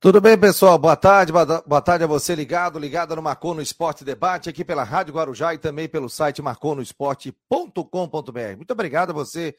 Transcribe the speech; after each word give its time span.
Tudo 0.00 0.20
bem, 0.20 0.38
pessoal? 0.38 0.78
Boa 0.78 0.94
tarde, 0.94 1.32
boa 1.32 1.82
tarde 1.82 2.04
a 2.04 2.06
você 2.06 2.32
ligado, 2.32 2.78
ligado 2.78 3.16
no 3.16 3.22
Marcou 3.22 3.52
no 3.52 3.60
Esporte 3.60 4.04
Debate, 4.04 4.48
aqui 4.48 4.64
pela 4.64 4.84
Rádio 4.84 5.12
Guarujá 5.12 5.54
e 5.54 5.58
também 5.58 5.88
pelo 5.88 6.08
site 6.08 6.40
marconosport.com.br. 6.40 8.56
Muito 8.56 8.70
obrigado 8.70 9.10
a 9.10 9.12
você 9.12 9.56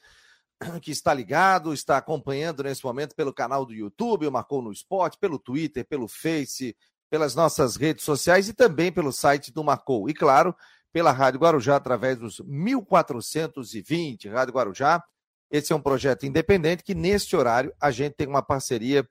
que 0.80 0.90
está 0.90 1.12
ligado, 1.12 1.74
está 1.74 1.98
acompanhando 1.98 2.62
nesse 2.62 2.82
momento 2.82 3.14
pelo 3.14 3.34
canal 3.34 3.66
do 3.66 3.74
YouTube, 3.74 4.26
o 4.26 4.32
Marcou 4.32 4.62
no 4.62 4.72
Esporte, 4.72 5.18
pelo 5.18 5.38
Twitter, 5.38 5.86
pelo 5.86 6.08
Face, 6.08 6.74
pelas 7.10 7.34
nossas 7.34 7.76
redes 7.76 8.02
sociais 8.02 8.48
e 8.48 8.54
também 8.54 8.90
pelo 8.90 9.12
site 9.12 9.52
do 9.52 9.62
Marcou. 9.62 10.08
E 10.08 10.14
claro, 10.14 10.56
pela 10.90 11.12
Rádio 11.12 11.40
Guarujá 11.40 11.76
através 11.76 12.16
dos 12.16 12.40
1420 12.40 14.26
Rádio 14.30 14.54
Guarujá. 14.54 15.04
Esse 15.50 15.74
é 15.74 15.76
um 15.76 15.82
projeto 15.82 16.24
independente 16.24 16.82
que 16.82 16.94
neste 16.94 17.36
horário 17.36 17.74
a 17.78 17.90
gente 17.90 18.14
tem 18.14 18.26
uma 18.26 18.40
parceria 18.40 19.06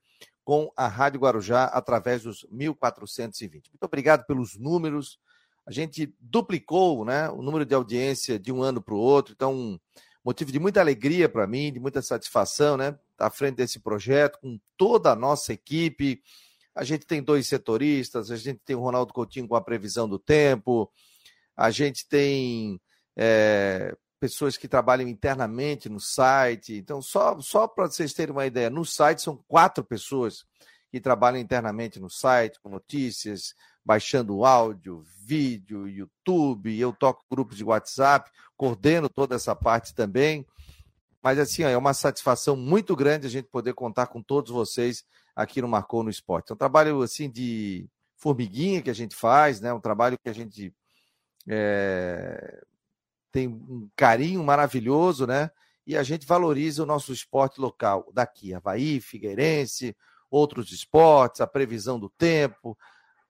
com 0.49 0.73
a 0.75 0.87
Rádio 0.87 1.19
Guarujá 1.19 1.65
através 1.65 2.23
dos 2.23 2.43
1420. 2.49 3.69
Muito 3.69 3.83
obrigado 3.83 4.25
pelos 4.25 4.57
números. 4.57 5.19
A 5.63 5.71
gente 5.71 6.11
duplicou 6.19 7.05
né, 7.05 7.29
o 7.29 7.43
número 7.43 7.63
de 7.63 7.75
audiência 7.75 8.39
de 8.39 8.51
um 8.51 8.63
ano 8.63 8.81
para 8.81 8.95
o 8.95 8.97
outro, 8.97 9.31
então, 9.31 9.79
motivo 10.25 10.51
de 10.51 10.57
muita 10.57 10.79
alegria 10.79 11.29
para 11.29 11.45
mim, 11.45 11.71
de 11.71 11.79
muita 11.79 12.01
satisfação, 12.01 12.77
né? 12.77 12.97
Estar 13.11 13.27
à 13.27 13.29
frente 13.29 13.57
desse 13.57 13.79
projeto, 13.79 14.39
com 14.39 14.59
toda 14.75 15.11
a 15.11 15.15
nossa 15.15 15.53
equipe. 15.53 16.19
A 16.73 16.83
gente 16.83 17.05
tem 17.05 17.21
dois 17.21 17.45
setoristas, 17.45 18.31
a 18.31 18.35
gente 18.35 18.59
tem 18.65 18.75
o 18.75 18.81
Ronaldo 18.81 19.13
Coutinho 19.13 19.47
com 19.47 19.55
a 19.55 19.61
previsão 19.61 20.09
do 20.09 20.17
tempo, 20.17 20.91
a 21.55 21.69
gente 21.69 22.09
tem 22.09 22.81
é, 23.15 23.95
pessoas 24.19 24.57
que 24.57 24.67
trabalham 24.67 25.07
internamente 25.07 25.89
no 25.89 25.99
site. 25.99 26.75
Então, 26.75 27.01
só, 27.01 27.39
só 27.39 27.67
para 27.67 27.87
vocês 27.87 28.13
terem 28.13 28.33
uma 28.33 28.45
ideia, 28.45 28.69
no 28.69 28.85
site 28.85 29.21
são 29.21 29.37
quatro 29.47 29.83
pessoas 29.83 30.45
que 30.91 30.99
trabalham 30.99 31.39
internamente 31.39 31.99
no 31.99 32.09
site, 32.09 32.59
com 32.59 32.69
notícias, 32.69 33.53
baixando 33.85 34.43
áudio, 34.43 35.03
vídeo, 35.19 35.87
YouTube. 35.87 36.77
Eu 36.77 36.91
toco 36.91 37.25
grupos 37.29 37.57
de 37.57 37.63
WhatsApp, 37.63 38.29
coordeno 38.57 39.07
toda 39.07 39.35
essa 39.35 39.55
parte 39.55 39.93
também. 39.93 40.45
Mas, 41.21 41.37
assim, 41.37 41.63
ó, 41.63 41.69
é 41.69 41.77
uma 41.77 41.93
satisfação 41.93 42.55
muito 42.55 42.95
grande 42.95 43.27
a 43.27 43.29
gente 43.29 43.47
poder 43.47 43.73
contar 43.73 44.07
com 44.07 44.21
todos 44.21 44.51
vocês 44.51 45.03
aqui 45.35 45.61
no 45.61 45.67
Marcou 45.67 46.03
no 46.03 46.09
Esporte. 46.09 46.51
É 46.51 46.55
um 46.55 46.57
trabalho, 46.57 47.01
assim, 47.01 47.29
de 47.29 47.87
formiguinha 48.17 48.81
que 48.81 48.89
a 48.89 48.95
gente 48.95 49.15
faz, 49.15 49.61
né? 49.61 49.71
Um 49.73 49.79
trabalho 49.79 50.17
que 50.21 50.29
a 50.29 50.33
gente 50.33 50.73
é, 51.47 52.61
tem 53.31 53.47
um 53.47 53.89
carinho 53.95 54.43
maravilhoso, 54.43 55.25
né? 55.25 55.49
E 55.85 55.97
a 55.97 56.03
gente 56.03 56.25
valoriza 56.25 56.83
o 56.83 56.85
nosso 56.85 57.11
esporte 57.11 57.59
local 57.59 58.09
daqui, 58.13 58.53
Havaí, 58.53 59.01
Figueirense, 59.01 59.95
outros 60.29 60.71
esportes, 60.71 61.41
a 61.41 61.47
previsão 61.47 61.99
do 61.99 62.09
tempo, 62.09 62.77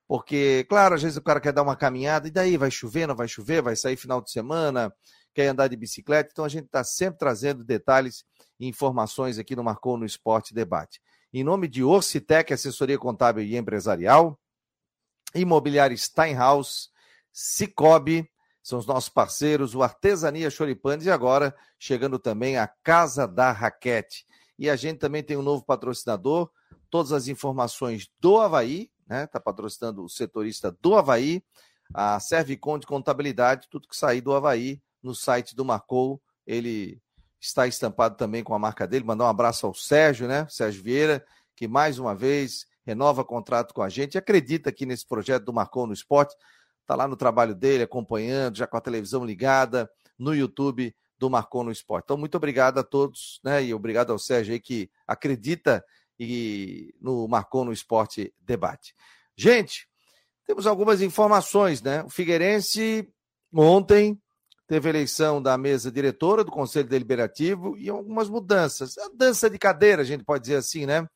porque, 0.06 0.66
claro, 0.68 0.94
às 0.94 1.02
vezes 1.02 1.16
o 1.16 1.22
cara 1.22 1.40
quer 1.40 1.52
dar 1.52 1.62
uma 1.62 1.76
caminhada, 1.76 2.26
e 2.26 2.30
daí 2.30 2.56
vai 2.56 2.70
chover, 2.70 3.06
não 3.06 3.14
vai 3.14 3.28
chover, 3.28 3.62
vai 3.62 3.76
sair 3.76 3.96
final 3.96 4.20
de 4.20 4.30
semana, 4.30 4.92
quer 5.32 5.46
andar 5.46 5.68
de 5.68 5.76
bicicleta, 5.76 6.30
então 6.32 6.44
a 6.44 6.48
gente 6.48 6.66
está 6.66 6.82
sempre 6.82 7.18
trazendo 7.18 7.64
detalhes 7.64 8.24
e 8.58 8.66
informações 8.66 9.38
aqui 9.38 9.54
no 9.54 9.62
Marcou 9.62 9.96
no 9.96 10.04
Esporte 10.04 10.52
Debate. 10.52 11.00
Em 11.32 11.44
nome 11.44 11.68
de 11.68 11.84
Orcitec, 11.84 12.52
assessoria 12.52 12.98
contábil 12.98 13.44
e 13.44 13.56
empresarial, 13.56 14.36
Imobiliária 15.32 15.96
Steinhaus, 15.96 16.90
Cicobi, 17.32 18.28
são 18.62 18.78
os 18.78 18.86
nossos 18.86 19.08
parceiros, 19.08 19.74
o 19.74 19.82
Artesania 19.82 20.50
Choripanes 20.50 21.06
e 21.06 21.10
agora 21.10 21.54
chegando 21.78 22.18
também 22.18 22.56
a 22.56 22.66
Casa 22.66 23.26
da 23.26 23.52
Raquete. 23.52 24.26
E 24.58 24.68
a 24.68 24.76
gente 24.76 24.98
também 24.98 25.22
tem 25.22 25.36
um 25.36 25.42
novo 25.42 25.64
patrocinador, 25.64 26.50
todas 26.90 27.12
as 27.12 27.28
informações 27.28 28.10
do 28.20 28.38
Havaí, 28.38 28.90
né? 29.08 29.24
Está 29.24 29.40
patrocinando 29.40 30.04
o 30.04 30.08
setorista 30.08 30.76
do 30.80 30.94
Havaí, 30.94 31.42
a 31.92 32.20
Servicom 32.20 32.78
de 32.78 32.86
Contabilidade, 32.86 33.68
tudo 33.70 33.88
que 33.88 33.96
sair 33.96 34.20
do 34.20 34.34
Havaí 34.34 34.80
no 35.02 35.14
site 35.14 35.56
do 35.56 35.64
Marcou, 35.64 36.20
ele 36.46 37.00
está 37.40 37.66
estampado 37.66 38.16
também 38.16 38.44
com 38.44 38.54
a 38.54 38.58
marca 38.58 38.86
dele. 38.86 39.04
Mandar 39.04 39.24
um 39.24 39.28
abraço 39.28 39.66
ao 39.66 39.74
Sérgio, 39.74 40.28
né? 40.28 40.46
Sérgio 40.48 40.82
Vieira, 40.82 41.24
que 41.56 41.66
mais 41.66 41.98
uma 41.98 42.14
vez 42.14 42.66
renova 42.84 43.24
contrato 43.24 43.72
com 43.72 43.82
a 43.82 43.88
gente, 43.88 44.18
acredita 44.18 44.70
aqui 44.70 44.84
nesse 44.84 45.06
projeto 45.06 45.44
do 45.44 45.52
Marcou 45.52 45.86
no 45.86 45.92
Esporte 45.92 46.34
está 46.90 46.96
lá 46.96 47.06
no 47.06 47.16
trabalho 47.16 47.54
dele, 47.54 47.84
acompanhando, 47.84 48.58
já 48.58 48.66
com 48.66 48.76
a 48.76 48.80
televisão 48.80 49.24
ligada, 49.24 49.88
no 50.18 50.34
YouTube 50.34 50.92
do 51.16 51.30
Marcou 51.30 51.62
no 51.62 51.70
Esporte. 51.70 52.06
Então, 52.06 52.16
muito 52.16 52.36
obrigado 52.36 52.78
a 52.78 52.82
todos, 52.82 53.40
né? 53.44 53.62
E 53.62 53.72
obrigado 53.72 54.10
ao 54.10 54.18
Sérgio 54.18 54.52
aí 54.52 54.60
que 54.60 54.90
acredita 55.06 55.84
e 56.18 56.92
no 57.00 57.28
Marcou 57.28 57.64
no 57.64 57.72
Esporte 57.72 58.34
Debate. 58.40 58.94
Gente, 59.36 59.86
temos 60.44 60.66
algumas 60.66 61.00
informações, 61.00 61.80
né? 61.80 62.02
O 62.02 62.10
Figueirense 62.10 63.08
ontem 63.54 64.20
teve 64.66 64.88
eleição 64.88 65.40
da 65.40 65.56
mesa 65.56 65.92
diretora 65.92 66.42
do 66.42 66.50
Conselho 66.50 66.88
Deliberativo 66.88 67.78
e 67.78 67.88
algumas 67.88 68.28
mudanças. 68.28 68.98
A 68.98 69.08
dança 69.14 69.48
de 69.48 69.58
cadeira, 69.58 70.02
a 70.02 70.04
gente 70.04 70.24
pode 70.24 70.42
dizer 70.42 70.56
assim, 70.56 70.86
né? 70.86 71.06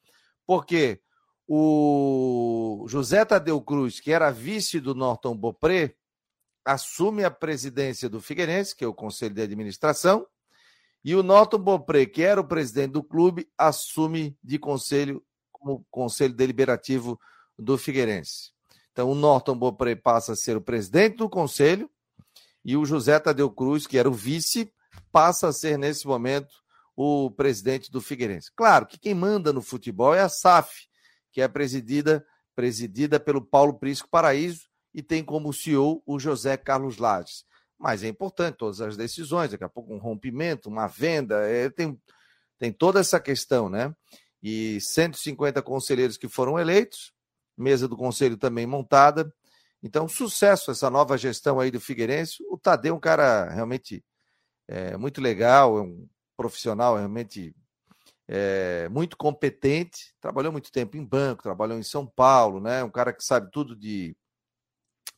Porque 0.46 1.00
o 1.47 2.87
José 2.88 3.25
Tadeu 3.25 3.60
Cruz, 3.60 4.00
que 4.00 4.12
era 4.12 4.31
vice 4.31 4.81
do 4.81 4.94
Norton 4.94 5.37
Bopré, 5.37 5.94
assume 6.65 7.25
a 7.25 7.31
presidência 7.31 8.09
do 8.09 8.21
Figueirense, 8.21 8.75
que 8.75 8.84
é 8.84 8.88
o 8.88 8.94
conselho 8.94 9.34
de 9.34 9.43
administração, 9.43 10.27
e 11.05 11.15
o 11.15 11.22
Norton 11.22 11.59
Bopré, 11.59 12.06
que 12.06 12.22
era 12.22 12.41
o 12.41 12.47
presidente 12.47 12.93
do 12.93 13.03
clube, 13.03 13.47
assume 13.59 14.37
de 14.43 14.59
conselho 14.59 15.22
como 15.53 15.84
conselho 15.91 16.34
deliberativo 16.34 17.21
do 17.59 17.76
Figueirense. 17.76 18.53
Então, 18.93 19.11
o 19.11 19.15
Norton 19.15 19.56
Bopré 19.56 19.94
passa 19.94 20.32
a 20.32 20.37
ser 20.37 20.56
o 20.56 20.62
presidente 20.62 21.16
do 21.16 21.28
conselho 21.28 21.91
e 22.65 22.76
o 22.76 22.87
José 22.87 23.19
Tadeu 23.19 23.50
Cruz, 23.50 23.87
que 23.87 23.99
era 23.99 24.09
o 24.09 24.12
vice, 24.12 24.72
passa 25.12 25.49
a 25.49 25.53
ser, 25.53 25.76
nesse 25.78 26.06
momento, 26.06 26.55
o 26.97 27.31
presidente 27.31 27.91
do 27.91 28.00
Figueirense. 28.00 28.50
Claro 28.55 28.87
que 28.87 28.99
quem 28.99 29.12
manda 29.12 29.53
no 29.53 29.61
futebol 29.61 30.15
é 30.15 30.21
a 30.21 30.28
SAF, 30.28 30.88
que 31.34 31.42
é 31.42 31.48
presidida, 31.48 32.24
presidida 32.54 33.18
pelo 33.18 33.44
Paulo 33.44 33.74
Prisco 33.74 34.08
Paraíso 34.08 34.68
e 34.94 35.02
tem 35.02 35.24
como 35.24 35.52
CEO 35.52 36.00
o 36.06 36.16
José 36.16 36.56
Carlos 36.56 36.96
Lages. 36.98 37.44
Mas 37.76 38.04
é 38.04 38.08
importante 38.08 38.56
todas 38.56 38.80
as 38.80 38.96
decisões, 38.96 39.50
daqui 39.50 39.64
a 39.64 39.68
pouco 39.68 39.92
um 39.92 39.98
rompimento, 39.98 40.68
uma 40.68 40.86
venda, 40.86 41.40
é, 41.40 41.68
tem, 41.68 42.00
tem 42.56 42.72
toda 42.72 43.00
essa 43.00 43.18
questão, 43.18 43.68
né? 43.68 43.92
E 44.40 44.78
150 44.80 45.60
conselheiros 45.60 46.16
que 46.16 46.28
foram 46.28 46.56
eleitos, 46.56 47.12
mesa 47.56 47.88
do 47.88 47.96
conselho 47.96 48.36
também 48.36 48.64
montada. 48.64 49.34
Então, 49.82 50.06
sucesso 50.06 50.70
essa 50.70 50.88
nova 50.88 51.18
gestão 51.18 51.58
aí 51.58 51.72
do 51.72 51.80
Figueirense. 51.80 52.44
O 52.48 52.56
Tadeu 52.56 52.94
é 52.94 52.96
um 52.96 53.00
cara 53.00 53.50
realmente 53.50 54.04
é, 54.68 54.96
muito 54.96 55.20
legal, 55.20 55.78
é 55.78 55.82
um 55.82 56.08
profissional 56.36 56.96
realmente 56.96 57.54
é, 58.28 58.88
muito 58.90 59.16
competente, 59.16 60.14
trabalhou 60.20 60.52
muito 60.52 60.72
tempo 60.72 60.96
em 60.96 61.04
banco, 61.04 61.42
trabalhou 61.42 61.78
em 61.78 61.82
São 61.82 62.06
Paulo, 62.06 62.60
né? 62.60 62.82
Um 62.82 62.90
cara 62.90 63.12
que 63.12 63.22
sabe 63.22 63.50
tudo 63.50 63.76
de 63.76 64.16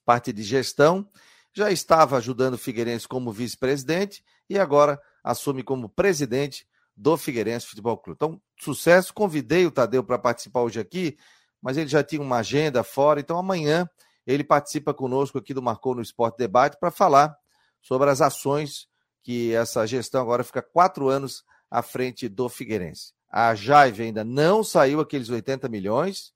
parte 0.05 0.33
de 0.33 0.43
gestão. 0.43 1.09
Já 1.55 1.71
estava 1.71 2.16
ajudando 2.16 2.55
o 2.55 2.59
Figueirense 2.59 3.09
como 3.09 3.33
vice-presidente 3.33 4.25
e 4.49 4.59
agora 4.59 5.00
assume 5.22 5.62
como 5.62 5.89
presidente 5.89 6.66
do 6.97 7.16
Figueirense 7.16 7.66
Futebol 7.66 7.97
Clube. 7.99 8.16
Então, 8.16 8.41
sucesso. 8.59 9.12
Convidei 9.12 9.66
o 9.66 9.71
Tadeu 9.71 10.03
para 10.03 10.19
participar 10.19 10.62
hoje 10.62 10.81
aqui, 10.81 11.16
mas 11.61 11.77
ele 11.77 11.89
já 11.89 12.03
tinha 12.03 12.22
uma 12.22 12.39
agenda 12.39 12.83
fora, 12.83 13.21
então 13.21 13.39
amanhã 13.39 13.89
ele 14.27 14.43
participa 14.43 14.93
conosco 14.93 15.39
aqui 15.39 15.55
do 15.55 15.62
Marcou 15.62 15.95
no 15.95 16.03
Esporte 16.03 16.37
Debate 16.37 16.77
para 16.78 16.91
falar 16.91 17.37
sobre 17.81 18.11
as 18.11 18.21
ações 18.21 18.89
que 19.22 19.53
essa 19.55 19.87
gestão 19.87 20.21
agora 20.21 20.43
fica 20.43 20.62
quatro 20.62 21.09
anos 21.09 21.45
à 21.71 21.82
frente 21.82 22.28
do 22.28 22.49
Figueirense. 22.49 23.12
A 23.28 23.54
Jaive 23.54 24.03
ainda 24.03 24.25
não 24.25 24.62
saiu 24.62 25.00
aqueles 25.00 25.28
80 25.28 25.69
milhões. 25.69 26.32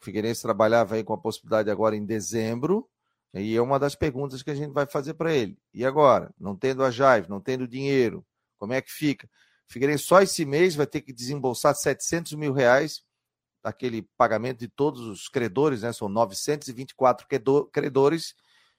O 0.00 0.04
Figueirense 0.04 0.42
trabalhava 0.42 0.94
aí 0.94 1.04
com 1.04 1.12
a 1.12 1.18
possibilidade 1.18 1.70
agora 1.70 1.96
em 1.96 2.04
dezembro. 2.04 2.88
E 3.34 3.54
é 3.54 3.60
uma 3.60 3.78
das 3.78 3.94
perguntas 3.94 4.42
que 4.42 4.50
a 4.50 4.54
gente 4.54 4.72
vai 4.72 4.86
fazer 4.86 5.14
para 5.14 5.34
ele. 5.34 5.58
E 5.74 5.84
agora? 5.84 6.32
Não 6.38 6.56
tendo 6.56 6.82
a 6.82 6.90
Jaive, 6.90 7.28
não 7.28 7.40
tendo 7.40 7.68
dinheiro, 7.68 8.24
como 8.58 8.72
é 8.72 8.80
que 8.80 8.90
fica? 8.90 9.28
O 9.68 9.72
Figueirense 9.72 10.04
só 10.04 10.22
esse 10.22 10.44
mês 10.46 10.74
vai 10.74 10.86
ter 10.86 11.02
que 11.02 11.12
desembolsar 11.12 11.74
700 11.74 12.32
mil 12.34 12.52
reais 12.52 13.02
daquele 13.62 14.02
pagamento 14.16 14.60
de 14.60 14.68
todos 14.68 15.00
os 15.02 15.28
credores, 15.28 15.82
né? 15.82 15.92
São 15.92 16.08
924 16.08 17.26
credores 17.70 18.34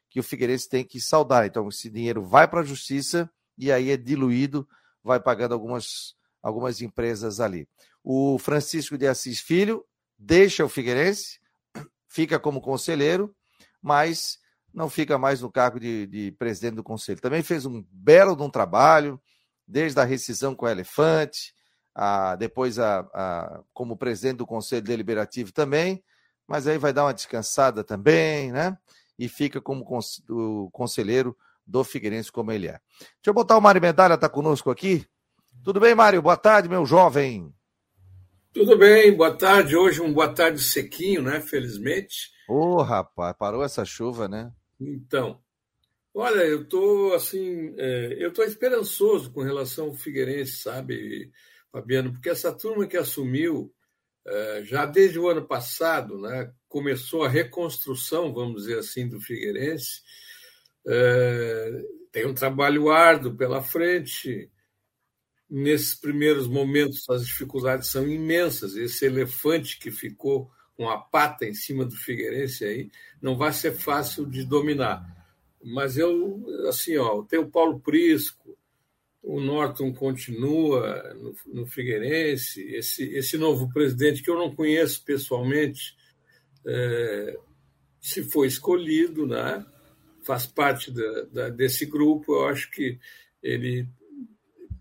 que 0.09 0.19
o 0.19 0.23
Figueirense 0.23 0.67
tem 0.67 0.83
que 0.83 0.99
saldar. 0.99 1.45
Então, 1.45 1.67
esse 1.69 1.89
dinheiro 1.89 2.23
vai 2.23 2.47
para 2.47 2.61
a 2.61 2.63
justiça 2.63 3.29
e 3.57 3.71
aí 3.71 3.91
é 3.91 3.97
diluído 3.97 4.67
vai 5.03 5.19
pagando 5.19 5.53
algumas, 5.53 6.15
algumas 6.41 6.81
empresas 6.81 7.39
ali. 7.39 7.67
O 8.03 8.37
Francisco 8.39 8.97
de 8.97 9.07
Assis 9.07 9.39
Filho 9.39 9.85
deixa 10.17 10.65
o 10.65 10.69
Figueirense, 10.69 11.39
fica 12.07 12.39
como 12.39 12.61
conselheiro, 12.61 13.35
mas 13.81 14.39
não 14.73 14.89
fica 14.89 15.17
mais 15.17 15.41
no 15.41 15.51
cargo 15.51 15.79
de, 15.79 16.05
de 16.07 16.31
presidente 16.33 16.75
do 16.75 16.83
conselho. 16.83 17.21
Também 17.21 17.41
fez 17.41 17.65
um 17.65 17.83
belo 17.91 18.35
de 18.35 18.43
um 18.43 18.49
trabalho, 18.49 19.19
desde 19.67 19.99
a 19.99 20.03
rescisão 20.03 20.55
com 20.55 20.65
o 20.65 20.69
Elefante, 20.69 21.53
a, 21.93 22.35
depois 22.35 22.79
a, 22.79 22.99
a, 23.13 23.63
como 23.73 23.97
presidente 23.97 24.37
do 24.37 24.47
Conselho 24.47 24.81
Deliberativo 24.81 25.51
também, 25.51 26.03
mas 26.47 26.65
aí 26.65 26.77
vai 26.77 26.91
dar 26.91 27.05
uma 27.05 27.13
descansada 27.13 27.83
também, 27.83 28.51
né? 28.51 28.77
E 29.17 29.27
fica 29.27 29.61
como 29.61 29.85
o 30.29 30.71
conselheiro 30.71 31.37
do 31.69 31.83
Figueirense 31.83 32.31
como 32.31 32.51
ele 32.51 32.67
é. 32.67 32.79
Deixa 32.99 33.27
eu 33.27 33.33
botar 33.33 33.57
o 33.57 33.61
Mário 33.61 33.81
Medalha, 33.81 34.17
tá 34.17 34.27
conosco 34.27 34.71
aqui. 34.71 35.05
Tudo 35.63 35.79
bem, 35.79 35.93
Mário? 35.93 36.21
Boa 36.21 36.35
tarde, 36.35 36.67
meu 36.67 36.85
jovem. 36.85 37.53
Tudo 38.51 38.75
bem, 38.77 39.15
boa 39.15 39.35
tarde. 39.35 39.75
Hoje 39.75 40.01
um 40.01 40.11
boa 40.11 40.33
tarde 40.33 40.59
sequinho, 40.61 41.21
né? 41.21 41.39
Felizmente. 41.39 42.31
Ô, 42.47 42.77
oh, 42.77 42.81
rapaz, 42.81 43.35
parou 43.37 43.63
essa 43.63 43.85
chuva, 43.85 44.27
né? 44.27 44.51
Então, 44.79 45.39
olha, 46.13 46.41
eu 46.41 46.67
tô 46.67 47.13
assim, 47.13 47.75
é, 47.77 48.17
eu 48.17 48.33
tô 48.33 48.41
esperançoso 48.41 49.31
com 49.31 49.43
relação 49.43 49.87
ao 49.87 49.93
Figueirense, 49.93 50.57
sabe, 50.57 51.31
Fabiano? 51.71 52.13
Porque 52.13 52.29
essa 52.29 52.51
turma 52.51 52.87
que 52.87 52.97
assumiu 52.97 53.71
é, 54.25 54.63
já 54.63 54.87
desde 54.87 55.19
o 55.19 55.27
ano 55.27 55.45
passado, 55.45 56.19
né? 56.19 56.51
Começou 56.67 57.23
a 57.23 57.29
reconstrução, 57.29 58.33
vamos 58.33 58.63
dizer 58.63 58.79
assim, 58.79 59.07
do 59.07 59.21
Figueirense. 59.21 60.01
É, 60.91 61.83
tem 62.11 62.25
um 62.25 62.33
trabalho 62.33 62.89
árduo 62.89 63.35
pela 63.35 63.61
frente 63.61 64.49
nesses 65.49 65.95
primeiros 65.95 66.47
momentos 66.47 67.09
as 67.09 67.25
dificuldades 67.25 67.89
são 67.89 68.07
imensas. 68.07 68.75
Esse 68.75 69.05
elefante 69.05 69.79
que 69.79 69.91
ficou 69.91 70.51
com 70.75 70.89
a 70.89 70.97
pata 70.97 71.45
em 71.45 71.53
cima 71.53 71.85
do 71.85 71.95
Figueirense 71.95 72.63
aí 72.63 72.91
não 73.21 73.35
vai 73.37 73.51
ser 73.51 73.73
fácil 73.73 74.25
de 74.25 74.45
dominar. 74.45 75.03
Mas 75.61 75.97
eu, 75.97 76.45
assim, 76.67 76.95
ó, 76.97 77.21
tem 77.23 77.39
o 77.39 77.49
Paulo 77.49 77.79
Prisco, 77.79 78.57
o 79.21 79.41
Norton 79.41 79.93
continua 79.93 81.13
no, 81.15 81.35
no 81.47 81.67
Figueirense, 81.67 82.61
esse, 82.73 83.03
esse 83.13 83.37
novo 83.37 83.69
presidente 83.73 84.23
que 84.23 84.29
eu 84.29 84.37
não 84.37 84.55
conheço 84.55 85.03
pessoalmente, 85.03 85.97
é, 86.65 87.37
se 87.99 88.23
foi 88.23 88.47
escolhido, 88.47 89.27
né? 89.27 89.65
Faz 90.29 90.45
parte 90.45 90.91
da, 90.91 91.23
da, 91.31 91.49
desse 91.49 91.87
grupo, 91.87 92.33
eu 92.35 92.49
acho 92.49 92.69
que 92.69 92.99
ele 93.41 93.89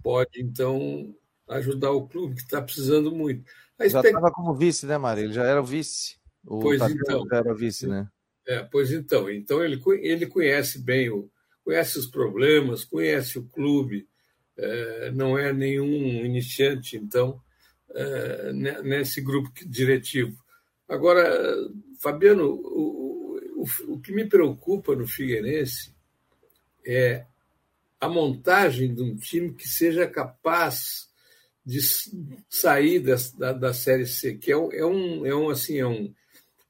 pode, 0.02 0.42
então, 0.42 1.16
ajudar 1.48 1.90
o 1.92 2.06
clube, 2.06 2.34
que 2.34 2.42
está 2.42 2.60
precisando 2.60 3.10
muito. 3.10 3.50
A 3.78 3.88
já 3.88 4.02
estava 4.02 4.30
como 4.30 4.54
vice, 4.54 4.84
né, 4.84 4.98
Mário? 4.98 5.24
Ele 5.24 5.32
já 5.32 5.44
era 5.44 5.62
o 5.62 5.64
vice. 5.64 6.18
O 6.44 6.58
pois 6.58 6.82
então. 6.82 7.26
Já 7.30 7.36
era 7.38 7.54
vice, 7.54 7.86
né? 7.86 8.06
É, 8.46 8.62
pois 8.62 8.92
então. 8.92 9.30
Então, 9.30 9.64
ele, 9.64 9.80
ele 10.02 10.26
conhece 10.26 10.80
bem, 10.80 11.08
o, 11.08 11.30
conhece 11.64 11.98
os 11.98 12.06
problemas, 12.06 12.84
conhece 12.84 13.38
o 13.38 13.48
clube, 13.48 14.06
é, 14.54 15.10
não 15.12 15.38
é 15.38 15.50
nenhum 15.50 16.26
iniciante, 16.26 16.94
então, 16.94 17.40
é, 17.94 18.52
nesse 18.82 19.22
grupo 19.22 19.50
diretivo. 19.64 20.36
Agora, 20.86 21.26
Fabiano, 22.00 22.50
o, 22.52 22.87
o, 23.86 23.98
que 24.00 24.12
me 24.12 24.26
preocupa 24.26 24.94
no 24.94 25.06
Figueirense 25.06 25.94
é 26.86 27.24
a 28.00 28.08
montagem 28.08 28.94
de 28.94 29.02
um 29.02 29.16
time 29.16 29.52
que 29.52 29.68
seja 29.68 30.06
capaz 30.06 31.08
de 31.64 31.80
sair 32.48 33.00
da, 33.00 33.16
da, 33.36 33.52
da 33.52 33.74
Série 33.74 34.06
C, 34.06 34.34
que 34.34 34.50
é, 34.50 34.54
é, 34.54 34.86
um, 34.86 35.26
é, 35.26 35.34
um, 35.34 35.50
assim, 35.50 35.78
é, 35.78 35.86
um, 35.86 36.14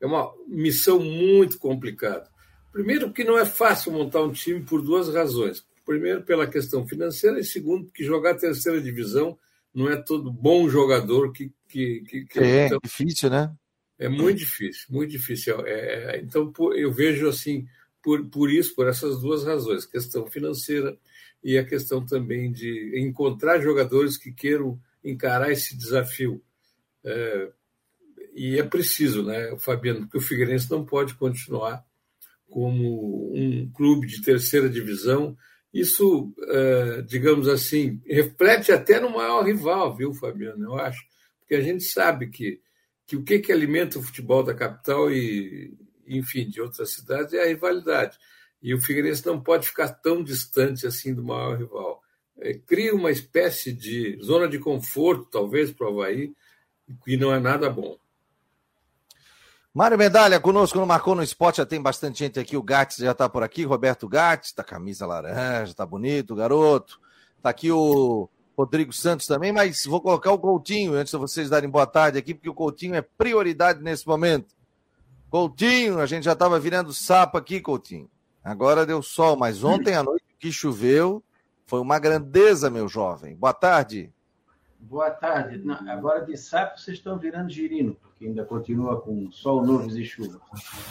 é 0.01 0.07
uma 0.07 0.33
missão 0.47 0.99
muito 0.99 1.59
complicada. 1.59 2.29
Primeiro, 2.73 3.07
porque 3.09 3.25
não 3.25 3.39
é 3.39 3.45
fácil 3.45 3.93
montar 3.93 4.23
um 4.23 4.33
time 4.33 4.63
por 4.63 4.83
duas 4.83 5.13
razões. 5.13 5.65
Primeiro, 5.85 6.23
pela 6.23 6.47
questão 6.47 6.87
financeira, 6.87 7.39
e 7.39 7.45
segundo, 7.45 7.87
porque 7.87 8.05
jogar 8.05 8.33
a 8.33 8.39
terceira 8.39 8.81
divisão 8.81 9.39
não 9.75 9.89
é 9.89 9.97
todo 9.97 10.33
bom 10.33 10.69
jogador 10.69 11.33
que. 11.33 11.53
que, 11.69 12.01
que, 12.03 12.25
que 12.27 12.39
é, 12.41 12.67
então, 12.67 12.79
difícil, 12.83 13.31
né? 13.31 13.53
É 13.99 14.09
muito 14.09 14.39
difícil, 14.39 14.87
muito 14.91 15.11
difícil. 15.11 15.67
É, 15.67 16.17
é, 16.17 16.21
então, 16.21 16.53
eu 16.75 16.93
vejo 16.93 17.29
assim, 17.29 17.67
por, 18.03 18.25
por 18.27 18.51
isso, 18.51 18.75
por 18.75 18.87
essas 18.87 19.21
duas 19.21 19.45
razões, 19.45 19.85
questão 19.85 20.27
financeira 20.27 20.97
e 21.43 21.59
a 21.59 21.65
questão 21.65 22.05
também 22.05 22.53
de 22.53 22.99
encontrar 23.01 23.61
jogadores 23.61 24.17
que 24.17 24.33
queiram 24.33 24.81
encarar 25.05 25.51
esse 25.51 25.77
desafio. 25.77 26.43
É, 27.05 27.51
e 28.35 28.59
é 28.59 28.63
preciso, 28.63 29.25
né, 29.25 29.57
Fabiano, 29.59 30.01
porque 30.01 30.19
o 30.19 30.21
Figueirense 30.21 30.71
não 30.71 30.85
pode 30.85 31.15
continuar 31.15 31.85
como 32.49 33.33
um 33.35 33.71
clube 33.73 34.07
de 34.07 34.23
terceira 34.23 34.69
divisão. 34.69 35.37
Isso, 35.73 36.33
é, 36.47 37.03
digamos 37.03 37.49
assim, 37.49 38.01
reflete 38.07 38.73
até 38.73 39.01
no 39.01 39.11
maior 39.11 39.45
rival, 39.45 39.95
viu, 39.95 40.15
Fabiano? 40.15 40.65
Eu 40.65 40.77
acho. 40.77 41.05
Porque 41.41 41.55
a 41.55 41.61
gente 41.61 41.85
sabe 41.85 42.29
que, 42.29 42.61
que 43.09 43.17
o 43.17 43.25
que, 43.25 43.39
que 43.39 43.51
alimenta 43.51 43.99
o 43.99 44.03
futebol 44.03 44.43
da 44.45 44.55
capital 44.55 45.11
e, 45.11 45.75
enfim, 46.07 46.47
de 46.47 46.61
outras 46.61 46.93
cidades 46.93 47.33
é 47.33 47.43
a 47.43 47.47
rivalidade. 47.47 48.19
E 48.61 48.75
o 48.75 48.81
Figueirense 48.81 49.25
não 49.25 49.41
pode 49.41 49.67
ficar 49.67 49.89
tão 49.89 50.23
distante 50.23 50.87
assim 50.87 51.15
do 51.15 51.25
maior 51.25 51.57
rival. 51.57 52.03
É, 52.39 52.53
cria 52.53 52.95
uma 52.95 53.11
espécie 53.11 53.73
de 53.73 54.19
zona 54.23 54.47
de 54.47 54.59
conforto, 54.59 55.25
talvez, 55.25 55.73
para 55.73 55.87
o 55.87 55.91
Havaí, 55.91 56.35
que 57.03 57.17
não 57.17 57.33
é 57.33 57.41
nada 57.41 57.71
bom. 57.71 57.97
Mário 59.73 59.97
Medalha, 59.97 60.39
conosco 60.39 60.79
no 60.79 60.87
Marcou 60.87 61.15
no 61.15 61.23
Esporte, 61.23 61.59
já 61.59 61.67
tem 61.67 61.81
bastante 61.81 62.19
gente 62.19 62.39
aqui. 62.39 62.59
O 62.59 62.63
Gatti 62.63 63.01
já 63.01 63.13
está 63.13 63.27
por 63.27 63.43
aqui, 63.43 63.65
Roberto 63.65 64.07
Gatti, 64.07 64.55
tá 64.55 64.63
camisa 64.63 65.07
laranja, 65.07 65.73
tá 65.73 65.87
bonito, 65.87 66.35
garoto. 66.35 67.01
Tá 67.41 67.49
aqui 67.49 67.71
o 67.71 68.29
Rodrigo 68.59 68.93
Santos 68.93 69.25
também, 69.29 69.53
mas 69.53 69.85
vou 69.85 70.01
colocar 70.01 70.33
o 70.33 70.39
Coutinho 70.39 70.95
antes 70.95 71.13
de 71.13 71.17
vocês 71.17 71.49
darem 71.49 71.71
boa 71.71 71.87
tarde 71.87 72.19
aqui, 72.19 72.35
porque 72.35 72.51
o 72.51 72.55
Coutinho 72.55 72.97
é 72.97 73.01
prioridade 73.01 73.81
nesse 73.81 74.05
momento. 74.05 74.53
Coutinho, 75.31 76.01
a 76.01 76.07
gente 76.07 76.25
já 76.25 76.33
estava 76.33 76.59
virando 76.59 76.93
sapo 76.93 77.39
aqui, 77.39 77.61
Coutinho. 77.61 78.11
Agora 78.43 78.85
deu 78.85 79.01
sol, 79.01 79.37
mas 79.37 79.63
ontem 79.63 79.95
à 79.95 80.03
noite 80.03 80.25
que 80.41 80.51
choveu 80.51 81.23
foi 81.67 81.79
uma 81.79 82.01
grandeza, 82.01 82.69
meu 82.69 82.89
jovem. 82.89 83.37
Boa 83.37 83.53
tarde. 83.53 84.13
Boa 84.81 85.11
tarde. 85.11 85.59
Não, 85.59 85.75
agora 85.91 86.25
de 86.25 86.37
sapo 86.37 86.79
vocês 86.79 86.99
estão 86.99 87.19
virando 87.19 87.51
girino, 87.51 87.97
porque 88.01 88.27
ainda 88.27 88.45
continua 88.45 89.01
com 89.01 89.31
sol, 89.31 89.65
nuvens 89.65 89.95
e 89.97 90.05
chuva. 90.05 90.41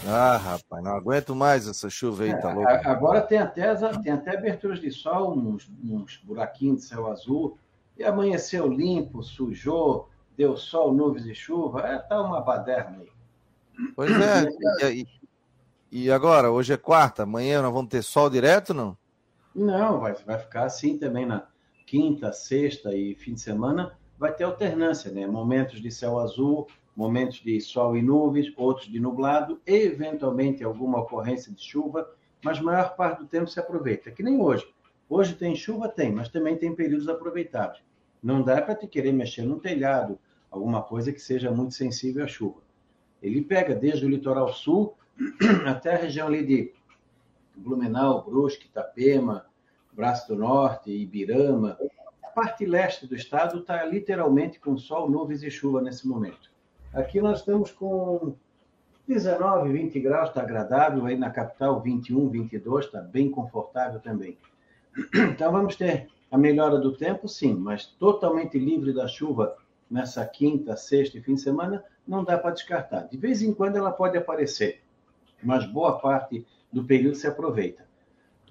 Ah, 0.05 0.37
rapaz, 0.37 0.83
não 0.83 0.91
aguento 0.91 1.35
mais 1.35 1.67
essa 1.67 1.89
chuva 1.89 2.23
aí, 2.23 2.39
tá 2.39 2.53
louco? 2.53 2.69
Agora 2.69 3.21
tem 3.21 3.39
até, 3.39 3.73
tem 4.03 4.11
até 4.11 4.37
aberturas 4.37 4.79
de 4.79 4.91
sol, 4.91 5.37
uns, 5.37 5.71
uns 5.83 6.17
buraquinhos 6.17 6.81
de 6.81 6.87
céu 6.87 7.07
azul, 7.07 7.57
e 7.97 8.03
amanheceu 8.03 8.67
limpo, 8.67 9.23
sujou, 9.23 10.09
deu 10.37 10.57
sol, 10.57 10.93
nuvens 10.93 11.25
e 11.25 11.33
chuva. 11.33 11.81
É, 11.81 11.97
tá 11.97 12.21
uma 12.21 12.41
baderna 12.41 12.99
aí. 12.99 13.09
Pois 13.95 14.11
é, 14.11 14.91
e, 14.91 15.07
e 15.91 16.11
agora? 16.11 16.51
Hoje 16.51 16.73
é 16.73 16.77
quarta, 16.77 17.23
amanhã 17.23 17.61
nós 17.61 17.73
vamos 17.73 17.89
ter 17.89 18.03
sol 18.03 18.29
direto, 18.29 18.73
não? 18.73 18.97
Não, 19.55 19.99
vai, 19.99 20.13
vai 20.13 20.37
ficar 20.37 20.65
assim 20.65 20.97
também 20.97 21.25
na 21.25 21.47
quinta, 21.87 22.33
sexta 22.33 22.93
e 22.93 23.15
fim 23.15 23.33
de 23.33 23.39
semana. 23.39 23.97
Vai 24.19 24.35
ter 24.35 24.43
alternância, 24.43 25.09
né? 25.09 25.25
Momentos 25.25 25.81
de 25.81 25.89
céu 25.89 26.19
azul, 26.19 26.67
momentos 26.95 27.39
de 27.39 27.59
sol 27.61 27.95
e 27.95 28.01
nuvens, 28.01 28.51
outros 28.57 28.87
de 28.87 28.99
nublado, 28.99 29.59
eventualmente 29.65 30.63
alguma 30.63 30.99
ocorrência 30.99 31.51
de 31.51 31.63
chuva, 31.63 32.11
mas 32.43 32.59
a 32.59 32.63
maior 32.63 32.95
parte 32.95 33.19
do 33.19 33.27
tempo 33.27 33.47
se 33.47 33.59
aproveita. 33.59 34.11
Que 34.11 34.21
nem 34.21 34.39
hoje. 34.39 34.67
Hoje 35.09 35.33
tem 35.33 35.55
chuva? 35.55 35.87
Tem, 35.87 36.11
mas 36.11 36.27
também 36.27 36.57
tem 36.57 36.75
períodos 36.75 37.07
aproveitáveis. 37.07 37.81
Não 38.21 38.41
dá 38.41 38.61
para 38.61 38.75
te 38.75 38.87
querer 38.87 39.13
mexer 39.13 39.43
no 39.43 39.59
telhado, 39.59 40.19
alguma 40.51 40.81
coisa 40.81 41.13
que 41.13 41.21
seja 41.21 41.49
muito 41.51 41.73
sensível 41.73 42.25
à 42.25 42.27
chuva. 42.27 42.61
Ele 43.21 43.41
pega 43.41 43.73
desde 43.73 44.05
o 44.05 44.09
litoral 44.09 44.51
sul 44.51 44.95
até 45.65 45.93
a 45.93 45.97
região 45.97 46.27
ali 46.27 46.45
de 46.45 46.73
Blumenau, 47.55 48.25
Brusque, 48.25 48.65
Itapema, 48.65 49.45
Braço 49.97 50.27
do 50.27 50.35
Norte, 50.35 50.91
Ibirama. 50.91 51.75
A 52.23 52.27
parte 52.27 52.63
leste 52.65 53.07
do 53.07 53.15
estado 53.15 53.57
está 53.57 53.83
literalmente 53.83 54.59
com 54.59 54.77
sol, 54.77 55.09
nuvens 55.09 55.41
e 55.41 55.49
chuva 55.49 55.81
nesse 55.81 56.07
momento. 56.07 56.51
Aqui 56.93 57.19
nós 57.19 57.39
estamos 57.39 57.71
com 57.71 58.35
19, 59.07 59.73
20 59.73 59.99
graus, 59.99 60.29
está 60.29 60.41
agradável. 60.41 61.03
Aí 61.07 61.17
na 61.17 61.31
capital, 61.31 61.81
21, 61.81 62.29
22, 62.29 62.85
está 62.85 63.01
bem 63.01 63.31
confortável 63.31 63.99
também. 63.99 64.37
Então 65.31 65.51
vamos 65.51 65.75
ter 65.75 66.07
a 66.29 66.37
melhora 66.37 66.77
do 66.77 66.95
tempo, 66.95 67.27
sim, 67.27 67.55
mas 67.55 67.87
totalmente 67.87 68.59
livre 68.59 68.93
da 68.93 69.07
chuva 69.07 69.57
nessa 69.89 70.23
quinta, 70.25 70.77
sexta 70.77 71.17
e 71.17 71.21
fim 71.21 71.33
de 71.33 71.41
semana, 71.41 71.83
não 72.07 72.23
dá 72.23 72.37
para 72.37 72.51
descartar. 72.51 73.07
De 73.07 73.17
vez 73.17 73.41
em 73.41 73.51
quando 73.51 73.77
ela 73.77 73.91
pode 73.91 74.15
aparecer 74.15 74.81
mas 75.41 75.65
boa 75.65 75.99
parte 75.99 76.45
do 76.71 76.83
período 76.83 77.15
se 77.15 77.27
aproveita. 77.27 77.86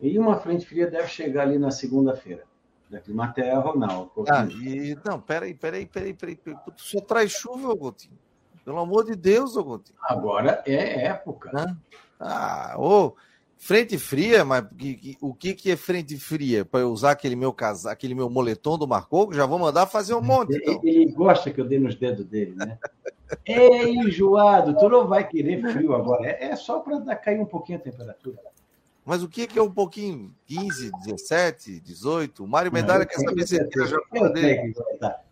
E 0.01 0.19
uma 0.19 0.37
frente 0.37 0.67
fria 0.67 0.91
deve 0.91 1.09
chegar 1.09 1.43
ali 1.43 1.59
na 1.59 1.71
segunda-feira. 1.71 2.45
Da 2.89 3.01
Climaterra, 3.01 3.59
Ronaldo. 3.59 4.25
Ah, 4.29 4.45
e, 4.45 4.97
não, 5.05 5.21
peraí, 5.21 5.55
peraí, 5.55 5.87
peraí, 5.87 6.15
peraí. 6.15 6.37
peraí. 6.37 6.59
Só 6.77 7.01
traz 7.01 7.33
chuva, 7.33 7.75
Gotinho. 7.75 8.17
Pelo 8.65 8.79
amor 8.79 9.05
de 9.05 9.17
Deus, 9.17 9.55
Gotinho. 9.55 9.99
Agora 10.03 10.63
é 10.65 11.07
época. 11.07 11.77
Ah, 12.21 12.77
ô, 12.79 13.15
Frente 13.59 13.97
fria, 13.97 14.45
mas 14.45 14.65
que, 14.77 14.95
que, 14.95 15.19
o 15.21 15.33
que, 15.33 15.55
que 15.55 15.71
é 15.71 15.77
frente 15.77 16.17
fria? 16.19 16.65
Para 16.65 16.81
eu 16.81 16.91
usar 16.91 17.13
aquele 17.13 17.35
meu 17.35 17.53
casaco, 17.53 17.95
aquele 17.95 18.15
meu 18.15 18.29
moletom 18.29 18.77
do 18.77 18.87
Marcou, 18.87 19.33
já 19.33 19.47
vou 19.47 19.59
mandar 19.59 19.87
fazer 19.87 20.15
um 20.15 20.21
monte. 20.21 20.57
Então. 20.57 20.79
Ele, 20.85 21.03
ele 21.03 21.13
gosta 21.13 21.51
que 21.51 21.61
eu 21.61 21.65
dê 21.65 21.79
nos 21.79 21.95
dedos 21.95 22.25
dele, 22.27 22.55
né? 22.55 22.79
é 23.45 23.89
enjoado, 23.89 24.77
tu 24.77 24.89
não 24.89 25.09
vai 25.09 25.27
querer 25.27 25.63
frio 25.73 25.95
agora. 25.95 26.27
É, 26.27 26.51
é 26.51 26.57
só 26.57 26.81
para 26.81 27.17
cair 27.17 27.41
um 27.41 27.47
pouquinho 27.47 27.79
a 27.79 27.81
temperatura. 27.81 28.37
Mas 29.07 29.23
o 29.23 29.29
que, 29.29 29.47
que 29.47 29.57
é 29.57 29.63
um 29.63 29.71
pouquinho? 29.71 30.35
15, 30.47 30.91
17, 31.05 31.79
18? 31.79 32.43
O 32.43 32.49
Mário 32.49 32.73
Medalha 32.73 32.99
não, 32.99 33.07
quer 33.07 33.21
saber 33.21 33.47
se 33.47 33.55
ele 33.55 33.87
já 33.87 34.29
dele. 34.31 34.75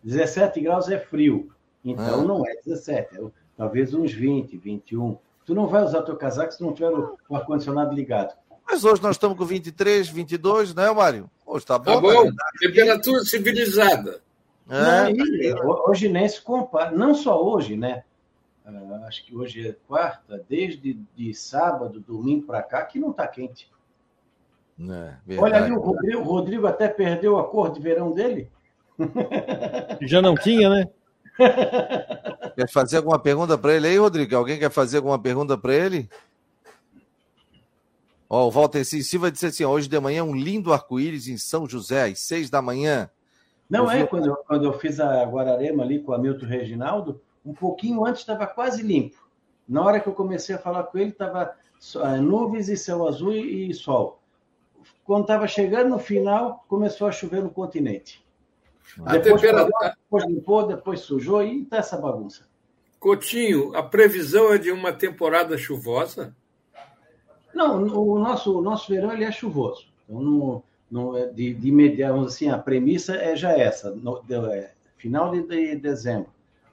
17 0.01 0.61
graus 0.61 0.87
é 0.89 0.97
frio. 0.97 1.51
Então 1.83 2.21
ah. 2.21 2.23
não 2.23 2.47
é 2.47 2.55
17, 2.65 3.17
é 3.17 3.21
talvez 3.57 3.93
uns 3.93 4.13
20, 4.13 4.55
21. 4.55 5.17
Tu 5.45 5.53
não 5.53 5.67
vai 5.67 5.83
usar 5.83 6.03
teu 6.03 6.15
casaco 6.15 6.53
se 6.53 6.63
não 6.63 6.73
tiver 6.73 6.89
o, 6.89 7.17
o 7.27 7.35
ar-condicionado 7.35 7.93
ligado. 7.93 8.33
Mas 8.65 8.85
hoje 8.85 9.03
nós 9.03 9.17
estamos 9.17 9.37
com 9.37 9.43
23, 9.45 10.07
22, 10.07 10.73
né, 10.73 10.89
Mário? 10.91 11.29
Hoje 11.45 11.65
está 11.65 11.77
bom. 11.77 11.95
Tá 11.95 12.01
bom, 12.01 12.31
temperatura 12.59 13.25
civilizada. 13.25 14.21
É, 14.69 15.13
não, 15.13 15.83
hoje 15.87 16.07
nem 16.07 16.27
se 16.27 16.41
compara, 16.41 16.91
não 16.91 17.13
só 17.13 17.43
hoje, 17.43 17.75
né? 17.75 18.03
Uh, 18.65 19.05
acho 19.05 19.23
que 19.23 19.35
hoje 19.35 19.67
é 19.67 19.75
quarta, 19.87 20.43
desde 20.49 20.93
de 21.15 21.33
sábado, 21.33 21.99
domingo 21.99 22.47
para 22.47 22.63
cá, 22.63 22.83
que 22.83 22.99
não 22.99 23.11
está 23.11 23.27
quente. 23.27 23.69
É, 24.79 25.37
Olha 25.37 25.57
ali, 25.57 25.71
o 25.71 25.79
Rodrigo, 25.79 26.21
o 26.21 26.23
Rodrigo 26.23 26.67
até 26.67 26.87
perdeu 26.87 27.37
a 27.37 27.47
cor 27.47 27.71
de 27.71 27.79
verão 27.79 28.11
dele. 28.11 28.49
Já 30.01 30.21
não 30.21 30.35
tinha, 30.35 30.69
né? 30.69 30.89
Quer 32.55 32.69
fazer 32.69 32.97
alguma 32.97 33.19
pergunta 33.19 33.57
para 33.57 33.73
ele 33.73 33.87
aí, 33.87 33.97
Rodrigo? 33.97 34.35
Alguém 34.35 34.57
quer 34.57 34.71
fazer 34.71 34.97
alguma 34.97 35.19
pergunta 35.19 35.57
para 35.57 35.73
ele? 35.73 36.09
Ó, 38.29 38.47
o 38.47 38.51
Walter 38.51 38.85
Silva 38.85 39.29
disse 39.29 39.45
assim: 39.45 39.65
hoje 39.65 39.89
de 39.89 39.99
manhã, 39.99 40.23
um 40.23 40.33
lindo 40.33 40.71
arco-íris 40.71 41.27
em 41.27 41.37
São 41.37 41.67
José, 41.67 42.05
às 42.05 42.19
seis 42.19 42.49
da 42.49 42.61
manhã. 42.61 43.09
Não 43.69 43.85
eu 43.85 43.91
é, 43.91 44.01
vi... 44.03 44.07
quando, 44.07 44.27
eu, 44.27 44.35
quando 44.35 44.63
eu 44.63 44.79
fiz 44.79 44.99
a 45.01 45.23
Guararema 45.25 45.83
ali 45.83 45.99
com 45.99 46.13
o 46.13 46.15
Hamilton 46.15 46.45
Reginaldo, 46.45 47.21
um 47.45 47.53
pouquinho 47.53 48.05
antes 48.05 48.21
estava 48.21 48.47
quase 48.47 48.81
limpo. 48.81 49.25
Na 49.67 49.83
hora 49.83 49.99
que 49.99 50.07
eu 50.07 50.13
comecei 50.13 50.55
a 50.55 50.59
falar 50.59 50.83
com 50.83 50.97
ele, 50.97 51.09
estava 51.09 51.55
é, 51.95 52.17
nuvens 52.17 52.69
e 52.69 52.77
céu 52.77 53.07
azul 53.07 53.33
e, 53.33 53.69
e 53.69 53.73
sol. 53.73 54.19
Quando 55.03 55.21
estava 55.21 55.47
chegando 55.47 55.89
no 55.89 55.99
final, 55.99 56.65
começou 56.67 57.07
a 57.07 57.11
chover 57.11 57.43
no 57.43 57.49
continente. 57.49 58.23
A 59.05 59.17
depois, 59.17 59.41
temperatura... 59.41 59.95
depois 60.03 60.25
limpou, 60.25 60.67
depois 60.67 60.99
sujou 61.01 61.43
e 61.43 61.63
está 61.63 61.77
essa 61.77 61.97
bagunça. 61.97 62.47
Coutinho, 62.99 63.75
a 63.75 63.83
previsão 63.83 64.53
é 64.53 64.57
de 64.57 64.71
uma 64.71 64.91
temporada 64.91 65.57
chuvosa? 65.57 66.35
Não, 67.53 67.83
o 67.83 68.19
nosso, 68.19 68.57
o 68.57 68.61
nosso 68.61 68.91
verão 68.91 69.13
ele 69.13 69.23
é 69.23 69.31
chuvoso. 69.31 69.87
Então, 70.03 70.21
no, 70.21 70.63
no, 70.89 71.17
é 71.17 71.27
de, 71.27 71.53
de 71.53 71.67
imediato, 71.69 72.19
assim, 72.21 72.49
a 72.49 72.57
premissa 72.57 73.15
é 73.15 73.35
já 73.35 73.51
essa. 73.51 73.91
No, 73.91 74.21
de, 74.23 74.35
é, 74.35 74.73
final 74.97 75.31
de, 75.31 75.43
de 75.43 75.75
dezembro, 75.75 76.29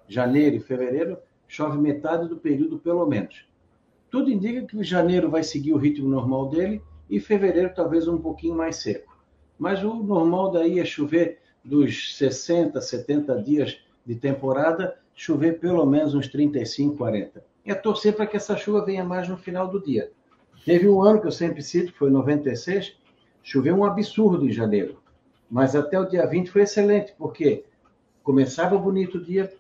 janeiro 0.09 0.56
e 0.56 0.61
fevereiro, 0.61 1.18
chove 1.49 1.78
metade 1.78 2.28
do 2.28 2.37
período, 2.37 2.78
pelo 2.78 3.06
menos. 3.06 3.47
Tudo 4.11 4.30
indica 4.30 4.66
que 4.66 4.82
janeiro 4.82 5.30
vai 5.30 5.42
seguir 5.42 5.73
o 5.73 5.78
ritmo 5.78 6.09
normal 6.09 6.49
dele 6.49 6.82
e 7.09 7.21
fevereiro 7.21 7.73
talvez 7.75 8.06
um 8.09 8.18
pouquinho 8.18 8.54
mais 8.54 8.76
seco. 8.76 9.16
Mas 9.59 9.82
o 9.82 9.94
normal 9.94 10.50
daí 10.50 10.78
é 10.78 10.85
chover 10.85 11.38
dos 11.64 12.16
60, 12.16 12.80
70 12.80 13.42
dias 13.42 13.78
de 14.04 14.16
temporada, 14.16 14.99
chover 15.14 15.61
pelo 15.61 15.85
menos 15.87 16.14
uns 16.14 16.28
35, 16.28 16.97
40. 16.97 17.44
É 17.64 17.75
torcer 17.75 18.14
para 18.14 18.26
que 18.26 18.37
essa 18.37 18.56
chuva 18.56 18.85
venha 18.85 19.04
mais 19.04 19.28
no 19.28 19.37
final 19.37 19.68
do 19.68 19.80
dia. 19.80 20.11
Teve 20.64 20.88
um 20.88 21.02
ano 21.02 21.21
que 21.21 21.26
eu 21.26 21.32
sempre 21.32 21.62
cito, 21.62 21.92
foi 21.92 22.11
96, 22.11 22.97
choveu 23.42 23.76
um 23.76 23.85
absurdo 23.85 24.47
em 24.47 24.52
janeiro. 24.52 25.00
Mas 25.50 25.76
até 25.76 25.99
o 25.99 26.09
dia 26.09 26.26
20 26.26 26.50
foi 26.50 26.62
excelente, 26.62 27.14
porque 27.18 27.64
começava 28.23 28.78
bonito 28.78 29.18
o 29.18 29.25
dia, 29.25 29.52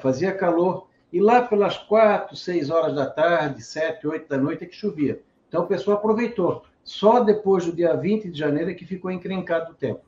fazia 0.00 0.32
calor, 0.32 0.88
e 1.12 1.20
lá 1.20 1.42
pelas 1.42 1.76
4, 1.76 2.34
6 2.34 2.70
horas 2.70 2.94
da 2.94 3.06
tarde, 3.06 3.62
7, 3.62 4.06
8 4.06 4.28
da 4.28 4.38
noite 4.38 4.64
é 4.64 4.66
que 4.66 4.74
chovia. 4.74 5.20
Então 5.48 5.64
o 5.64 5.66
pessoal 5.66 5.98
aproveitou. 5.98 6.64
Só 6.82 7.20
depois 7.20 7.66
do 7.66 7.72
dia 7.72 7.94
20 7.94 8.30
de 8.30 8.38
janeiro 8.38 8.70
é 8.70 8.74
que 8.74 8.86
ficou 8.86 9.10
encrencado 9.10 9.72
o 9.72 9.74
tempo. 9.74 10.00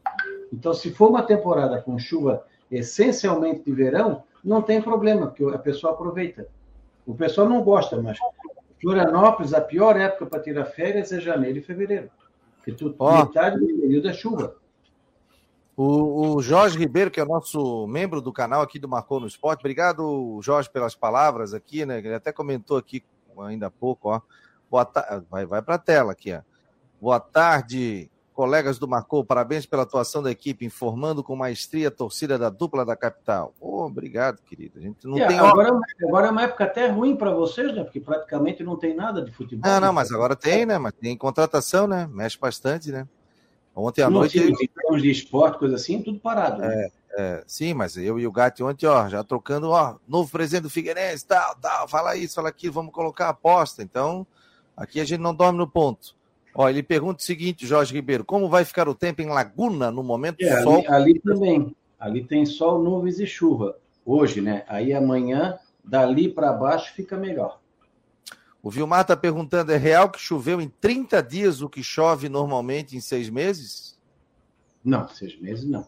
Então, 0.52 0.72
se 0.72 0.90
for 0.90 1.10
uma 1.10 1.22
temporada 1.22 1.80
com 1.80 1.98
chuva 1.98 2.44
essencialmente 2.70 3.62
de 3.64 3.72
verão, 3.72 4.22
não 4.42 4.62
tem 4.62 4.80
problema, 4.80 5.26
porque 5.26 5.44
a 5.44 5.58
pessoa 5.58 5.92
aproveita. 5.92 6.48
O 7.06 7.14
pessoal 7.14 7.48
não 7.48 7.62
gosta, 7.62 8.00
mas 8.00 8.18
Florianópolis, 8.80 9.54
a 9.54 9.60
pior 9.60 9.96
época 9.96 10.26
para 10.26 10.42
tirar 10.42 10.64
férias 10.66 11.12
é 11.12 11.20
janeiro 11.20 11.58
e 11.58 11.62
fevereiro. 11.62 12.10
Porque 12.56 12.72
tu, 12.72 12.94
oh. 12.98 13.24
metade 13.24 13.58
do 13.58 13.66
período 13.66 14.08
é 14.08 14.12
chuva. 14.12 14.56
O, 15.76 16.36
o, 16.36 16.42
Jorge 16.42 16.78
Ribeiro, 16.78 17.10
que 17.10 17.18
é 17.18 17.24
o 17.24 17.28
nosso 17.28 17.86
membro 17.88 18.20
do 18.20 18.32
canal 18.32 18.62
aqui 18.62 18.78
do 18.78 18.88
Marcou 18.88 19.18
no 19.18 19.26
Esporte, 19.26 19.60
obrigado, 19.60 20.38
Jorge, 20.40 20.70
pelas 20.70 20.94
palavras 20.94 21.52
aqui, 21.52 21.84
né? 21.84 21.98
Ele 21.98 22.14
até 22.14 22.32
comentou 22.32 22.76
aqui 22.76 23.02
ainda 23.40 23.66
há 23.66 23.70
pouco, 23.70 24.10
ó. 24.10 24.20
Boa 24.70 24.84
ta... 24.84 25.22
Vai, 25.28 25.44
vai 25.44 25.60
para 25.60 25.74
a 25.74 25.78
tela 25.78 26.12
aqui, 26.12 26.32
ó. 26.32 26.42
Boa 27.00 27.18
tarde, 27.18 28.08
colegas 28.32 28.78
do 28.78 28.86
Marcou, 28.86 29.24
parabéns 29.24 29.66
pela 29.66 29.82
atuação 29.82 30.22
da 30.22 30.30
equipe, 30.30 30.64
informando 30.64 31.24
com 31.24 31.34
maestria 31.34 31.88
a 31.88 31.90
torcida 31.90 32.38
da 32.38 32.50
dupla 32.50 32.84
da 32.84 32.94
capital. 32.94 33.52
Oh, 33.60 33.84
obrigado, 33.84 34.42
querido. 34.42 34.78
A 34.78 34.82
gente 34.82 35.06
não 35.06 35.18
é, 35.18 35.26
tem 35.26 35.38
agora, 35.38 35.76
agora 36.02 36.28
é 36.28 36.30
uma 36.30 36.42
época 36.42 36.64
até 36.64 36.86
ruim 36.86 37.16
para 37.16 37.32
vocês, 37.32 37.74
né? 37.74 37.82
Porque 37.82 38.00
praticamente 38.00 38.62
não 38.62 38.76
tem 38.76 38.94
nada 38.94 39.22
de 39.22 39.32
futebol. 39.32 39.68
Não, 39.68 39.80
não, 39.80 39.92
mas 39.92 40.12
agora 40.12 40.36
tem, 40.36 40.64
né? 40.64 40.78
Mas 40.78 40.92
tem 40.92 41.16
contratação, 41.16 41.88
né? 41.88 42.08
Mexe 42.12 42.38
bastante, 42.38 42.92
né? 42.92 43.08
Ontem 43.74 44.02
à 44.02 44.10
não, 44.10 44.20
noite. 44.20 44.38
Sim, 44.38 44.52
de 44.96 45.10
esporte, 45.10 45.58
coisa 45.58 45.74
assim, 45.74 46.00
tudo 46.00 46.18
parado. 46.18 46.60
Né? 46.60 46.68
É, 46.72 46.90
é, 47.16 47.44
sim, 47.46 47.74
mas 47.74 47.96
eu 47.96 48.18
e 48.18 48.26
o 48.26 48.32
Gato 48.32 48.64
ontem, 48.66 48.86
ó, 48.86 49.08
já 49.08 49.24
trocando, 49.24 49.70
ó, 49.70 49.96
novo 50.06 50.30
presidente 50.30 50.62
do 50.62 50.70
Figueirense, 50.70 51.26
tal, 51.26 51.56
tal, 51.56 51.88
fala 51.88 52.16
isso, 52.16 52.36
fala 52.36 52.48
aquilo, 52.48 52.72
vamos 52.72 52.92
colocar 52.92 53.26
a 53.26 53.30
aposta. 53.30 53.82
Então, 53.82 54.26
aqui 54.76 55.00
a 55.00 55.04
gente 55.04 55.20
não 55.20 55.34
dorme 55.34 55.58
no 55.58 55.68
ponto. 55.68 56.14
Ó, 56.54 56.68
ele 56.68 56.82
pergunta 56.82 57.20
o 57.20 57.24
seguinte, 57.24 57.66
Jorge 57.66 57.92
Ribeiro, 57.92 58.24
como 58.24 58.48
vai 58.48 58.64
ficar 58.64 58.88
o 58.88 58.94
tempo 58.94 59.20
em 59.20 59.28
Laguna 59.28 59.90
no 59.90 60.04
momento 60.04 60.40
é, 60.40 60.56
do 60.56 60.62
sol? 60.62 60.84
Ali, 60.86 60.88
ali, 60.88 61.20
também. 61.20 61.76
Ali 61.98 62.24
tem 62.24 62.46
sol, 62.46 62.80
nuvens 62.80 63.18
e 63.18 63.26
chuva. 63.26 63.76
Hoje, 64.06 64.40
né? 64.40 64.64
Aí 64.68 64.92
amanhã, 64.92 65.58
dali 65.82 66.28
para 66.28 66.52
baixo, 66.52 66.94
fica 66.94 67.16
melhor. 67.16 67.58
O 68.64 68.70
Vilmar 68.70 69.02
está 69.02 69.14
perguntando: 69.14 69.70
é 69.70 69.76
real 69.76 70.08
que 70.08 70.18
choveu 70.18 70.58
em 70.58 70.68
30 70.68 71.22
dias 71.22 71.60
o 71.60 71.68
que 71.68 71.82
chove 71.82 72.30
normalmente 72.30 72.96
em 72.96 73.00
seis 73.00 73.28
meses? 73.28 74.00
Não, 74.82 75.06
seis 75.06 75.38
meses 75.38 75.68
não. 75.68 75.86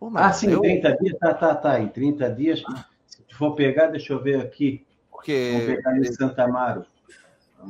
Pô, 0.00 0.10
ah, 0.14 0.32
sim, 0.32 0.50
eu... 0.50 0.60
30 0.60 0.96
dias, 0.96 1.18
tá, 1.18 1.32
tá, 1.32 1.54
tá. 1.54 1.80
Em 1.80 1.86
30 1.86 2.30
dias, 2.30 2.62
se 3.06 3.22
tu 3.22 3.36
for 3.36 3.54
pegar, 3.54 3.86
deixa 3.86 4.12
eu 4.12 4.20
ver 4.20 4.40
aqui. 4.40 4.84
Porque. 5.08 5.54
Vou 5.58 5.76
pegar 5.76 5.96
em 5.96 6.12
Santa 6.12 6.42
Amaro. 6.42 6.84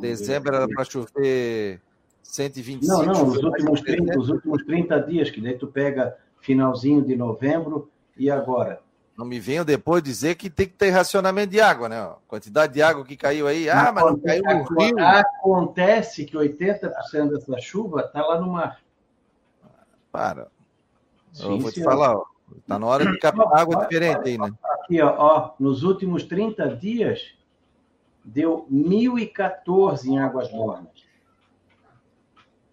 Dezembro 0.01 0.55
era 0.55 0.67
para 0.67 0.85
chover 0.85 1.83
125. 2.23 2.87
Não, 2.87 3.03
não, 3.05 3.29
os 3.29 3.43
últimos, 3.43 3.83
30, 3.83 4.19
os 4.19 4.31
últimos 4.31 4.65
30 4.65 5.01
dias, 5.01 5.31
que 5.31 5.43
daí 5.43 5.59
tu 5.59 5.67
pega 5.67 6.17
finalzinho 6.41 7.03
de 7.03 7.15
novembro 7.15 7.91
e 8.17 8.31
agora. 8.31 8.81
Não 9.19 9.27
me 9.27 9.41
venham 9.41 9.65
depois 9.65 10.01
dizer 10.01 10.37
que 10.37 10.49
tem 10.49 10.69
que 10.69 10.75
ter 10.75 10.91
racionamento 10.91 11.51
de 11.51 11.61
água, 11.61 11.89
né? 11.89 12.09
quantidade 12.29 12.73
de 12.73 12.81
água 12.81 13.05
que 13.05 13.17
caiu 13.17 13.49
aí. 13.49 13.69
Ah, 13.69 13.91
mas 13.93 14.05
não 14.05 14.21
caiu 14.21 14.45
no 14.45 14.63
rio. 14.79 14.97
Acontece 14.97 16.25
que 16.25 16.37
80% 16.37 17.31
dessa 17.31 17.61
chuva 17.61 18.03
está 18.03 18.25
lá 18.25 18.41
no 18.41 18.53
mar. 18.53 18.81
Para. 20.13 20.47
Sim, 21.33 21.55
Eu 21.55 21.59
vou 21.59 21.73
te 21.73 21.83
falar, 21.83 22.17
ó, 22.17 22.25
tá 22.65 22.79
na 22.79 22.87
hora 22.87 23.11
de 23.11 23.19
captar 23.19 23.61
água 23.61 23.85
diferente 23.85 24.21
aí, 24.29 24.39
né? 24.39 24.53
Aqui, 24.63 25.03
ó, 25.03 25.15
ó, 25.19 25.51
nos 25.59 25.83
últimos 25.83 26.23
30 26.23 26.77
dias, 26.77 27.35
deu 28.25 28.69
1.014 28.71 30.05
em 30.05 30.21
águas 30.21 30.49
mornas 30.53 30.93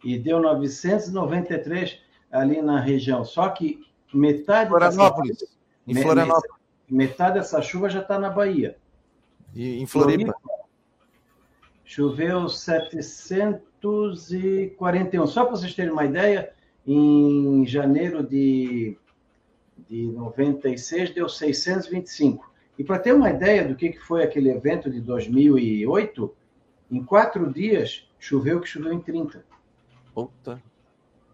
e 0.04 0.20
deu 0.20 0.40
993 0.40 2.00
ali 2.32 2.62
na 2.62 2.80
região. 2.80 3.26
Só 3.26 3.50
que 3.50 3.84
metade 4.14 4.70
Florianópolis, 4.70 5.40
dessa, 5.40 5.56
em 5.88 5.96
Florianópolis. 5.96 6.54
Metade 6.90 7.36
dessa 7.36 7.62
chuva 7.62 7.90
já 7.90 8.02
está 8.02 8.20
na 8.20 8.30
Bahia. 8.30 8.78
E 9.54 9.82
em 9.82 9.86
Floripa? 9.86 10.34
Floripa 10.34 10.56
choveu 11.86 12.50
741. 12.50 15.28
Só 15.28 15.46
para 15.46 15.56
vocês 15.56 15.74
terem 15.74 15.94
uma 15.94 16.04
ideia, 16.04 16.52
em 16.86 17.66
janeiro 17.66 18.22
de, 18.22 18.98
de 19.88 20.08
96 20.08 21.12
deu 21.12 21.30
625. 21.30 22.54
E 22.78 22.84
para 22.84 23.00
ter 23.00 23.14
uma 23.14 23.30
ideia 23.30 23.66
do 23.66 23.74
que 23.76 23.94
foi 23.94 24.22
aquele 24.24 24.50
evento 24.50 24.92
de 24.92 25.00
2008, 25.00 26.36
em 26.92 27.02
quatro 27.04 27.54
dias 27.54 28.06
choveu 28.20 28.60
que 28.60 28.68
choveu 28.68 28.92
em 28.92 29.00
30. 29.00 29.46
Puta. 30.14 30.62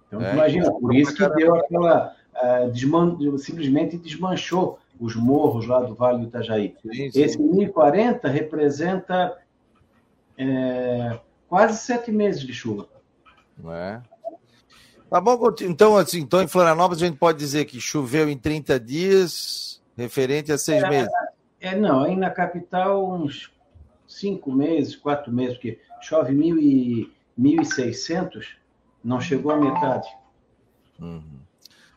Então, 0.07 0.21
é, 0.21 0.33
imagina, 0.33 0.67
então, 0.67 0.79
por 0.79 0.93
isso 0.93 1.15
que 1.15 1.27
deu 1.29 1.55
aquela. 1.55 2.15
Uh, 2.41 2.71
desman... 2.71 3.17
simplesmente 3.37 3.97
desmanchou 3.97 4.79
os 4.99 5.15
morros 5.15 5.67
lá 5.67 5.81
do 5.81 5.95
Vale 5.95 6.19
do 6.19 6.27
Itajaí. 6.27 6.75
Sim, 6.81 7.11
sim. 7.11 7.21
Esse 7.21 7.41
1040 7.41 8.27
representa 8.27 9.37
é, 10.37 11.19
quase 11.47 11.79
sete 11.79 12.11
meses 12.11 12.41
de 12.41 12.53
chuva. 12.53 12.87
É? 13.65 14.01
Tá 15.09 15.19
bom, 15.19 15.37
então, 15.61 15.97
assim, 15.97 16.19
então 16.19 16.41
em 16.41 16.47
Florianópolis 16.47 17.03
a 17.03 17.05
gente 17.05 17.17
pode 17.17 17.37
dizer 17.37 17.65
que 17.65 17.81
choveu 17.81 18.29
em 18.29 18.37
30 18.37 18.79
dias, 18.79 19.81
referente 19.97 20.51
a 20.51 20.57
seis 20.57 20.83
é, 20.83 20.89
meses. 20.89 21.11
É, 21.59 21.75
não, 21.75 22.03
aí 22.03 22.15
na 22.15 22.29
capital 22.29 23.13
uns 23.13 23.51
cinco 24.07 24.51
meses, 24.51 24.95
quatro 24.95 25.31
meses, 25.31 25.55
porque 25.55 25.79
chove 26.01 26.33
mil 26.33 26.57
e, 26.57 27.11
1.600, 27.39 28.55
não 29.03 29.19
chegou 29.19 29.51
à 29.51 29.57
metade. 29.57 30.07
Uhum. 30.99 31.40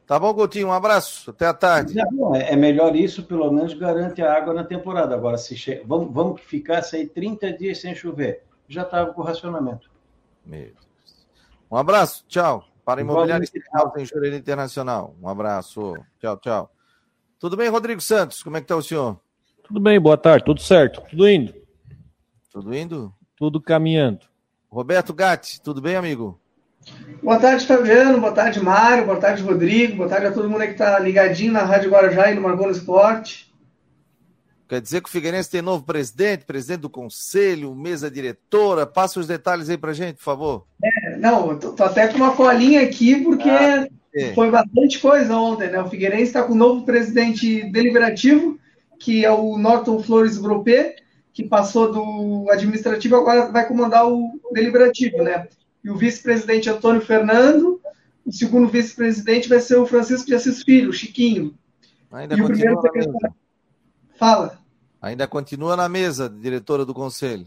Tá 0.06 0.18
bom, 0.18 0.34
Coutinho, 0.34 0.68
um 0.68 0.72
abraço, 0.72 1.30
até 1.30 1.46
a 1.46 1.54
tarde. 1.54 1.98
É, 2.34 2.52
é 2.52 2.56
melhor 2.56 2.94
isso, 2.94 3.22
pelo 3.22 3.50
menos 3.50 3.72
garante 3.72 4.20
a 4.20 4.34
água 4.34 4.52
na 4.52 4.62
temporada. 4.62 5.14
Agora, 5.14 5.38
se 5.38 5.54
che... 5.54 5.82
vamos, 5.86 6.12
vamos 6.12 6.42
ficar 6.42 6.82
aí 6.92 7.06
30 7.06 7.52
dias 7.54 7.80
sem 7.80 7.94
chover, 7.94 8.44
já 8.68 8.82
estava 8.82 9.12
com 9.14 9.22
racionamento. 9.22 9.90
Meu 10.44 10.60
Deus. 10.60 10.84
Um 11.70 11.76
abraço, 11.76 12.24
tchau. 12.28 12.64
Para 12.84 13.00
em 13.00 14.04
Jureira 14.04 14.36
Internacional. 14.36 15.14
Um 15.22 15.26
abraço. 15.26 15.94
Tchau, 16.20 16.36
tchau. 16.36 16.70
Tudo 17.38 17.56
bem, 17.56 17.70
Rodrigo 17.70 18.00
Santos? 18.00 18.42
Como 18.42 18.58
é 18.58 18.60
que 18.60 18.64
está 18.64 18.76
o 18.76 18.82
senhor? 18.82 19.18
Tudo 19.62 19.80
bem, 19.80 19.98
boa 19.98 20.18
tarde, 20.18 20.44
tudo 20.44 20.60
certo, 20.60 21.00
tudo 21.08 21.26
indo. 21.26 21.54
Tudo 22.52 22.74
indo? 22.74 23.14
Tudo 23.34 23.60
caminhando. 23.60 24.26
Roberto 24.68 25.14
Gatti, 25.14 25.60
tudo 25.62 25.80
bem, 25.80 25.96
amigo? 25.96 26.38
Boa 27.22 27.38
tarde, 27.38 27.66
Fabiano. 27.66 28.20
Boa 28.20 28.32
tarde, 28.32 28.60
Mário. 28.60 29.06
Boa 29.06 29.18
tarde, 29.18 29.42
Rodrigo. 29.42 29.96
Boa 29.96 30.08
tarde 30.08 30.26
a 30.26 30.32
todo 30.32 30.48
mundo 30.48 30.60
que 30.60 30.72
está 30.72 30.98
ligadinho 30.98 31.52
na 31.52 31.62
Rádio 31.62 31.90
Guarujá 31.90 32.30
e 32.30 32.34
no 32.34 32.42
Marcou 32.42 32.66
no 32.66 32.72
Esporte. 32.72 33.52
Quer 34.68 34.80
dizer 34.80 35.02
que 35.02 35.08
o 35.08 35.12
Figueirense 35.12 35.50
tem 35.50 35.62
novo 35.62 35.84
presidente, 35.84 36.44
presidente 36.44 36.80
do 36.80 36.90
conselho, 36.90 37.74
mesa 37.74 38.10
diretora. 38.10 38.86
Passa 38.86 39.20
os 39.20 39.26
detalhes 39.26 39.68
aí 39.68 39.76
pra 39.76 39.92
gente, 39.92 40.16
por 40.16 40.22
favor. 40.22 40.66
É, 40.82 41.16
não, 41.16 41.58
tô, 41.58 41.72
tô, 41.72 41.84
até 41.84 42.08
com 42.08 42.16
uma 42.16 42.34
colinha 42.34 42.82
aqui, 42.82 43.22
porque 43.22 43.48
ah, 43.48 43.86
é. 44.14 44.32
foi 44.34 44.50
bastante 44.50 44.98
coisa 44.98 45.36
ontem, 45.36 45.70
né? 45.70 45.80
O 45.80 45.88
Figueirense 45.88 46.24
está 46.24 46.42
com 46.42 46.54
um 46.54 46.56
novo 46.56 46.84
presidente 46.84 47.70
deliberativo, 47.70 48.58
que 48.98 49.24
é 49.24 49.30
o 49.30 49.58
Norton 49.58 50.02
Flores 50.02 50.38
Gropê, 50.38 50.96
que 51.32 51.42
passou 51.42 51.92
do 51.92 52.50
administrativo, 52.50 53.16
agora 53.16 53.50
vai 53.50 53.66
comandar 53.68 54.06
o 54.06 54.40
deliberativo, 54.52 55.22
né? 55.22 55.46
E 55.84 55.90
o 55.90 55.96
vice-presidente 55.96 56.70
Antônio 56.70 57.02
Fernando, 57.02 57.80
o 58.24 58.32
segundo 58.32 58.68
vice-presidente 58.68 59.48
vai 59.48 59.60
ser 59.60 59.76
o 59.76 59.86
Francisco 59.86 60.26
de 60.26 60.34
Assis 60.34 60.62
Filho, 60.62 60.88
o 60.88 60.92
Chiquinho. 60.92 61.54
Ainda 62.10 62.36
e 62.36 62.40
o 62.40 62.46
primeiro 62.46 62.80
secretário. 62.80 63.34
Fala. 64.16 64.58
Ainda 65.02 65.26
continua 65.26 65.76
na 65.76 65.88
mesa, 65.88 66.28
diretora 66.28 66.84
do 66.84 66.94
conselho. 66.94 67.46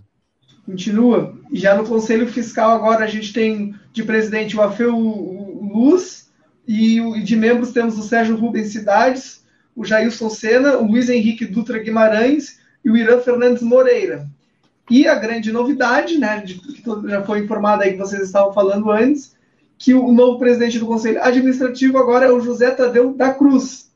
Continua. 0.65 1.35
E 1.49 1.57
já 1.57 1.75
no 1.75 1.87
conselho 1.87 2.27
fiscal 2.27 2.71
agora 2.71 3.05
a 3.05 3.07
gente 3.07 3.33
tem 3.33 3.73
de 3.91 4.03
presidente 4.03 4.55
o 4.55 4.61
Afeu 4.61 4.95
Luz 4.95 6.29
e 6.67 7.21
de 7.23 7.35
membros 7.35 7.71
temos 7.71 7.97
o 7.97 8.03
Sérgio 8.03 8.35
Rubens 8.35 8.73
Cidades, 8.73 9.43
o 9.75 9.85
Jailson 9.85 10.29
Sena, 10.29 10.77
o 10.77 10.85
Luiz 10.85 11.09
Henrique 11.09 11.45
Dutra 11.45 11.79
Guimarães 11.79 12.59
e 12.83 12.91
o 12.91 12.97
Irã 12.97 13.19
Fernandes 13.19 13.63
Moreira. 13.63 14.29
E 14.89 15.07
a 15.07 15.15
grande 15.15 15.51
novidade, 15.51 16.17
né, 16.17 16.41
de, 16.41 16.55
que 16.55 16.83
já 17.07 17.23
foi 17.23 17.39
informado 17.39 17.83
aí 17.83 17.91
que 17.91 17.97
vocês 17.97 18.21
estavam 18.21 18.53
falando 18.53 18.89
antes, 18.89 19.35
que 19.77 19.93
o 19.93 20.11
novo 20.11 20.39
presidente 20.39 20.79
do 20.79 20.87
Conselho 20.87 21.21
Administrativo 21.21 21.97
agora 21.97 22.25
é 22.25 22.31
o 22.31 22.39
José 22.39 22.71
Tadeu 22.71 23.13
da 23.13 23.33
Cruz 23.33 23.91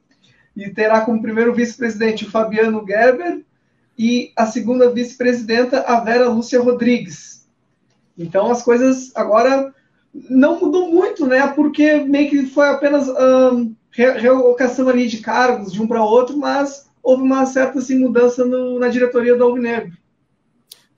e 0.56 0.70
terá 0.70 1.02
como 1.02 1.22
primeiro 1.22 1.54
vice-presidente 1.54 2.26
o 2.26 2.30
Fabiano 2.30 2.86
Gerber 2.86 3.44
e 3.98 4.32
a 4.36 4.46
segunda 4.46 4.90
vice-presidenta 4.90 5.82
a 5.82 6.00
Vera 6.02 6.30
Lúcia 6.30 6.62
Rodrigues. 6.62 7.48
Então 8.18 8.52
as 8.52 8.62
coisas 8.62 9.12
agora 9.16 9.74
não 10.14 10.60
mudou 10.60 10.92
muito, 10.92 11.26
né? 11.26 11.48
Porque 11.48 11.96
meio 11.96 12.30
que 12.30 12.46
foi 12.48 12.68
apenas 12.68 13.08
um, 13.08 13.74
realocação 13.92 14.90
ali 14.90 15.08
de 15.08 15.20
cargos 15.20 15.72
de 15.72 15.82
um 15.82 15.88
para 15.88 16.04
outro, 16.04 16.38
mas 16.38 16.90
houve 17.02 17.24
uma 17.24 17.46
certa 17.46 17.80
assim, 17.80 17.98
mudança 17.98 18.46
no, 18.46 18.78
na 18.78 18.90
diretoria 18.90 19.36
do 19.36 19.44
Alvinegro. 19.44 19.94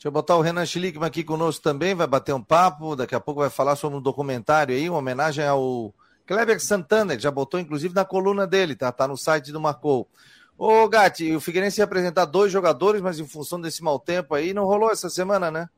Deixa 0.03 0.10
eu 0.10 0.12
botar 0.12 0.36
o 0.36 0.41
Renan 0.41 0.65
Schlickman 0.65 1.07
aqui 1.07 1.24
conosco 1.24 1.63
também, 1.63 1.95
vai 1.95 2.05
bater 2.05 2.36
um 2.36 2.43
papo, 2.43 2.93
daqui 2.93 3.15
a 3.15 3.22
pouco 3.22 3.39
vai 3.39 3.49
falar 3.49 3.77
sobre 3.77 3.97
um 3.97 4.01
documentário 4.01 4.75
aí, 4.75 4.89
uma 4.89 4.99
homenagem 4.99 5.45
ao 5.45 5.93
Kleber 6.27 6.60
Santana, 6.60 7.17
já 7.17 7.32
botou 7.32 7.58
inclusive 7.58 7.95
na 7.95 8.04
coluna 8.04 8.45
dele, 8.45 8.75
tá? 8.75 8.91
Tá 8.91 9.08
no 9.08 9.15
site 9.15 9.54
do 9.54 9.62
Marcou. 9.62 10.06
Ô, 10.58 10.89
Gatti, 10.89 11.34
o 11.34 11.39
Figueirense 11.39 11.80
ia 11.80 11.86
apresentar 11.86 12.25
dois 12.25 12.51
jogadores, 12.51 13.01
mas 13.01 13.17
em 13.17 13.25
função 13.25 13.62
desse 13.62 13.82
mau 13.82 13.97
tempo 13.97 14.36
aí, 14.36 14.54
não 14.54 14.65
rolou 14.65 14.91
essa 14.91 15.10
semana, 15.10 15.49
né? 15.49 15.69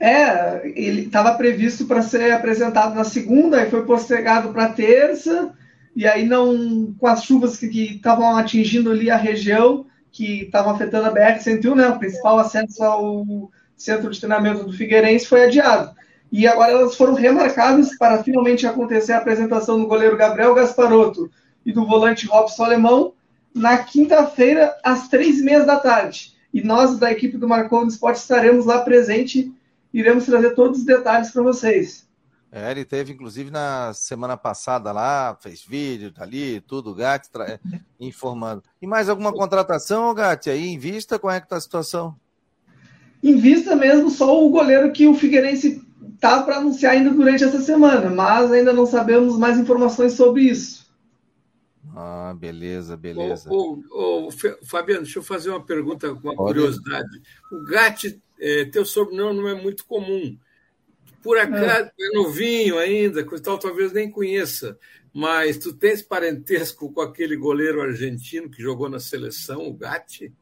É, 0.00 0.66
ele 0.74 1.02
estava 1.02 1.34
previsto 1.34 1.86
para 1.86 2.02
ser 2.02 2.32
apresentado 2.32 2.92
na 2.92 3.04
segunda, 3.04 3.62
e 3.62 3.70
foi 3.70 3.84
postergado 3.84 4.48
para 4.48 4.70
terça, 4.70 5.54
e 5.94 6.08
aí 6.08 6.26
não, 6.26 6.92
com 6.98 7.06
as 7.06 7.22
chuvas 7.22 7.56
que 7.56 7.66
estavam 7.68 8.36
atingindo 8.36 8.90
ali 8.90 9.12
a 9.12 9.16
região, 9.16 9.86
que 10.10 10.42
estavam 10.42 10.72
afetando 10.72 11.06
a 11.06 11.14
BR-101, 11.14 11.76
né, 11.76 11.86
o 11.86 12.00
principal 12.00 12.40
acesso 12.40 12.82
ao 12.82 13.48
centro 13.80 14.10
de 14.10 14.20
treinamento 14.20 14.64
do 14.64 14.72
Figueirense 14.72 15.26
foi 15.26 15.44
adiado. 15.44 15.94
E 16.30 16.46
agora 16.46 16.72
elas 16.72 16.94
foram 16.94 17.14
remarcadas 17.14 17.96
para 17.96 18.22
finalmente 18.22 18.66
acontecer 18.66 19.12
a 19.12 19.18
apresentação 19.18 19.78
do 19.80 19.86
goleiro 19.86 20.16
Gabriel 20.16 20.54
Gasparotto 20.54 21.30
e 21.64 21.72
do 21.72 21.86
volante 21.86 22.26
Robson 22.26 22.64
Alemão 22.64 23.14
na 23.54 23.78
quinta-feira, 23.78 24.76
às 24.84 25.08
três 25.08 25.40
e 25.40 25.42
meia 25.42 25.64
da 25.64 25.80
tarde. 25.80 26.36
E 26.52 26.62
nós, 26.62 26.98
da 26.98 27.10
equipe 27.10 27.36
do 27.36 27.48
Marcou 27.48 27.84
Esporte, 27.86 28.20
estaremos 28.20 28.66
lá 28.66 28.80
presente 28.82 29.52
e 29.92 29.98
iremos 29.98 30.24
trazer 30.24 30.54
todos 30.54 30.80
os 30.80 30.84
detalhes 30.84 31.30
para 31.30 31.42
vocês. 31.42 32.08
É, 32.52 32.70
ele 32.70 32.84
teve, 32.84 33.12
inclusive, 33.12 33.50
na 33.50 33.92
semana 33.94 34.36
passada 34.36 34.90
lá, 34.90 35.36
fez 35.40 35.64
vídeo, 35.64 36.12
ali, 36.18 36.60
tudo, 36.60 36.94
Gatti, 36.94 37.28
informando. 37.98 38.62
E 38.82 38.86
mais 38.86 39.08
alguma 39.08 39.32
contratação, 39.32 40.12
Gatti, 40.12 40.50
aí 40.50 40.68
em 40.68 40.78
vista? 40.78 41.18
Como 41.18 41.32
é 41.32 41.40
que 41.40 41.48
tá 41.48 41.56
a 41.56 41.60
situação? 41.60 42.16
Em 43.22 43.36
vista 43.36 43.76
mesmo, 43.76 44.10
só 44.10 44.44
o 44.44 44.50
goleiro 44.50 44.92
que 44.92 45.06
o 45.06 45.14
Figueirense 45.14 45.82
tá 46.18 46.42
para 46.42 46.56
anunciar 46.56 46.92
ainda 46.92 47.10
durante 47.10 47.44
essa 47.44 47.60
semana, 47.60 48.10
mas 48.10 48.52
ainda 48.52 48.72
não 48.72 48.86
sabemos 48.86 49.38
mais 49.38 49.58
informações 49.58 50.12
sobre 50.12 50.42
isso. 50.42 50.90
Ah, 51.94 52.34
beleza, 52.38 52.96
beleza. 52.96 53.50
Ô, 53.50 53.82
ô, 53.90 54.28
ô, 54.28 54.30
Fabiano, 54.64 55.02
deixa 55.02 55.18
eu 55.18 55.22
fazer 55.22 55.50
uma 55.50 55.64
pergunta 55.64 56.14
com 56.14 56.28
uma 56.28 56.36
Pode. 56.36 56.54
curiosidade. 56.54 57.08
O 57.50 57.64
Gatti, 57.64 58.20
é, 58.38 58.64
teu 58.66 58.84
sobrenome 58.84 59.40
não 59.40 59.48
é 59.48 59.54
muito 59.54 59.84
comum. 59.84 60.36
Por 61.22 61.36
acaso, 61.36 61.90
é, 61.98 62.06
é 62.06 62.10
novinho 62.14 62.78
ainda, 62.78 63.24
coisa 63.24 63.44
tal, 63.44 63.58
talvez 63.58 63.92
nem 63.92 64.10
conheça. 64.10 64.78
Mas 65.12 65.58
tu 65.58 65.72
tens 65.72 66.00
parentesco 66.00 66.92
com 66.92 67.00
aquele 67.00 67.36
goleiro 67.36 67.82
argentino 67.82 68.48
que 68.48 68.62
jogou 68.62 68.88
na 68.88 69.00
seleção, 69.00 69.66
o 69.66 69.74
Gatti? 69.74 70.32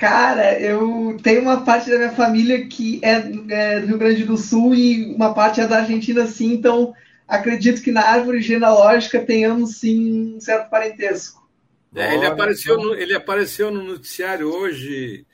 Cara, 0.00 0.58
eu 0.58 1.18
tenho 1.22 1.42
uma 1.42 1.62
parte 1.62 1.90
da 1.90 1.98
minha 1.98 2.12
família 2.12 2.66
que 2.66 2.98
é, 3.04 3.16
é, 3.50 3.80
do 3.80 3.86
Rio 3.86 3.98
Grande 3.98 4.24
do 4.24 4.38
Sul 4.38 4.74
e 4.74 5.14
uma 5.14 5.34
parte 5.34 5.60
é 5.60 5.68
da 5.68 5.80
Argentina, 5.80 6.26
sim, 6.26 6.54
então 6.54 6.94
acredito 7.28 7.82
que 7.82 7.92
na 7.92 8.00
árvore 8.00 8.40
genealógica 8.40 9.20
tenhamos 9.20 9.76
sim 9.76 10.36
um 10.36 10.40
certo 10.40 10.70
parentesco. 10.70 11.46
É, 11.94 12.14
ele, 12.14 12.24
apareceu 12.24 12.78
no, 12.78 12.94
ele 12.94 13.14
apareceu 13.14 13.70
no 13.70 13.82
noticiário 13.82 14.50
hoje 14.50 15.26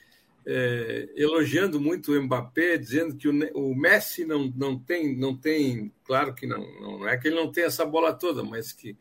é, 0.44 1.10
elogiando 1.14 1.80
muito 1.80 2.10
o 2.10 2.20
Mbappé, 2.20 2.76
dizendo 2.76 3.14
que 3.14 3.28
o, 3.28 3.32
o, 3.54 3.72
Messi 3.72 4.24
não, 4.24 4.52
não, 4.56 4.76
tem, 4.76 5.16
não 5.16 5.36
tem, 5.36 5.92
claro 6.04 6.34
que 6.34 6.44
não, 6.44 6.66
não 6.80 7.08
é 7.08 7.16
que 7.16 7.28
ele 7.28 7.36
não 7.36 7.52
tem 7.52 7.62
essa 7.62 7.86
bola 7.86 8.12
toda, 8.12 8.42
mas 8.42 8.72
que 8.72 8.96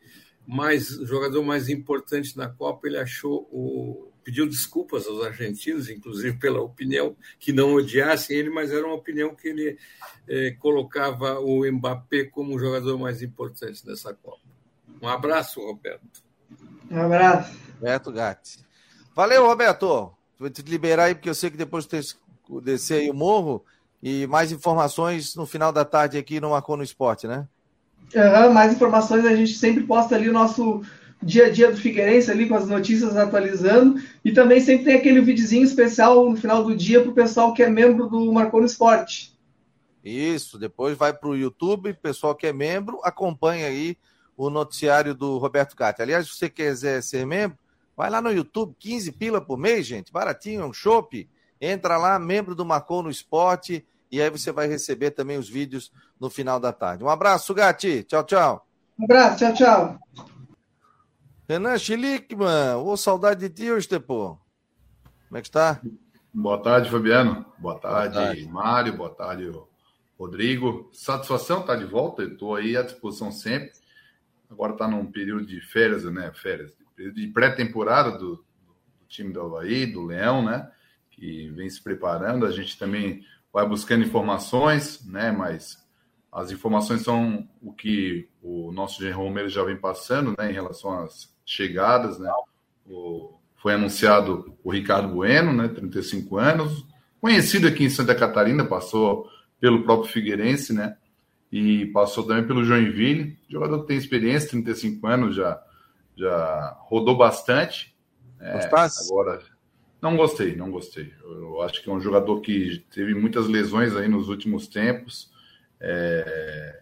mais 0.46 0.96
o 0.96 1.04
jogador 1.04 1.42
mais 1.42 1.68
importante 1.68 2.36
na 2.36 2.48
Copa 2.48 2.86
ele 2.86 2.98
achou 2.98 3.48
o 3.50 4.12
pediu 4.26 4.44
desculpas 4.44 5.06
aos 5.06 5.24
argentinos, 5.24 5.88
inclusive 5.88 6.36
pela 6.36 6.60
opinião 6.60 7.14
que 7.38 7.52
não 7.52 7.74
odiassem 7.74 8.36
ele, 8.36 8.50
mas 8.50 8.72
era 8.72 8.84
uma 8.84 8.96
opinião 8.96 9.32
que 9.32 9.46
ele 9.46 9.78
eh, 10.28 10.56
colocava 10.58 11.38
o 11.38 11.64
Mbappé 11.64 12.24
como 12.24 12.56
o 12.56 12.58
jogador 12.58 12.98
mais 12.98 13.22
importante 13.22 13.86
dessa 13.86 14.12
Copa. 14.12 14.40
Um 15.00 15.06
abraço, 15.06 15.60
Roberto. 15.60 16.24
Um 16.90 17.02
abraço. 17.02 17.56
Roberto 17.78 18.10
Gatti. 18.10 18.58
Valeu, 19.14 19.46
Roberto. 19.46 20.12
Vou 20.40 20.50
te 20.50 20.60
liberar 20.62 21.04
aí, 21.04 21.14
porque 21.14 21.30
eu 21.30 21.34
sei 21.34 21.48
que 21.48 21.56
depois 21.56 21.86
de 21.86 22.00
descer 22.64 23.02
aí 23.02 23.10
o 23.10 23.14
morro 23.14 23.64
e 24.02 24.26
mais 24.26 24.50
informações 24.50 25.36
no 25.36 25.46
final 25.46 25.70
da 25.72 25.84
tarde 25.84 26.18
aqui 26.18 26.40
no 26.40 26.50
Marcou 26.50 26.76
no 26.76 26.82
Esporte, 26.82 27.28
né? 27.28 27.46
Uhum, 28.12 28.52
mais 28.52 28.72
informações 28.72 29.24
a 29.24 29.36
gente 29.36 29.54
sempre 29.54 29.84
posta 29.84 30.16
ali 30.16 30.28
o 30.28 30.32
nosso 30.32 30.82
dia 31.22 31.46
a 31.46 31.50
dia 31.50 31.70
do 31.70 31.76
Figueirense 31.76 32.30
ali 32.30 32.48
com 32.48 32.54
as 32.54 32.68
notícias 32.68 33.16
atualizando 33.16 34.00
e 34.24 34.32
também 34.32 34.60
sempre 34.60 34.84
tem 34.84 34.94
aquele 34.94 35.20
videozinho 35.20 35.64
especial 35.64 36.28
no 36.28 36.36
final 36.36 36.62
do 36.62 36.74
dia 36.74 37.00
para 37.00 37.10
o 37.10 37.14
pessoal 37.14 37.54
que 37.54 37.62
é 37.62 37.70
membro 37.70 38.08
do 38.08 38.32
Marcou 38.32 38.60
no 38.60 38.66
Esporte. 38.66 39.36
Isso, 40.04 40.56
depois 40.58 40.96
vai 40.96 41.12
para 41.12 41.28
o 41.28 41.36
YouTube, 41.36 41.92
pessoal 41.94 42.34
que 42.34 42.46
é 42.46 42.52
membro, 42.52 43.00
acompanha 43.02 43.66
aí 43.66 43.96
o 44.36 44.48
noticiário 44.50 45.14
do 45.14 45.38
Roberto 45.38 45.74
Gatti. 45.74 46.02
Aliás, 46.02 46.26
se 46.26 46.36
você 46.36 46.48
quiser 46.48 47.02
ser 47.02 47.26
membro, 47.26 47.58
vai 47.96 48.08
lá 48.08 48.20
no 48.20 48.30
YouTube, 48.30 48.76
15 48.78 49.10
pila 49.12 49.40
por 49.40 49.58
mês, 49.58 49.86
gente, 49.86 50.12
baratinho, 50.12 50.62
é 50.62 50.64
um 50.64 50.72
chopp. 50.72 51.28
Entra 51.60 51.96
lá, 51.96 52.18
membro 52.18 52.54
do 52.54 52.64
Marcou 52.64 53.02
no 53.02 53.10
Esporte, 53.10 53.84
e 54.12 54.20
aí 54.20 54.30
você 54.30 54.52
vai 54.52 54.68
receber 54.68 55.10
também 55.10 55.38
os 55.38 55.48
vídeos 55.48 55.90
no 56.20 56.30
final 56.30 56.60
da 56.60 56.72
tarde. 56.72 57.02
Um 57.02 57.08
abraço, 57.08 57.52
Gati. 57.54 58.04
Tchau, 58.04 58.22
tchau. 58.24 58.66
Um 58.98 59.04
abraço, 59.04 59.38
tchau, 59.38 59.54
tchau. 59.54 59.98
Renan 61.48 61.78
Schlickman, 61.78 62.74
ô 62.74 62.96
saudade 62.96 63.48
de 63.48 63.54
ti 63.54 63.70
hoje. 63.70 63.88
Como 63.88 64.40
é 65.32 65.40
que 65.40 65.46
está? 65.46 65.80
Boa 66.34 66.60
tarde, 66.60 66.90
Fabiano. 66.90 67.46
Boa 67.56 67.78
tarde, 67.78 68.14
Boa 68.14 68.26
tarde. 68.26 68.48
Mário. 68.48 68.96
Boa 68.96 69.10
tarde, 69.10 69.52
Rodrigo. 70.18 70.90
Satisfação 70.92 71.60
estar 71.60 71.74
tá 71.74 71.78
de 71.78 71.84
volta. 71.84 72.24
Estou 72.24 72.56
aí 72.56 72.76
à 72.76 72.82
disposição 72.82 73.30
sempre. 73.30 73.70
Agora 74.50 74.72
está 74.72 74.88
num 74.88 75.06
período 75.06 75.46
de 75.46 75.60
férias, 75.60 76.02
né? 76.02 76.32
Férias, 76.34 76.76
período 76.96 77.14
de 77.14 77.28
pré-temporada 77.28 78.18
do, 78.18 78.36
do, 78.36 78.44
time 79.06 79.32
do 79.32 79.40
Havaí, 79.40 79.86
do 79.86 80.04
Leão, 80.04 80.44
né? 80.44 80.68
Que 81.12 81.48
vem 81.50 81.70
se 81.70 81.80
preparando. 81.80 82.44
A 82.44 82.50
gente 82.50 82.76
também 82.76 83.24
vai 83.52 83.68
buscando 83.68 84.04
informações, 84.04 85.06
né? 85.06 85.30
Mas 85.30 85.78
as 86.32 86.50
informações 86.50 87.02
são 87.02 87.48
o 87.62 87.72
que 87.72 88.28
o 88.42 88.72
nosso 88.72 89.00
Jean 89.00 89.14
Romero 89.14 89.48
já 89.48 89.62
vem 89.62 89.76
passando, 89.76 90.34
né? 90.36 90.50
Em 90.50 90.54
relação 90.54 91.04
às 91.04 91.35
chegadas, 91.46 92.18
né? 92.18 92.30
O, 92.90 93.32
foi 93.56 93.74
anunciado 93.74 94.54
o 94.62 94.70
Ricardo 94.70 95.08
Bueno, 95.08 95.52
né? 95.52 95.68
35 95.68 96.36
anos, 96.36 96.84
conhecido 97.20 97.66
aqui 97.66 97.84
em 97.84 97.90
Santa 97.90 98.14
Catarina, 98.14 98.64
passou 98.64 99.28
pelo 99.60 99.84
próprio 99.84 100.12
Figueirense, 100.12 100.72
né? 100.72 100.96
E 101.50 101.86
passou 101.86 102.24
também 102.26 102.46
pelo 102.46 102.64
Joinville. 102.64 103.38
Jogador 103.48 103.80
que 103.80 103.88
tem 103.88 103.96
experiência, 103.96 104.50
35 104.50 105.06
anos, 105.06 105.36
já, 105.36 105.62
já 106.16 106.76
rodou 106.80 107.16
bastante. 107.16 107.96
É, 108.40 108.68
agora, 109.08 109.40
não 110.02 110.16
gostei, 110.16 110.54
não 110.54 110.70
gostei. 110.70 111.12
Eu 111.24 111.62
acho 111.62 111.82
que 111.82 111.88
é 111.88 111.92
um 111.92 112.00
jogador 112.00 112.40
que 112.40 112.84
teve 112.92 113.14
muitas 113.14 113.48
lesões 113.48 113.96
aí 113.96 114.08
nos 114.08 114.28
últimos 114.28 114.66
tempos. 114.66 115.32
É, 115.80 116.80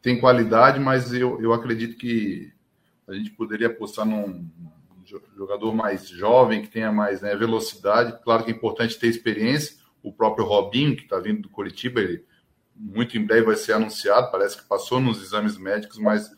tem 0.00 0.20
qualidade, 0.20 0.78
mas 0.78 1.12
eu, 1.12 1.40
eu 1.42 1.52
acredito 1.52 1.96
que 1.96 2.52
a 3.08 3.14
gente 3.14 3.30
poderia 3.30 3.68
apostar 3.68 4.04
num 4.04 4.48
jogador 5.36 5.74
mais 5.74 6.08
jovem, 6.08 6.62
que 6.62 6.68
tenha 6.68 6.90
mais 6.90 7.20
né, 7.20 7.34
velocidade. 7.36 8.18
Claro 8.24 8.44
que 8.44 8.50
é 8.50 8.54
importante 8.54 8.98
ter 8.98 9.06
experiência. 9.06 9.76
O 10.02 10.12
próprio 10.12 10.44
Robinho, 10.44 10.96
que 10.96 11.02
está 11.02 11.18
vindo 11.18 11.42
do 11.42 11.48
Curitiba, 11.48 12.00
ele 12.00 12.24
muito 12.74 13.16
em 13.16 13.24
breve 13.24 13.46
vai 13.46 13.56
ser 13.56 13.72
anunciado. 13.72 14.30
Parece 14.30 14.56
que 14.56 14.68
passou 14.68 15.00
nos 15.00 15.22
exames 15.22 15.56
médicos, 15.56 15.98
mas 15.98 16.30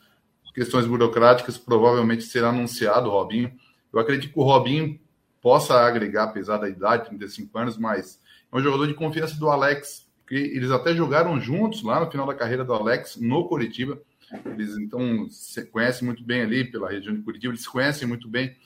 questões 0.54 0.86
burocráticas 0.86 1.56
provavelmente 1.56 2.24
será 2.24 2.48
anunciado 2.48 3.08
o 3.08 3.12
Robinho. 3.12 3.52
Eu 3.92 4.00
acredito 4.00 4.32
que 4.32 4.38
o 4.38 4.42
Robinho 4.42 5.00
possa 5.40 5.74
agregar, 5.74 6.24
apesar 6.24 6.58
da 6.58 6.68
idade, 6.68 7.06
35 7.06 7.56
anos, 7.58 7.78
mas 7.78 8.20
é 8.50 8.56
um 8.56 8.60
jogador 8.60 8.86
de 8.86 8.94
confiança 8.94 9.38
do 9.38 9.48
Alex, 9.48 10.06
que 10.26 10.34
eles 10.34 10.70
até 10.70 10.94
jogaram 10.94 11.40
juntos 11.40 11.82
lá 11.82 12.00
no 12.00 12.10
final 12.10 12.26
da 12.26 12.34
carreira 12.34 12.64
do 12.64 12.74
Alex 12.74 13.16
no 13.16 13.46
Curitiba. 13.48 14.00
Eles 14.44 14.76
então 14.76 15.28
se 15.30 15.64
conhecem 15.66 16.06
muito 16.06 16.22
bem 16.22 16.42
ali 16.42 16.64
pela 16.64 16.90
região 16.90 17.14
de 17.14 17.22
Curitiba, 17.22 17.52
eles 17.52 17.62
se 17.62 17.70
conhecem 17.70 18.06
muito 18.06 18.28
bem. 18.28 18.56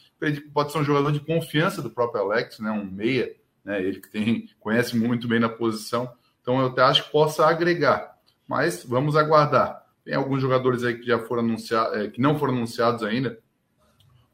Pode 0.53 0.73
ser 0.73 0.79
um 0.79 0.85
jogador 0.85 1.13
de 1.13 1.21
confiança 1.21 1.83
do 1.83 1.91
próprio 1.91 2.23
Alex, 2.23 2.59
né? 2.61 2.71
um 2.71 2.85
meia, 2.85 3.35
né? 3.65 3.83
ele 3.83 4.01
que 4.01 4.09
tem, 4.09 4.49
conhece 4.61 4.97
muito 4.97 5.27
bem 5.27 5.41
na 5.41 5.49
posição. 5.49 6.13
Então 6.41 6.61
eu 6.61 6.67
até 6.67 6.83
acho 6.83 7.05
que 7.05 7.13
possa 7.13 7.47
agregar. 7.47 8.17
Mas 8.47 8.85
vamos 8.85 9.17
aguardar. 9.17 9.87
Tem 10.05 10.15
alguns 10.15 10.41
jogadores 10.41 10.83
aí 10.83 10.99
que 10.99 11.07
já 11.07 11.19
foram 11.19 11.43
anunciados, 11.43 11.97
é, 11.97 12.09
que 12.09 12.21
não 12.21 12.39
foram 12.39 12.55
anunciados 12.55 13.03
ainda. 13.03 13.39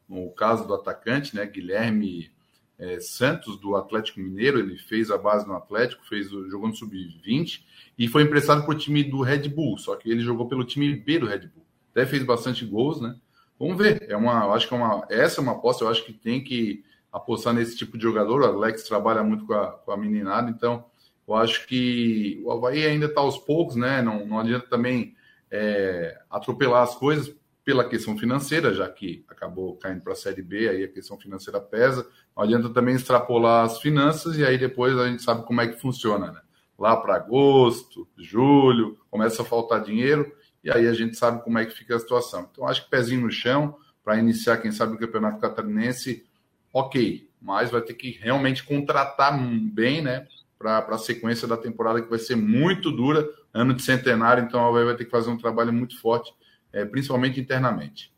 No 0.08 0.30
caso 0.30 0.66
do 0.66 0.74
atacante, 0.74 1.36
né? 1.36 1.44
Guilherme 1.44 2.30
é, 2.78 3.00
Santos, 3.00 3.58
do 3.58 3.74
Atlético 3.74 4.20
Mineiro, 4.20 4.58
ele 4.58 4.78
fez 4.78 5.10
a 5.10 5.18
base 5.18 5.46
no 5.46 5.54
Atlético, 5.54 6.06
fez 6.06 6.30
jogou 6.30 6.68
no 6.68 6.76
Sub-20 6.76 7.62
e 7.98 8.06
foi 8.06 8.22
emprestado 8.22 8.64
para 8.64 8.74
o 8.74 8.78
time 8.78 9.02
do 9.02 9.20
Red 9.20 9.48
Bull, 9.48 9.76
só 9.76 9.96
que 9.96 10.08
ele 10.08 10.20
jogou 10.20 10.46
pelo 10.46 10.64
time 10.64 10.94
B 10.94 11.18
do 11.18 11.26
Red 11.26 11.40
Bull. 11.40 11.64
Até 11.90 12.06
fez 12.06 12.22
bastante 12.22 12.64
gols, 12.64 13.00
né? 13.00 13.16
Vamos 13.58 13.76
ver. 13.76 14.06
É 14.08 14.16
uma, 14.16 14.44
eu 14.44 14.52
acho 14.52 14.68
que 14.68 14.74
é 14.74 14.76
uma, 14.76 15.04
essa 15.10 15.40
é 15.40 15.42
uma 15.42 15.52
aposta, 15.52 15.82
eu 15.82 15.88
acho 15.88 16.04
que 16.04 16.12
tem 16.12 16.42
que 16.42 16.84
apostar 17.12 17.52
nesse 17.52 17.76
tipo 17.76 17.98
de 17.98 18.04
jogador. 18.04 18.42
O 18.42 18.44
Alex 18.44 18.84
trabalha 18.84 19.24
muito 19.24 19.44
com 19.44 19.54
a, 19.54 19.72
com 19.72 19.90
a 19.90 19.96
meninada, 19.96 20.48
então 20.48 20.84
eu 21.26 21.34
acho 21.34 21.66
que 21.66 22.40
o 22.44 22.52
Havaí 22.52 22.86
ainda 22.86 23.06
está 23.06 23.20
aos 23.20 23.36
poucos, 23.38 23.74
né? 23.74 24.00
Não, 24.00 24.24
não 24.24 24.38
adianta 24.38 24.68
também 24.68 25.16
é, 25.50 26.16
atropelar 26.30 26.84
as 26.84 26.94
coisas 26.94 27.34
pela 27.68 27.86
questão 27.86 28.16
financeira, 28.16 28.72
já 28.72 28.88
que 28.88 29.26
acabou 29.28 29.76
caindo 29.76 30.00
para 30.00 30.14
a 30.14 30.16
Série 30.16 30.40
B, 30.40 30.70
aí 30.70 30.84
a 30.84 30.88
questão 30.88 31.18
financeira 31.18 31.60
pesa. 31.60 32.08
Não 32.34 32.42
adianta 32.42 32.70
também 32.70 32.94
extrapolar 32.94 33.66
as 33.66 33.78
finanças 33.78 34.38
e 34.38 34.42
aí 34.42 34.56
depois 34.56 34.96
a 34.96 35.06
gente 35.06 35.22
sabe 35.22 35.44
como 35.44 35.60
é 35.60 35.68
que 35.68 35.78
funciona, 35.78 36.32
né? 36.32 36.40
lá 36.78 36.96
para 36.96 37.16
agosto, 37.16 38.08
julho, 38.16 38.96
começa 39.10 39.42
a 39.42 39.44
faltar 39.44 39.82
dinheiro 39.82 40.32
e 40.64 40.70
aí 40.70 40.88
a 40.88 40.94
gente 40.94 41.14
sabe 41.18 41.44
como 41.44 41.58
é 41.58 41.66
que 41.66 41.74
fica 41.74 41.94
a 41.94 41.98
situação. 41.98 42.48
Então, 42.50 42.66
acho 42.66 42.84
que 42.84 42.90
pezinho 42.90 43.20
no 43.20 43.30
chão 43.30 43.76
para 44.02 44.16
iniciar, 44.16 44.56
quem 44.56 44.72
sabe, 44.72 44.94
o 44.94 44.98
Campeonato 44.98 45.38
Catarinense, 45.38 46.24
ok, 46.72 47.28
mas 47.38 47.70
vai 47.70 47.82
ter 47.82 47.92
que 47.92 48.12
realmente 48.12 48.64
contratar 48.64 49.38
bem, 49.38 50.00
né, 50.00 50.26
para 50.58 50.78
a 50.78 50.96
sequência 50.96 51.46
da 51.46 51.58
temporada 51.58 52.00
que 52.00 52.08
vai 52.08 52.18
ser 52.18 52.34
muito 52.34 52.90
dura, 52.90 53.28
ano 53.52 53.74
de 53.74 53.82
centenário, 53.82 54.42
então 54.42 54.66
a 54.66 54.84
vai 54.84 54.96
ter 54.96 55.04
que 55.04 55.10
fazer 55.10 55.28
um 55.28 55.36
trabalho 55.36 55.70
muito 55.70 56.00
forte, 56.00 56.32
é, 56.72 56.84
principalmente 56.84 57.40
internamente. 57.40 58.12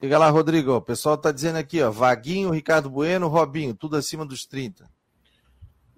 Diga 0.00 0.18
lá, 0.18 0.28
Rodrigo, 0.28 0.72
o 0.72 0.82
pessoal 0.82 1.14
está 1.14 1.32
dizendo 1.32 1.56
aqui, 1.56 1.80
ó, 1.80 1.90
Vaguinho, 1.90 2.50
Ricardo 2.50 2.90
Bueno, 2.90 3.28
Robinho, 3.28 3.74
tudo 3.74 3.96
acima 3.96 4.26
dos 4.26 4.44
30. 4.46 4.88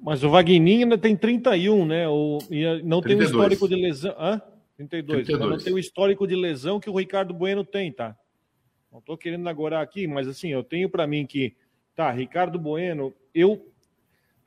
Mas 0.01 0.23
o 0.23 0.31
Vagninho 0.31 0.85
ainda 0.85 0.97
tem 0.97 1.17
31, 1.17 1.85
né? 1.85 2.09
O, 2.09 2.39
e 2.51 2.83
não 2.83 3.01
32. 3.01 3.03
tem 3.03 3.17
o 3.17 3.23
histórico 3.25 3.69
de 3.69 3.75
lesão. 3.75 4.15
Hã? 4.17 4.41
32. 4.77 5.27
32. 5.27 5.51
Não 5.51 5.59
tem 5.59 5.75
o 5.75 5.79
histórico 5.79 6.27
de 6.27 6.37
lesão 6.37 6.79
que 6.79 6.89
o 6.89 6.97
Ricardo 6.97 7.35
Bueno 7.35 7.65
tem, 7.65 7.93
tá? 7.93 8.17
Não 8.93 9.01
estou 9.01 9.19
querendo 9.19 9.49
agora 9.49 9.81
aqui, 9.81 10.07
mas 10.07 10.29
assim, 10.29 10.49
eu 10.49 10.63
tenho 10.63 10.89
para 10.89 11.07
mim 11.07 11.27
que, 11.27 11.57
tá, 11.97 12.11
Ricardo 12.13 12.59
Bueno, 12.61 13.13
eu, 13.35 13.68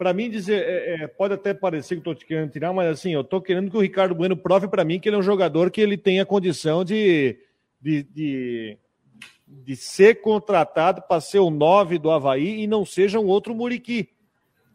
para 0.02 0.16
mim 0.16 0.32
dizer, 0.32 0.64
é, 0.68 1.04
é, 1.04 1.08
pode 1.08 1.36
até 1.36 1.54
parecer 1.54 1.94
que 1.94 2.00
estou 2.00 2.16
querendo 2.16 2.50
tirar, 2.50 2.74
mas 2.74 2.90
assim, 2.90 3.14
eu 3.14 3.22
estou 3.22 3.40
querendo 3.40 3.70
que 3.70 3.78
o 3.78 3.82
Ricardo 3.82 4.16
Bueno 4.16 4.36
prove 4.36 4.68
para 4.68 4.84
mim 4.84 5.00
que 5.00 5.08
ele 5.08 5.16
é 5.16 5.20
um 5.20 5.22
jogador 5.22 5.70
que 5.70 5.80
ele 5.80 5.96
tem 5.96 6.20
a 6.20 6.26
condição 6.26 6.84
de, 6.84 7.38
de, 7.80 8.02
de, 8.02 8.78
de 9.46 9.76
ser 9.76 10.16
contratado 10.16 11.04
para 11.04 11.22
ser 11.22 11.38
o 11.38 11.52
9 11.52 12.00
do 12.00 12.10
Havaí 12.10 12.64
e 12.64 12.66
não 12.66 12.84
seja 12.84 13.20
um 13.20 13.28
outro 13.28 13.54
Muriqui 13.54 14.10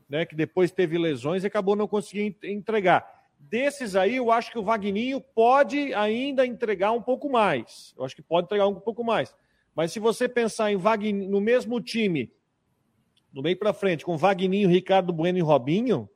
né, 0.08 0.24
que 0.24 0.36
depois 0.36 0.70
teve 0.70 0.96
lesões 0.96 1.42
e 1.42 1.48
acabou 1.48 1.74
não 1.74 1.88
conseguindo 1.88 2.36
entregar. 2.44 3.04
Desses 3.36 3.96
aí, 3.96 4.14
eu 4.14 4.30
acho 4.30 4.52
que 4.52 4.58
o 4.60 4.62
Vagninho 4.62 5.20
pode 5.20 5.92
ainda 5.94 6.46
entregar 6.46 6.92
um 6.92 7.02
pouco 7.02 7.28
mais. 7.28 7.92
Eu 7.98 8.04
acho 8.04 8.14
que 8.14 8.22
pode 8.22 8.44
entregar 8.44 8.68
um 8.68 8.76
pouco 8.76 9.02
mais. 9.02 9.34
Mas 9.74 9.90
se 9.90 9.98
você 9.98 10.28
pensar 10.28 10.70
em 10.70 10.76
Vagninho, 10.76 11.28
no 11.28 11.40
mesmo 11.40 11.80
time, 11.80 12.30
no 13.32 13.42
meio 13.42 13.58
para 13.58 13.72
frente, 13.72 14.04
com 14.04 14.16
Vagninho, 14.16 14.68
Ricardo 14.68 15.12
Bueno 15.12 15.38
e 15.38 15.42
Robinho, 15.42 16.08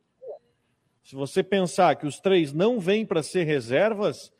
se 1.03 1.15
você 1.15 1.43
pensar 1.43 1.97
que 1.97 2.07
os 2.07 2.21
três 2.21 2.53
não 2.53 2.79
vêm 2.79 3.05
para 3.05 3.23
ser 3.23 3.45
reservas, 3.45 4.33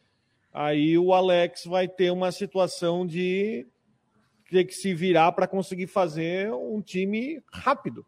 aí 0.53 0.97
o 0.97 1.13
Alex 1.13 1.65
vai 1.65 1.89
ter 1.89 2.11
uma 2.11 2.31
situação 2.31 3.07
de 3.07 3.67
ter 4.51 4.65
que 4.65 4.75
se 4.75 4.95
virar 4.95 5.33
para 5.33 5.47
conseguir 5.47 5.87
fazer 5.87 6.53
um 6.53 6.81
time 6.81 7.43
rápido. 7.53 8.05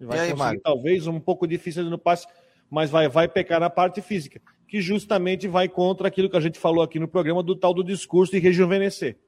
Vai 0.00 0.20
aí, 0.20 0.32
conseguir, 0.32 0.60
talvez, 0.60 1.06
um 1.06 1.20
pouco 1.20 1.46
difícil 1.46 1.84
no 1.84 1.98
passe, 1.98 2.26
mas 2.70 2.90
vai, 2.90 3.08
vai 3.08 3.28
pecar 3.28 3.60
na 3.60 3.68
parte 3.68 4.00
física, 4.00 4.40
que 4.66 4.80
justamente 4.80 5.48
vai 5.48 5.68
contra 5.68 6.08
aquilo 6.08 6.30
que 6.30 6.36
a 6.36 6.40
gente 6.40 6.58
falou 6.58 6.82
aqui 6.82 6.98
no 6.98 7.08
programa 7.08 7.42
do 7.42 7.56
tal 7.56 7.74
do 7.74 7.82
discurso 7.82 8.32
de 8.32 8.38
rejuvenescer. 8.38 9.18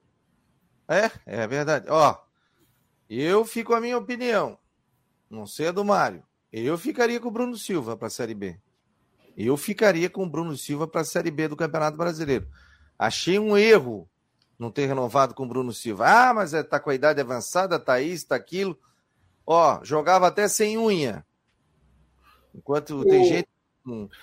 É, 0.87 1.11
é 1.25 1.47
verdade. 1.47 1.87
Ó, 1.89 2.15
eu 3.19 3.43
fico 3.43 3.73
a 3.73 3.81
minha 3.81 3.97
opinião. 3.97 4.57
Não 5.29 5.45
sei 5.45 5.67
a 5.67 5.71
do 5.71 5.83
Mário. 5.83 6.23
Eu 6.51 6.77
ficaria 6.77 7.19
com 7.19 7.29
o 7.29 7.31
Bruno 7.31 7.57
Silva 7.57 7.97
para 7.97 8.07
a 8.07 8.11
Série 8.11 8.33
B. 8.33 8.59
Eu 9.37 9.55
ficaria 9.57 10.09
com 10.09 10.23
o 10.23 10.29
Bruno 10.29 10.55
Silva 10.57 10.87
para 10.87 11.01
a 11.01 11.05
Série 11.05 11.31
B 11.31 11.47
do 11.47 11.55
Campeonato 11.55 11.97
Brasileiro. 11.97 12.47
Achei 12.99 13.39
um 13.39 13.57
erro 13.57 14.07
não 14.59 14.69
ter 14.69 14.85
renovado 14.85 15.33
com 15.33 15.43
o 15.43 15.47
Bruno 15.47 15.73
Silva. 15.73 16.05
Ah, 16.07 16.33
mas 16.33 16.53
está 16.53 16.77
é, 16.77 16.79
com 16.79 16.89
a 16.89 16.95
idade 16.95 17.19
avançada, 17.19 17.79
tá 17.79 17.99
isso, 17.99 18.27
tá 18.27 18.35
aquilo. 18.35 18.77
Ó, 19.45 19.83
jogava 19.83 20.27
até 20.27 20.47
sem 20.47 20.77
unha. 20.77 21.25
Enquanto 22.53 23.03
tem 23.05 23.25
gente 23.25 23.49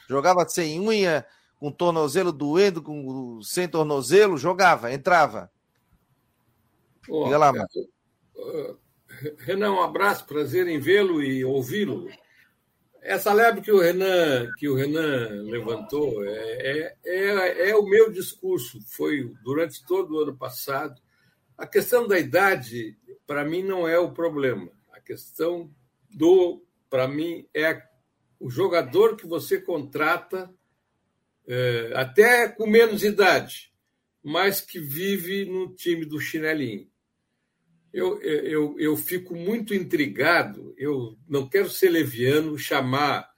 jogava 0.08 0.48
sem 0.48 0.78
unha, 0.78 1.26
com 1.58 1.72
tornozelo 1.72 2.30
doendo, 2.30 2.80
com 2.80 3.40
sem 3.42 3.68
tornozelo, 3.68 4.38
jogava, 4.38 4.92
entrava. 4.92 5.50
Oh, 7.08 7.24
Diga 7.24 7.38
lá, 7.38 7.52
mano. 7.52 7.66
Uh, 8.38 8.78
Renan, 9.38 9.72
um 9.72 9.82
abraço, 9.82 10.26
prazer 10.26 10.66
em 10.66 10.78
vê-lo 10.78 11.22
e 11.22 11.44
ouvi-lo. 11.44 12.08
Essa 13.02 13.32
lebre 13.32 13.60
que 13.60 13.72
o 13.72 13.80
Renan, 13.80 14.50
que 14.56 14.68
o 14.68 14.74
Renan 14.74 15.42
levantou 15.44 16.24
é, 16.24 16.36
é, 16.60 16.96
é, 17.04 17.70
é 17.70 17.76
o 17.76 17.84
meu 17.84 18.10
discurso. 18.10 18.80
Foi 18.86 19.32
durante 19.42 19.84
todo 19.84 20.14
o 20.14 20.20
ano 20.20 20.36
passado. 20.36 21.00
A 21.56 21.66
questão 21.66 22.06
da 22.06 22.18
idade, 22.18 22.96
para 23.26 23.44
mim, 23.44 23.62
não 23.62 23.86
é 23.88 23.98
o 23.98 24.12
problema 24.12 24.70
questão 25.08 25.74
do, 26.10 26.62
para 26.90 27.08
mim, 27.08 27.48
é 27.54 27.82
o 28.38 28.50
jogador 28.50 29.16
que 29.16 29.26
você 29.26 29.58
contrata, 29.58 30.54
é, 31.46 31.92
até 31.94 32.46
com 32.46 32.66
menos 32.66 33.02
idade, 33.02 33.72
mas 34.22 34.60
que 34.60 34.78
vive 34.78 35.46
no 35.46 35.74
time 35.74 36.04
do 36.04 36.20
chinelinho. 36.20 36.86
Eu, 37.92 38.20
eu, 38.22 38.78
eu 38.78 38.96
fico 38.96 39.34
muito 39.34 39.74
intrigado, 39.74 40.74
eu 40.76 41.16
não 41.28 41.48
quero 41.48 41.70
ser 41.70 41.88
leviano, 41.90 42.58
chamar 42.58 43.28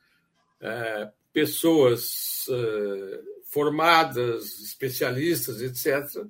é, 0.61 1.11
pessoas 1.33 2.47
é, 2.51 3.21
formadas, 3.45 4.61
especialistas, 4.61 5.61
etc., 5.63 6.27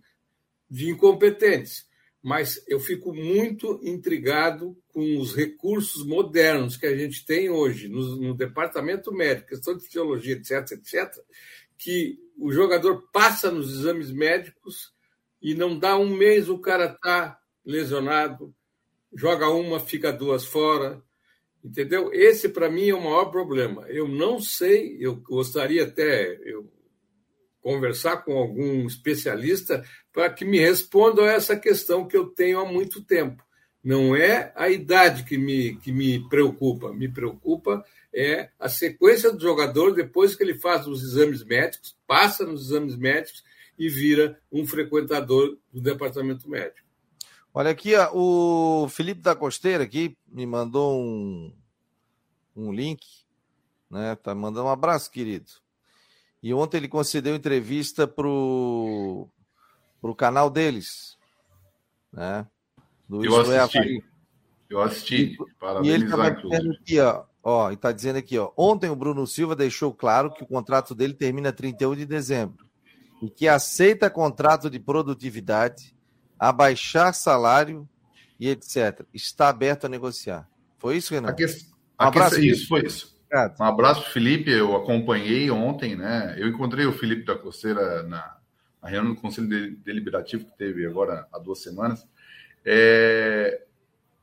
de 0.69 0.91
incompetentes 0.91 1.89
mas 2.23 2.63
eu 2.69 2.79
fico 2.79 3.15
muito 3.15 3.81
intrigado 3.83 4.77
com 4.89 5.19
os 5.19 5.35
recursos 5.35 6.05
modernos 6.05 6.77
que 6.77 6.87
a 6.87 6.97
gente 6.97 7.25
tem 7.25 7.49
hoje 7.49 7.89
no, 7.89 8.17
no, 8.17 8.35
departamento 8.35 9.11
médico, 9.13 9.49
questão 9.49 9.77
de 9.77 9.85
fisiologia, 9.85 10.35
etc., 10.35 10.73
etc., 10.73 11.19
que 11.79 12.19
o 12.37 12.53
jogador 12.53 13.09
passa 13.11 13.51
nos 13.51 13.73
exames 13.73 14.11
médicos 14.11 14.93
e 15.41 15.55
não 15.55 15.79
dá 15.79 15.97
um 15.97 16.15
mês 16.15 16.51
o 16.51 16.59
cara 16.59 16.93
está 16.93 17.41
lesionado, 17.65 18.55
joga 19.15 19.49
uma, 19.49 19.81
fica 19.81 20.13
duas 20.13 20.45
fora, 20.45 21.03
entendeu? 21.65 22.13
Esse 22.13 22.49
para 22.49 22.71
mim 22.71 22.89
é 22.89 22.95
o 22.95 23.03
maior 23.03 23.27
problema. 23.27 23.83
Eu 23.89 24.09
não 24.09 24.41
sei, 24.41 24.97
eu 25.01 25.17
gostaria 25.17 25.85
até 25.85 26.39
eu 26.45 26.71
conversar 27.61 28.19
com 28.19 28.37
algum 28.39 28.87
especialista 28.87 29.85
para 30.13 30.31
que 30.31 30.45
me 30.45 30.59
respondam 30.59 31.25
a 31.25 31.33
essa 31.33 31.57
questão 31.57 32.07
que 32.07 32.17
eu 32.17 32.27
tenho 32.27 32.59
há 32.59 32.65
muito 32.65 33.03
tempo. 33.03 33.45
Não 33.83 34.15
é 34.15 34.53
a 34.55 34.69
idade 34.69 35.25
que 35.25 35.39
me, 35.39 35.77
que 35.77 35.93
me 35.93 36.29
preocupa, 36.29 36.93
me 36.93 37.09
preocupa 37.09 37.85
é 38.13 38.51
a 38.59 38.69
sequência 38.69 39.33
do 39.33 39.41
jogador 39.41 39.95
depois 39.95 40.35
que 40.35 40.43
ele 40.43 40.55
faz 40.55 40.87
os 40.87 41.03
exames 41.03 41.45
médicos, 41.45 41.97
passa 42.07 42.45
nos 42.45 42.67
exames 42.67 42.97
médicos 42.97 43.45
e 43.79 43.89
vira 43.89 44.39
um 44.51 44.67
frequentador 44.67 45.57
do 45.73 45.81
departamento 45.81 46.49
médico. 46.51 46.90
Olha 47.53 47.71
aqui, 47.71 47.95
ó, 47.97 48.11
o 48.15 48.89
Felipe 48.89 49.21
da 49.21 49.35
Costeira 49.35 49.83
aqui 49.83 50.17
me 50.29 50.47
mandou 50.47 51.01
um, 51.01 51.53
um 52.55 52.73
link, 52.73 53.05
né? 53.91 54.15
Tá 54.15 54.35
mandando 54.35 54.67
um 54.67 54.71
abraço, 54.71 55.11
querido. 55.11 55.51
E 56.43 56.55
ontem 56.55 56.77
ele 56.79 56.89
concedeu 56.89 57.35
entrevista 57.35 58.07
pro 58.07 59.29
pro 60.01 60.15
canal 60.15 60.49
deles, 60.49 61.19
né? 62.13 62.47
Do 63.09 63.25
eu 63.25 63.37
assisti. 63.39 64.05
Eu 64.69 64.81
assisti. 64.81 65.37
E, 65.83 65.87
e 65.87 65.91
ele 65.91 66.05
está 66.05 66.31
dizendo 66.31 66.73
aqui, 66.73 67.01
ó, 67.01 67.25
ó, 67.43 67.73
e 67.73 67.77
tá 67.77 67.93
dizendo 67.93 68.17
aqui, 68.17 68.39
ó, 68.39 68.53
ontem 68.57 68.89
o 68.89 68.97
Bruno 68.97 69.27
Silva 69.27 69.57
deixou 69.57 69.93
claro 69.93 70.33
que 70.33 70.45
o 70.45 70.47
contrato 70.47 70.95
dele 70.95 71.13
termina 71.13 71.53
31 71.53 71.97
de 71.97 72.07
dezembro 72.07 72.65
e 73.21 73.29
que 73.29 73.49
aceita 73.49 74.09
contrato 74.09 74.71
de 74.71 74.79
produtividade, 74.79 75.95
abaixar 76.41 77.15
salário 77.15 77.87
e 78.39 78.49
etc. 78.49 79.03
Está 79.13 79.51
aberto 79.51 79.85
a 79.85 79.89
negociar. 79.89 80.49
Foi 80.79 80.97
isso, 80.97 81.13
Renan? 81.13 81.35
Que... 81.35 81.45
Um 81.45 81.49
abraço. 81.99 82.41
Isso, 82.41 82.67
foi 82.67 82.87
isso. 82.87 83.15
Um 83.61 83.65
abraço, 83.65 84.11
Felipe. 84.11 84.51
Eu 84.51 84.75
acompanhei 84.75 85.51
ontem, 85.51 85.95
né? 85.95 86.35
Eu 86.39 86.49
encontrei 86.49 86.87
o 86.87 86.93
Felipe 86.93 87.25
da 87.25 87.37
Costeira 87.37 88.03
na, 88.05 88.39
a 88.81 88.89
reunião 88.89 89.15
do 89.15 89.21
Conselho 89.21 89.77
Deliberativo 89.85 90.47
que 90.47 90.57
teve 90.57 90.87
agora 90.87 91.29
há 91.33 91.39
duas 91.39 91.63
semanas, 91.63 92.09
é, 92.65 93.63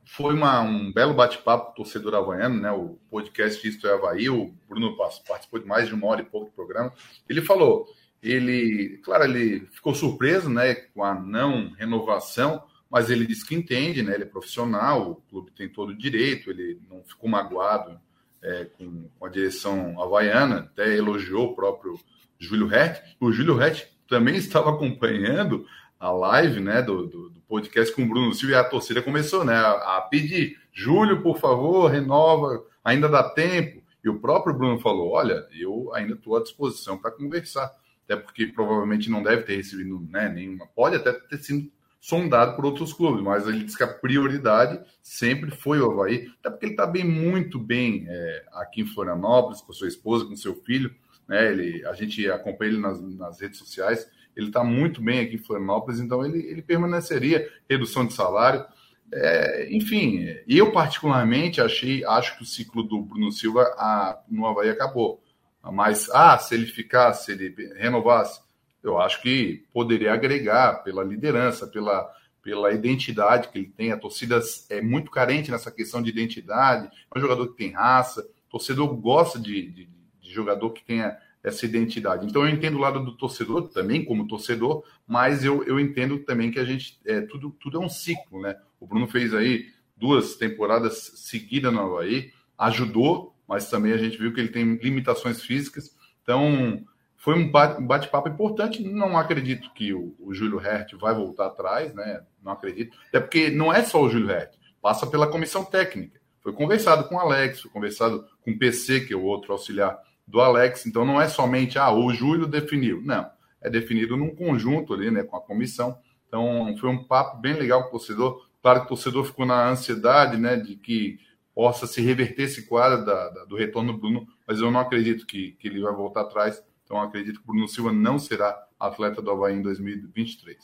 foi 0.04 0.34
uma, 0.34 0.60
um 0.60 0.92
belo 0.92 1.14
bate-papo 1.14 1.74
torcedor 1.74 2.14
havaiano, 2.14 2.60
né? 2.60 2.72
O 2.72 2.98
podcast 3.10 3.66
Isto 3.66 3.86
é 3.86 3.92
Havaí, 3.92 4.28
o 4.28 4.54
Bruno 4.68 4.96
participou 4.96 5.60
de 5.60 5.66
mais 5.66 5.86
de 5.86 5.94
uma 5.94 6.06
hora 6.08 6.22
e 6.22 6.24
pouco 6.24 6.46
do 6.46 6.52
programa. 6.52 6.92
Ele 7.28 7.42
falou, 7.42 7.86
ele, 8.22 9.00
claro, 9.04 9.24
ele 9.24 9.66
ficou 9.70 9.94
surpreso, 9.94 10.48
né, 10.48 10.74
com 10.74 11.04
a 11.04 11.14
não 11.14 11.70
renovação, 11.72 12.62
mas 12.90 13.10
ele 13.10 13.26
disse 13.26 13.46
que 13.46 13.54
entende, 13.54 14.02
né? 14.02 14.14
Ele 14.14 14.24
é 14.24 14.26
profissional, 14.26 15.10
o 15.10 15.14
clube 15.28 15.50
tem 15.50 15.68
todo 15.68 15.90
o 15.90 15.96
direito, 15.96 16.50
ele 16.50 16.80
não 16.88 17.02
ficou 17.04 17.28
magoado 17.28 18.00
é, 18.42 18.64
com, 18.64 19.08
com, 19.18 19.26
a 19.26 19.28
direção 19.28 20.00
havaiana, 20.00 20.60
até 20.60 20.96
elogiou 20.96 21.48
o 21.48 21.54
próprio 21.54 21.98
Júlio 22.38 22.72
Hert. 22.72 23.02
O 23.20 23.30
Júlio 23.30 23.60
Hert 23.60 23.86
também 24.08 24.36
estava 24.36 24.70
acompanhando 24.70 25.66
a 26.00 26.10
live 26.10 26.60
né, 26.60 26.80
do, 26.80 27.06
do, 27.06 27.30
do, 27.30 27.40
podcast 27.42 27.94
com 27.94 28.04
o 28.04 28.08
Bruno 28.08 28.32
Silva 28.32 28.54
e 28.54 28.56
a 28.56 28.64
torcida 28.64 29.02
começou 29.02 29.44
né, 29.44 29.54
a, 29.54 29.98
a 29.98 30.00
pedir: 30.02 30.56
Júlio, 30.72 31.22
por 31.22 31.38
favor, 31.38 31.90
renova, 31.90 32.64
ainda 32.84 33.08
dá 33.08 33.22
tempo. 33.22 33.82
E 34.02 34.08
o 34.08 34.20
próprio 34.20 34.54
Bruno 34.54 34.78
falou: 34.78 35.10
Olha, 35.10 35.46
eu 35.52 35.92
ainda 35.94 36.14
estou 36.14 36.36
à 36.36 36.42
disposição 36.42 36.96
para 36.96 37.10
conversar. 37.10 37.70
Até 38.08 38.16
porque 38.16 38.46
provavelmente 38.46 39.10
não 39.10 39.22
deve 39.22 39.42
ter 39.42 39.56
recebido 39.56 40.00
né, 40.10 40.28
nenhuma. 40.28 40.66
Pode 40.66 40.96
até 40.96 41.12
ter 41.12 41.38
sido 41.38 41.70
sondado 42.00 42.54
por 42.56 42.64
outros 42.64 42.92
clubes, 42.92 43.22
mas 43.22 43.46
ele 43.46 43.64
disse 43.64 43.76
que 43.76 43.82
a 43.82 43.92
prioridade 43.92 44.80
sempre 45.02 45.50
foi 45.50 45.80
o 45.80 45.90
Havaí, 45.90 46.30
até 46.38 46.48
porque 46.48 46.66
ele 46.66 46.72
está 46.72 46.86
bem, 46.86 47.04
muito 47.04 47.58
bem 47.58 48.06
é, 48.08 48.46
aqui 48.52 48.82
em 48.82 48.86
Florianópolis, 48.86 49.60
com 49.60 49.72
sua 49.72 49.88
esposa, 49.88 50.24
com 50.24 50.36
seu 50.36 50.54
filho 50.62 50.94
né? 51.28 51.52
Ele, 51.52 51.84
a 51.86 51.92
gente 51.92 52.28
acompanha 52.30 52.72
ele 52.72 52.80
nas, 52.80 53.00
nas 53.00 53.40
redes 53.40 53.58
sociais, 53.58 54.10
ele 54.34 54.46
está 54.46 54.64
muito 54.64 55.02
bem 55.02 55.20
aqui 55.20 55.34
em 55.34 55.44
Florianópolis, 55.44 56.00
então 56.00 56.24
ele, 56.24 56.38
ele 56.46 56.62
permaneceria, 56.62 57.46
redução 57.68 58.06
de 58.06 58.14
salário, 58.14 58.64
é, 59.12 59.68
enfim, 59.70 60.26
eu 60.46 60.72
particularmente 60.72 61.60
achei, 61.60 62.04
acho 62.04 62.36
que 62.36 62.42
o 62.42 62.46
ciclo 62.46 62.82
do 62.82 63.02
Bruno 63.02 63.30
Silva 63.30 63.62
a, 63.76 64.20
no 64.28 64.46
Havaí 64.46 64.70
acabou. 64.70 65.22
Mas, 65.72 66.08
ah, 66.10 66.38
se 66.38 66.54
ele 66.54 66.66
ficasse, 66.66 67.26
se 67.26 67.32
ele 67.32 67.54
renovasse, 67.74 68.40
eu 68.82 68.98
acho 68.98 69.20
que 69.22 69.64
poderia 69.72 70.12
agregar 70.12 70.82
pela 70.82 71.04
liderança, 71.04 71.66
pela, 71.66 72.10
pela 72.42 72.72
identidade 72.72 73.48
que 73.48 73.58
ele 73.58 73.72
tem. 73.76 73.92
A 73.92 73.98
torcida 73.98 74.40
é 74.70 74.80
muito 74.80 75.10
carente 75.10 75.50
nessa 75.50 75.70
questão 75.70 76.02
de 76.02 76.10
identidade. 76.10 76.88
É 77.14 77.18
um 77.18 77.20
jogador 77.20 77.48
que 77.48 77.56
tem 77.56 77.72
raça. 77.72 78.22
O 78.48 78.50
torcedor 78.50 78.94
gosta 78.96 79.38
de, 79.38 79.70
de, 79.70 79.88
de 80.20 80.32
jogador 80.32 80.70
que 80.70 80.84
tenha 80.84 81.16
essa 81.42 81.64
identidade. 81.64 82.26
Então 82.26 82.42
eu 82.42 82.48
entendo 82.48 82.76
o 82.76 82.80
lado 82.80 83.04
do 83.04 83.16
torcedor 83.16 83.68
também 83.68 84.04
como 84.04 84.26
torcedor, 84.26 84.84
mas 85.06 85.44
eu, 85.44 85.62
eu 85.64 85.78
entendo 85.78 86.18
também 86.20 86.50
que 86.50 86.58
a 86.58 86.64
gente 86.64 86.98
é 87.04 87.20
tudo 87.20 87.50
tudo 87.60 87.80
é 87.80 87.84
um 87.84 87.88
ciclo, 87.88 88.40
né? 88.40 88.56
O 88.80 88.86
Bruno 88.86 89.06
fez 89.06 89.32
aí 89.34 89.66
duas 89.96 90.36
temporadas 90.36 91.12
seguidas 91.16 91.72
no 91.72 91.80
Havaí, 91.80 92.32
ajudou, 92.56 93.34
mas 93.48 93.70
também 93.70 93.92
a 93.92 93.96
gente 93.96 94.18
viu 94.18 94.32
que 94.32 94.40
ele 94.40 94.50
tem 94.50 94.74
limitações 94.76 95.42
físicas. 95.42 95.96
Então 96.22 96.84
foi 97.16 97.34
um 97.34 97.50
bate-papo 97.50 98.28
importante. 98.28 98.82
Não 98.82 99.16
acredito 99.16 99.72
que 99.72 99.94
o, 99.94 100.14
o 100.20 100.34
Júlio 100.34 100.60
Hert 100.60 100.94
vai 101.00 101.14
voltar 101.14 101.46
atrás, 101.46 101.94
né? 101.94 102.22
Não 102.42 102.52
acredito. 102.52 102.96
Até 103.08 103.20
porque 103.20 103.50
não 103.50 103.72
é 103.72 103.82
só 103.82 104.02
o 104.02 104.08
Júlio 104.10 104.30
Hert, 104.30 104.52
passa 104.82 105.06
pela 105.06 105.26
comissão 105.26 105.64
técnica. 105.64 106.20
Foi 106.40 106.52
conversado 106.52 107.08
com 107.08 107.16
o 107.16 107.18
Alex, 107.18 107.62
foi 107.62 107.70
conversado 107.70 108.24
com 108.42 108.52
o 108.52 108.58
PC, 108.58 109.00
que 109.00 109.12
é 109.12 109.16
o 109.16 109.24
outro 109.24 109.52
auxiliar 109.52 109.98
do 110.26 110.40
Alex. 110.40 110.86
Então 110.86 111.04
não 111.04 111.20
é 111.20 111.28
somente, 111.28 111.78
ah, 111.78 111.90
o 111.90 112.12
Júlio 112.12 112.46
definiu. 112.46 113.00
Não, 113.02 113.28
é 113.60 113.70
definido 113.70 114.16
num 114.16 114.34
conjunto 114.34 114.94
ali, 114.94 115.10
né, 115.10 115.22
com 115.22 115.36
a 115.36 115.40
comissão. 115.40 115.98
Então 116.26 116.76
foi 116.78 116.90
um 116.90 117.02
papo 117.04 117.38
bem 117.38 117.54
legal 117.54 117.82
com 117.82 117.88
o 117.88 117.92
torcedor. 117.92 118.46
Claro 118.62 118.80
que 118.80 118.86
o 118.86 118.88
torcedor 118.90 119.24
ficou 119.24 119.46
na 119.46 119.68
ansiedade, 119.68 120.36
né, 120.36 120.56
de 120.56 120.76
que 120.76 121.18
possa 121.58 121.88
se 121.88 122.00
reverter 122.00 122.44
esse 122.44 122.68
quadro 122.68 123.04
da, 123.04 123.30
da, 123.30 123.44
do 123.44 123.56
retorno 123.56 123.92
do 123.92 123.98
Bruno, 123.98 124.28
mas 124.46 124.60
eu 124.60 124.70
não 124.70 124.78
acredito 124.78 125.26
que, 125.26 125.56
que 125.58 125.66
ele 125.66 125.80
vai 125.80 125.92
voltar 125.92 126.20
atrás. 126.20 126.62
Então 126.84 127.00
acredito 127.00 127.40
que 127.40 127.42
o 127.42 127.52
Bruno 127.52 127.66
Silva 127.66 127.92
não 127.92 128.16
será 128.16 128.56
atleta 128.78 129.20
do 129.20 129.28
Havaí 129.28 129.56
em 129.56 129.62
2023. 129.62 130.56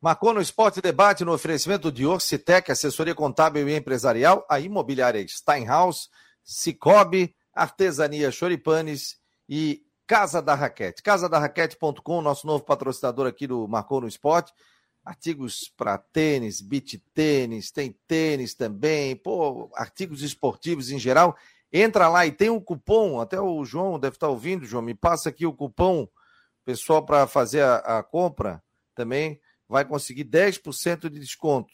Marcou 0.00 0.32
no 0.32 0.40
Esporte 0.40 0.80
Debate 0.80 1.22
no 1.22 1.34
oferecimento 1.34 1.92
de 1.92 2.06
Orcitec, 2.06 2.72
assessoria 2.72 3.14
contábil 3.14 3.68
e 3.68 3.76
empresarial, 3.76 4.46
a 4.48 4.58
imobiliária 4.58 5.22
Steinhaus, 5.28 6.08
Cicobi, 6.42 7.36
Artesania 7.54 8.30
Choripanes 8.30 9.18
e 9.46 9.82
Casa 10.06 10.40
da 10.40 10.54
Raquete. 10.54 11.02
Casadarraquete.com, 11.02 12.22
nosso 12.22 12.46
novo 12.46 12.64
patrocinador 12.64 13.26
aqui 13.26 13.46
do 13.46 13.68
Marcou 13.68 14.00
no 14.00 14.08
Esporte. 14.08 14.50
Artigos 15.06 15.72
para 15.76 15.96
tênis, 15.96 16.60
beach 16.60 16.98
tênis, 17.14 17.70
tem 17.70 17.96
tênis 18.08 18.54
também, 18.54 19.14
pô, 19.14 19.70
artigos 19.74 20.20
esportivos 20.22 20.90
em 20.90 20.98
geral. 20.98 21.36
Entra 21.72 22.08
lá 22.08 22.26
e 22.26 22.32
tem 22.32 22.50
um 22.50 22.60
cupom, 22.60 23.20
até 23.20 23.40
o 23.40 23.64
João 23.64 23.98
deve 23.98 24.16
estar 24.16 24.28
ouvindo, 24.28 24.66
João, 24.66 24.82
me 24.82 24.94
passa 24.94 25.28
aqui 25.28 25.46
o 25.46 25.52
cupom, 25.52 26.08
pessoal, 26.64 27.06
para 27.06 27.26
fazer 27.26 27.62
a, 27.62 27.76
a 27.98 28.02
compra 28.02 28.62
também 28.94 29.40
vai 29.68 29.84
conseguir 29.84 30.24
10% 30.24 31.08
de 31.08 31.20
desconto 31.20 31.72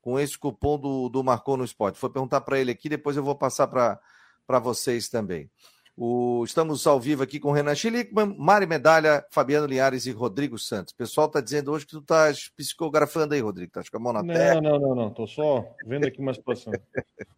com 0.00 0.18
esse 0.18 0.36
cupom 0.36 0.78
do, 0.78 1.08
do 1.08 1.24
Marcou 1.24 1.56
no 1.56 1.64
Esporte. 1.64 1.98
Foi 1.98 2.10
perguntar 2.10 2.42
para 2.42 2.58
ele 2.58 2.70
aqui, 2.70 2.88
depois 2.88 3.16
eu 3.16 3.22
vou 3.22 3.34
passar 3.34 3.66
para 3.66 4.58
vocês 4.58 5.08
também. 5.08 5.50
O, 5.96 6.42
estamos 6.44 6.84
ao 6.88 6.98
vivo 6.98 7.22
aqui 7.22 7.38
com 7.38 7.52
Renan 7.52 7.74
Schlickman, 7.74 8.34
Mari 8.36 8.66
Medalha, 8.66 9.24
Fabiano 9.30 9.66
Linhares 9.66 10.06
e 10.06 10.10
Rodrigo 10.10 10.58
Santos. 10.58 10.92
O 10.92 10.96
pessoal 10.96 11.28
está 11.28 11.40
dizendo 11.40 11.70
hoje 11.70 11.86
que 11.86 11.92
tu 11.92 12.00
estás 12.00 12.48
psicografando 12.56 13.34
aí, 13.34 13.40
Rodrigo. 13.40 13.68
Estás 13.68 13.88
com 13.88 13.98
a 13.98 14.00
mão 14.00 14.12
na 14.12 14.22
não, 14.22 14.34
terra. 14.34 14.60
Não, 14.60 14.78
não, 14.78 14.94
não. 14.94 15.08
Estou 15.08 15.28
só 15.28 15.64
vendo 15.86 16.06
aqui 16.06 16.20
uma 16.20 16.34
situação. 16.34 16.72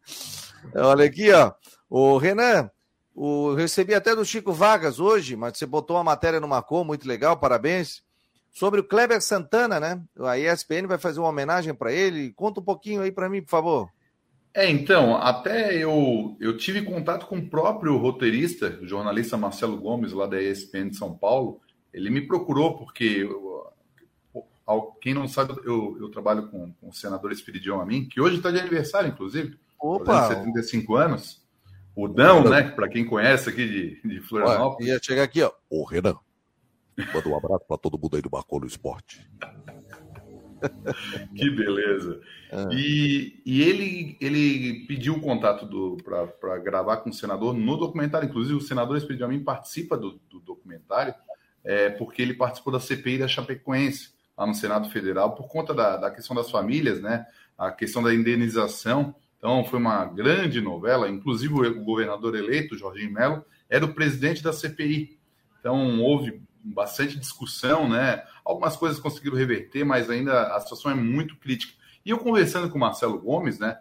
Olha 0.75 1.05
aqui, 1.05 1.31
ó. 1.33 1.53
O 1.89 2.17
Renan, 2.17 2.71
O, 3.15 3.55
recebi 3.55 3.95
até 3.95 4.17
do 4.17 4.25
Chico 4.25 4.53
Vargas 4.53 4.99
hoje, 4.99 5.37
mas 5.37 5.59
você 5.59 5.67
botou 5.67 5.97
uma 5.97 6.05
matéria 6.05 6.41
no 6.41 6.49
Marcou, 6.49 6.83
muito 6.83 7.07
legal, 7.07 7.37
parabéns. 7.37 8.03
Sobre 8.51 8.81
o 8.81 8.85
Kleber 8.85 9.21
Santana, 9.21 9.79
né? 9.79 10.01
A 10.19 10.39
ESPN 10.39 10.87
vai 10.87 10.97
fazer 10.97 11.21
uma 11.21 11.29
homenagem 11.29 11.75
para 11.75 11.93
ele. 11.93 12.33
Conta 12.33 12.61
um 12.61 12.65
pouquinho 12.65 13.03
aí 13.03 13.13
para 13.13 13.29
mim, 13.29 13.43
por 13.43 13.51
favor. 13.51 13.91
É, 14.57 14.71
então, 14.71 15.19
até 15.19 15.77
eu, 15.77 16.35
eu 16.41 16.57
tive 16.57 16.81
contato 16.81 17.27
com 17.27 17.37
o 17.37 17.47
próprio 17.47 17.99
roteirista, 17.99 18.79
o 18.81 18.87
jornalista 18.87 19.37
Marcelo 19.37 19.77
Gomes, 19.77 20.15
lá 20.15 20.27
da 20.27 20.41
ESPN 20.41 20.89
de 20.89 20.97
São 20.97 21.15
Paulo. 21.15 21.61
Ele 21.93 22.09
me 22.09 22.23
procurou 22.23 22.75
porque, 22.79 23.29
quem 25.03 25.13
não 25.13 25.29
sabe, 25.29 25.53
eu, 25.67 25.99
eu 26.01 26.09
trabalho 26.11 26.49
com, 26.49 26.73
com 26.73 26.89
o 26.89 26.93
senador 26.95 27.33
Espiridião 27.33 27.83
Amin, 27.83 28.09
que 28.09 28.19
hoje 28.19 28.39
está 28.39 28.51
de 28.51 28.59
aniversário, 28.59 29.11
inclusive. 29.11 29.59
Opa! 29.79 30.29
75 30.29 30.97
anos. 30.97 31.45
O 31.95 32.09
Dão, 32.09 32.49
né? 32.49 32.63
Para 32.63 32.89
quem 32.89 33.05
conhece 33.05 33.51
aqui 33.51 34.01
de, 34.03 34.09
de 34.09 34.23
Florianópolis. 34.23 34.89
ia 34.89 34.99
chegar 35.03 35.25
aqui, 35.25 35.43
ó. 35.43 35.53
Ô, 35.69 35.85
Renan, 35.85 36.17
manda 37.13 37.29
um 37.29 37.37
abraço 37.37 37.67
para 37.69 37.77
todo 37.77 37.99
mundo 37.99 38.17
aí 38.17 38.23
do 38.23 38.31
Marcou 38.33 38.59
no 38.59 38.67
Esporte. 38.67 39.21
que 41.35 41.51
beleza. 41.51 42.21
É. 42.51 42.75
E, 42.75 43.41
e 43.45 43.63
ele, 43.63 44.17
ele 44.21 44.87
pediu 44.87 45.15
o 45.15 45.21
contato 45.21 45.69
para 46.39 46.59
gravar 46.59 46.99
com 46.99 47.11
o 47.11 47.15
senador 47.15 47.55
no 47.55 47.77
documentário. 47.77 48.29
Inclusive, 48.29 48.57
o 48.57 48.61
senador 48.61 49.01
pediu 49.07 49.27
a 49.27 49.29
mim 49.29 49.43
participa 49.43 49.97
do, 49.97 50.21
do 50.31 50.41
documentário, 50.41 51.15
é, 51.65 51.91
porque 51.91 52.23
ele 52.23 52.35
participou 52.35 52.73
da 52.73 52.81
CPI 52.81 53.19
da 53.19 53.29
Chapecoense, 53.29 54.11
lá 54.37 54.47
no 54.47 54.55
Senado 54.55 54.91
Federal, 54.91 55.35
por 55.35 55.49
conta 55.49 55.73
da, 55.73 55.97
da 55.97 56.11
questão 56.11 56.37
das 56.37 56.51
famílias, 56.51 57.01
né? 57.01 57.27
A 57.57 57.71
questão 57.71 58.03
da 58.03 58.15
indenização 58.15 59.15
então, 59.39 59.65
foi 59.65 59.79
uma 59.79 60.05
grande 60.05 60.61
novela. 60.61 61.09
Inclusive, 61.09 61.55
o 61.55 61.85
governador 61.85 62.35
eleito, 62.35 62.77
Jorginho 62.77 63.13
Melo, 63.13 63.45
era 63.69 63.85
o 63.85 63.95
presidente 63.95 64.43
da 64.43 64.53
CPI. 64.53 65.19
Então, 65.61 66.01
houve 66.01 66.43
bastante 66.65 67.19
discussão, 67.19 67.89
né? 67.89 68.25
Algumas 68.47 68.77
coisas 68.77 69.01
conseguiram 69.01 69.37
reverter, 69.37 69.85
mas 69.85 70.09
ainda 70.09 70.55
a 70.55 70.61
situação 70.61 70.91
é 70.91 70.95
muito 70.95 71.37
crítica. 71.37 71.73
E 72.05 72.11
eu 72.11 72.19
conversando 72.19 72.71
com 72.71 72.77
o 72.77 72.81
Marcelo 72.81 73.19
Gomes, 73.19 73.59
né? 73.59 73.77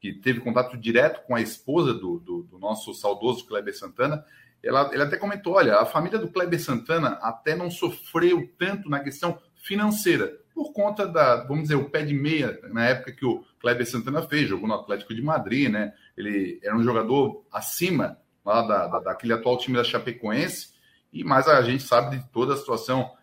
Que 0.00 0.12
teve 0.12 0.38
contato 0.38 0.76
direto 0.76 1.26
com 1.26 1.34
a 1.34 1.40
esposa 1.40 1.92
do, 1.92 2.20
do, 2.20 2.42
do 2.44 2.58
nosso 2.58 2.94
saudoso 2.94 3.44
Kleber 3.44 3.76
Santana, 3.76 4.24
ela, 4.62 4.88
ele 4.92 5.02
até 5.02 5.16
comentou: 5.16 5.54
olha, 5.54 5.76
a 5.76 5.84
família 5.84 6.18
do 6.18 6.28
Kleber 6.28 6.62
Santana 6.62 7.18
até 7.20 7.56
não 7.56 7.70
sofreu 7.70 8.48
tanto 8.56 8.88
na 8.88 9.00
questão 9.00 9.38
financeira, 9.56 10.32
por 10.54 10.72
conta 10.72 11.06
da, 11.06 11.44
vamos 11.44 11.64
dizer, 11.64 11.74
o 11.74 11.90
pé 11.90 12.02
de 12.02 12.14
meia, 12.14 12.58
na 12.70 12.86
época 12.86 13.12
que 13.12 13.26
o 13.26 13.44
Kleber 13.60 13.88
Santana 13.88 14.22
fez, 14.22 14.48
jogou 14.48 14.68
no 14.68 14.74
Atlético 14.74 15.12
de 15.12 15.22
Madrid, 15.22 15.68
né? 15.68 15.92
Ele 16.16 16.60
era 16.62 16.76
um 16.76 16.82
jogador 16.82 17.44
acima 17.52 18.18
lá 18.44 18.62
da, 18.62 18.86
da, 18.86 18.98
daquele 19.00 19.32
atual 19.32 19.58
time 19.58 19.76
da 19.76 19.84
Chapecoense, 19.84 20.72
e 21.12 21.24
mais 21.24 21.48
a 21.48 21.60
gente 21.62 21.82
sabe 21.82 22.16
de 22.16 22.24
toda 22.30 22.54
a 22.54 22.56
situação. 22.56 23.16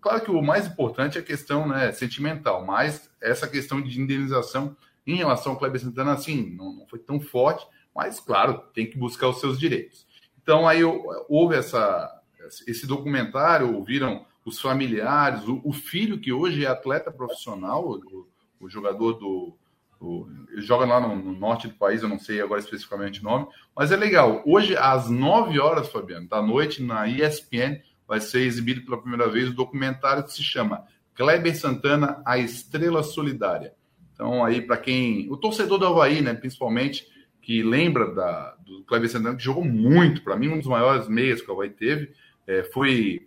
Claro 0.00 0.20
que 0.20 0.30
o 0.30 0.42
mais 0.42 0.66
importante 0.66 1.18
é 1.18 1.20
a 1.20 1.24
questão 1.24 1.68
né, 1.68 1.92
sentimental, 1.92 2.64
mas 2.64 3.10
essa 3.20 3.48
questão 3.48 3.80
de 3.80 4.00
indenização 4.00 4.76
em 5.06 5.16
relação 5.16 5.52
ao 5.52 5.58
Kleber 5.58 5.80
Santana, 5.80 6.12
assim, 6.12 6.50
não, 6.56 6.72
não 6.72 6.86
foi 6.86 6.98
tão 6.98 7.20
forte, 7.20 7.66
mas 7.94 8.20
claro, 8.20 8.62
tem 8.74 8.88
que 8.88 8.98
buscar 8.98 9.28
os 9.28 9.40
seus 9.40 9.58
direitos. 9.58 10.06
Então 10.42 10.66
aí 10.66 10.82
houve 11.28 11.56
essa, 11.56 12.22
esse 12.66 12.86
documentário, 12.86 13.74
ouviram 13.74 14.24
os 14.44 14.60
familiares, 14.60 15.46
o, 15.48 15.60
o, 15.64 15.72
filho 15.72 16.20
que 16.20 16.32
hoje 16.32 16.64
é 16.64 16.68
atleta 16.68 17.10
profissional, 17.10 17.84
o, 17.84 18.28
o 18.60 18.68
jogador 18.68 19.14
do. 19.14 19.56
O, 19.98 20.28
joga 20.58 20.84
lá 20.84 21.00
no, 21.00 21.16
no, 21.16 21.32
norte 21.32 21.66
do 21.66 21.74
país, 21.74 22.02
eu 22.02 22.08
não 22.08 22.18
sei 22.18 22.40
agora 22.40 22.60
especificamente 22.60 23.20
o 23.20 23.24
nome, 23.24 23.46
mas 23.74 23.90
é 23.90 23.96
legal. 23.96 24.42
Hoje, 24.44 24.76
às 24.76 25.08
9 25.08 25.58
horas, 25.58 25.88
Fabiano, 25.88 26.28
da 26.28 26.42
noite, 26.42 26.82
na 26.82 27.08
ESPN, 27.08 27.80
vai 28.06 28.20
ser 28.20 28.42
exibido 28.42 28.82
pela 28.82 29.00
primeira 29.00 29.28
vez 29.28 29.48
o 29.48 29.54
documentário 29.54 30.24
que 30.24 30.32
se 30.32 30.42
chama 30.42 30.84
Kleber 31.14 31.56
Santana, 31.56 32.22
a 32.24 32.38
Estrela 32.38 33.02
Solidária. 33.02 33.74
Então, 34.12 34.44
aí, 34.44 34.62
para 34.62 34.76
quem. 34.76 35.30
O 35.30 35.36
torcedor 35.36 35.78
do 35.78 35.86
Havaí, 35.86 36.20
né, 36.20 36.34
principalmente, 36.34 37.06
que 37.42 37.62
lembra 37.62 38.14
da, 38.14 38.56
do 38.64 38.82
Kleber 38.84 39.10
Santana, 39.10 39.36
que 39.36 39.44
jogou 39.44 39.64
muito, 39.64 40.22
para 40.22 40.36
mim, 40.36 40.48
um 40.48 40.58
dos 40.58 40.66
maiores 40.66 41.08
meias 41.08 41.40
que 41.40 41.50
o 41.50 41.54
Havaí 41.54 41.70
teve, 41.70 42.12
é, 42.46 42.62
foi 42.64 43.26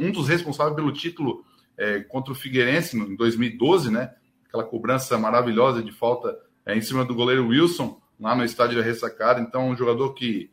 um 0.00 0.12
dos 0.12 0.28
responsáveis 0.28 0.76
pelo 0.76 0.92
título 0.92 1.44
é, 1.76 2.00
contra 2.00 2.32
o 2.32 2.34
Figueirense 2.34 2.96
em 2.96 3.16
2012, 3.16 3.90
né? 3.90 4.14
Aquela 4.46 4.64
cobrança 4.64 5.18
maravilhosa 5.18 5.82
de 5.82 5.92
falta 5.92 6.36
é, 6.64 6.76
em 6.76 6.80
cima 6.80 7.04
do 7.04 7.14
goleiro 7.14 7.48
Wilson, 7.48 8.00
lá 8.20 8.34
no 8.34 8.44
estádio 8.44 8.78
da 8.78 8.84
Ressacada. 8.84 9.40
Então, 9.40 9.70
um 9.70 9.76
jogador 9.76 10.12
que, 10.14 10.50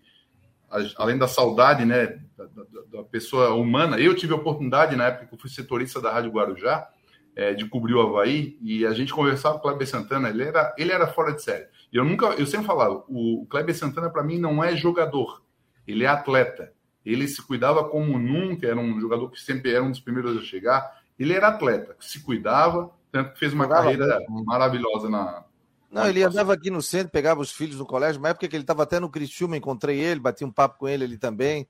além 0.97 1.17
da 1.17 1.27
saudade, 1.27 1.85
né, 1.85 2.19
da, 2.37 2.45
da, 2.45 2.63
da, 2.91 3.03
pessoa 3.03 3.53
humana, 3.53 3.99
eu 3.99 4.15
tive 4.15 4.33
a 4.33 4.37
oportunidade, 4.37 4.95
na 4.95 5.05
época 5.05 5.27
que 5.27 5.35
eu 5.35 5.39
fui 5.39 5.49
setorista 5.49 6.01
da 6.01 6.11
Rádio 6.11 6.31
Guarujá, 6.31 6.87
é, 7.35 7.53
de 7.53 7.67
cobrir 7.67 7.93
o 7.93 8.01
Havaí, 8.01 8.57
e 8.61 8.85
a 8.85 8.93
gente 8.93 9.13
conversava 9.13 9.59
com 9.59 9.67
o 9.67 9.69
Kleber 9.69 9.87
Santana, 9.87 10.29
ele 10.29 10.43
era, 10.43 10.73
ele 10.77 10.91
era 10.91 11.07
fora 11.07 11.33
de 11.33 11.43
série. 11.43 11.67
E 11.91 11.97
eu 11.97 12.05
nunca, 12.05 12.27
eu 12.27 12.45
sempre 12.45 12.65
falava, 12.65 13.03
o 13.07 13.45
Kleber 13.49 13.75
Santana, 13.75 14.09
para 14.09 14.23
mim, 14.23 14.39
não 14.39 14.63
é 14.63 14.75
jogador, 14.75 15.41
ele 15.87 16.03
é 16.03 16.07
atleta. 16.07 16.73
Ele 17.05 17.27
se 17.27 17.41
cuidava 17.41 17.87
como 17.87 18.17
nunca, 18.17 18.65
era 18.65 18.79
um 18.79 18.99
jogador 18.99 19.29
que 19.29 19.39
sempre 19.39 19.71
era 19.71 19.83
um 19.83 19.91
dos 19.91 19.99
primeiros 19.99 20.35
a 20.35 20.41
chegar. 20.41 20.99
Ele 21.19 21.33
era 21.33 21.49
atleta, 21.49 21.95
se 21.99 22.23
cuidava, 22.23 22.91
tanto 23.11 23.33
que 23.33 23.39
fez 23.39 23.53
uma 23.53 23.67
carreira 23.67 24.19
maravilhosa 24.29 25.07
na. 25.09 25.45
Não, 25.91 26.07
ele 26.07 26.23
andava 26.23 26.53
aqui 26.53 26.69
no 26.69 26.81
centro, 26.81 27.11
pegava 27.11 27.39
os 27.39 27.51
filhos 27.51 27.77
no 27.77 27.85
colégio, 27.85 28.19
uma 28.19 28.29
época 28.29 28.47
que 28.47 28.55
ele 28.55 28.63
estava 28.63 28.83
até 28.83 28.99
no 28.99 29.09
Criciúma, 29.09 29.55
encontrei 29.55 29.99
ele, 29.99 30.19
bati 30.19 30.43
um 30.43 30.51
papo 30.51 30.79
com 30.79 30.87
ele 30.87 31.05
ali 31.05 31.17
também. 31.17 31.67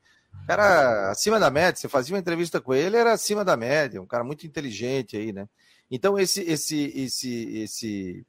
Cara 0.48 1.12
acima 1.12 1.40
da 1.40 1.50
média, 1.50 1.80
você 1.80 1.88
fazia 1.88 2.14
uma 2.14 2.20
entrevista 2.20 2.60
com 2.60 2.74
ele, 2.74 2.98
era 2.98 3.14
acima 3.14 3.46
da 3.46 3.56
média, 3.56 4.02
um 4.02 4.06
cara 4.06 4.24
muito 4.24 4.46
inteligente 4.46 5.16
aí, 5.16 5.32
né? 5.32 5.48
Então 5.90 6.20
esse 6.20 6.42
esse 6.42 6.92
esse 6.96 7.60
esse 7.60 8.26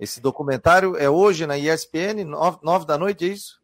esse 0.00 0.20
documentário 0.20 0.96
é 0.96 1.08
hoje 1.08 1.46
na 1.46 1.58
ESPN, 1.58 2.24
nove, 2.24 2.58
nove 2.62 2.86
da 2.86 2.96
noite, 2.96 3.24
é 3.24 3.28
isso? 3.28 3.58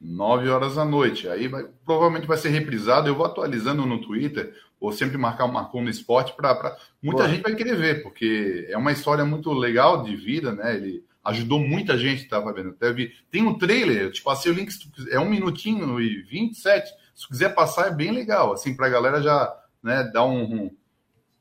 9 0.00 0.48
horas 0.48 0.76
da 0.76 0.84
noite. 0.84 1.28
Aí 1.28 1.48
vai, 1.48 1.66
provavelmente 1.84 2.26
vai 2.26 2.36
ser 2.38 2.50
reprisado. 2.50 3.08
Eu 3.08 3.16
vou 3.16 3.26
atualizando 3.26 3.84
no 3.84 4.00
Twitter, 4.00 4.54
ou 4.80 4.92
sempre 4.92 5.18
marcar 5.18 5.44
o 5.44 5.52
Marcon 5.52 5.82
no 5.82 5.90
esporte, 5.90 6.34
para 6.34 6.76
muita 7.02 7.22
Boa. 7.22 7.28
gente 7.28 7.42
vai 7.42 7.54
querer 7.54 7.76
ver, 7.76 8.02
porque 8.02 8.66
é 8.68 8.76
uma 8.76 8.92
história 8.92 9.24
muito 9.24 9.52
legal 9.52 10.02
de 10.02 10.14
vida, 10.14 10.52
né? 10.52 10.76
Ele 10.76 11.04
ajudou 11.24 11.58
muita 11.58 11.98
gente, 11.98 12.22
estava 12.22 12.52
vendo. 12.52 12.76
Vi. 12.94 13.12
Tem 13.30 13.42
um 13.42 13.58
trailer, 13.58 14.02
eu 14.02 14.12
te 14.12 14.22
passei 14.22 14.50
o 14.50 14.54
link, 14.54 14.72
é 15.10 15.18
um 15.18 15.28
minutinho 15.28 16.00
e 16.00 16.22
27. 16.22 16.90
Se 17.14 17.22
tu 17.24 17.28
quiser 17.28 17.54
passar, 17.54 17.88
é 17.88 17.94
bem 17.94 18.12
legal, 18.12 18.52
assim, 18.52 18.74
para 18.74 18.86
a 18.86 18.90
galera 18.90 19.20
já 19.20 19.54
né, 19.82 20.04
dar 20.12 20.24
um, 20.24 20.66
um, 20.66 20.76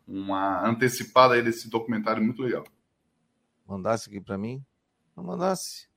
uma 0.07 0.67
antecipada 0.67 1.35
aí 1.35 1.41
desse 1.41 1.69
documentário 1.69 2.23
muito 2.23 2.41
legal. 2.41 2.65
Mandasse 3.67 4.09
aqui 4.09 4.19
para 4.19 4.37
mim? 4.37 4.63
Não 5.15 5.23
mandasse. 5.23 5.87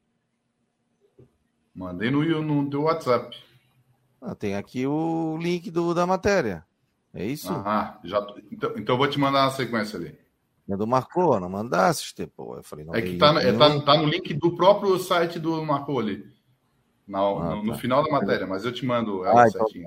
Mandei 1.74 2.10
no, 2.10 2.42
no 2.42 2.68
teu 2.68 2.82
WhatsApp. 2.82 3.36
Ah, 4.20 4.34
tem 4.34 4.54
aqui 4.54 4.86
o 4.86 5.38
link 5.40 5.70
do, 5.70 5.94
da 5.94 6.06
matéria. 6.06 6.66
É 7.12 7.24
isso? 7.24 7.52
Ah, 7.52 7.98
já, 8.04 8.24
então, 8.50 8.72
então 8.76 8.94
eu 8.94 8.98
vou 8.98 9.08
te 9.08 9.18
mandar 9.18 9.44
uma 9.44 9.50
sequência 9.50 9.98
ali. 9.98 10.16
É 10.68 10.76
do 10.76 10.86
Marcou, 10.86 11.40
não 11.40 11.48
mandasse, 11.48 12.14
pô. 12.28 12.56
Eu 12.56 12.62
falei, 12.62 12.84
não, 12.84 12.94
é 12.94 13.02
que 13.02 13.16
tá, 13.16 13.42
é, 13.42 13.52
tá, 13.52 13.80
tá, 13.80 13.96
no 13.96 14.06
link 14.06 14.32
do 14.34 14.54
próprio 14.54 14.96
site 14.98 15.38
do 15.38 15.64
Marcou 15.64 15.98
ali. 15.98 16.24
Na, 17.08 17.18
ah, 17.18 17.56
no, 17.56 17.64
no, 17.64 17.72
tá. 17.72 17.78
final 17.78 18.04
da 18.04 18.10
matéria, 18.10 18.46
mas 18.46 18.64
eu 18.64 18.72
te 18.72 18.86
mando 18.86 19.24
ela 19.24 19.44
ah, 19.44 19.48
então 19.48 19.62
aqui. 19.62 19.84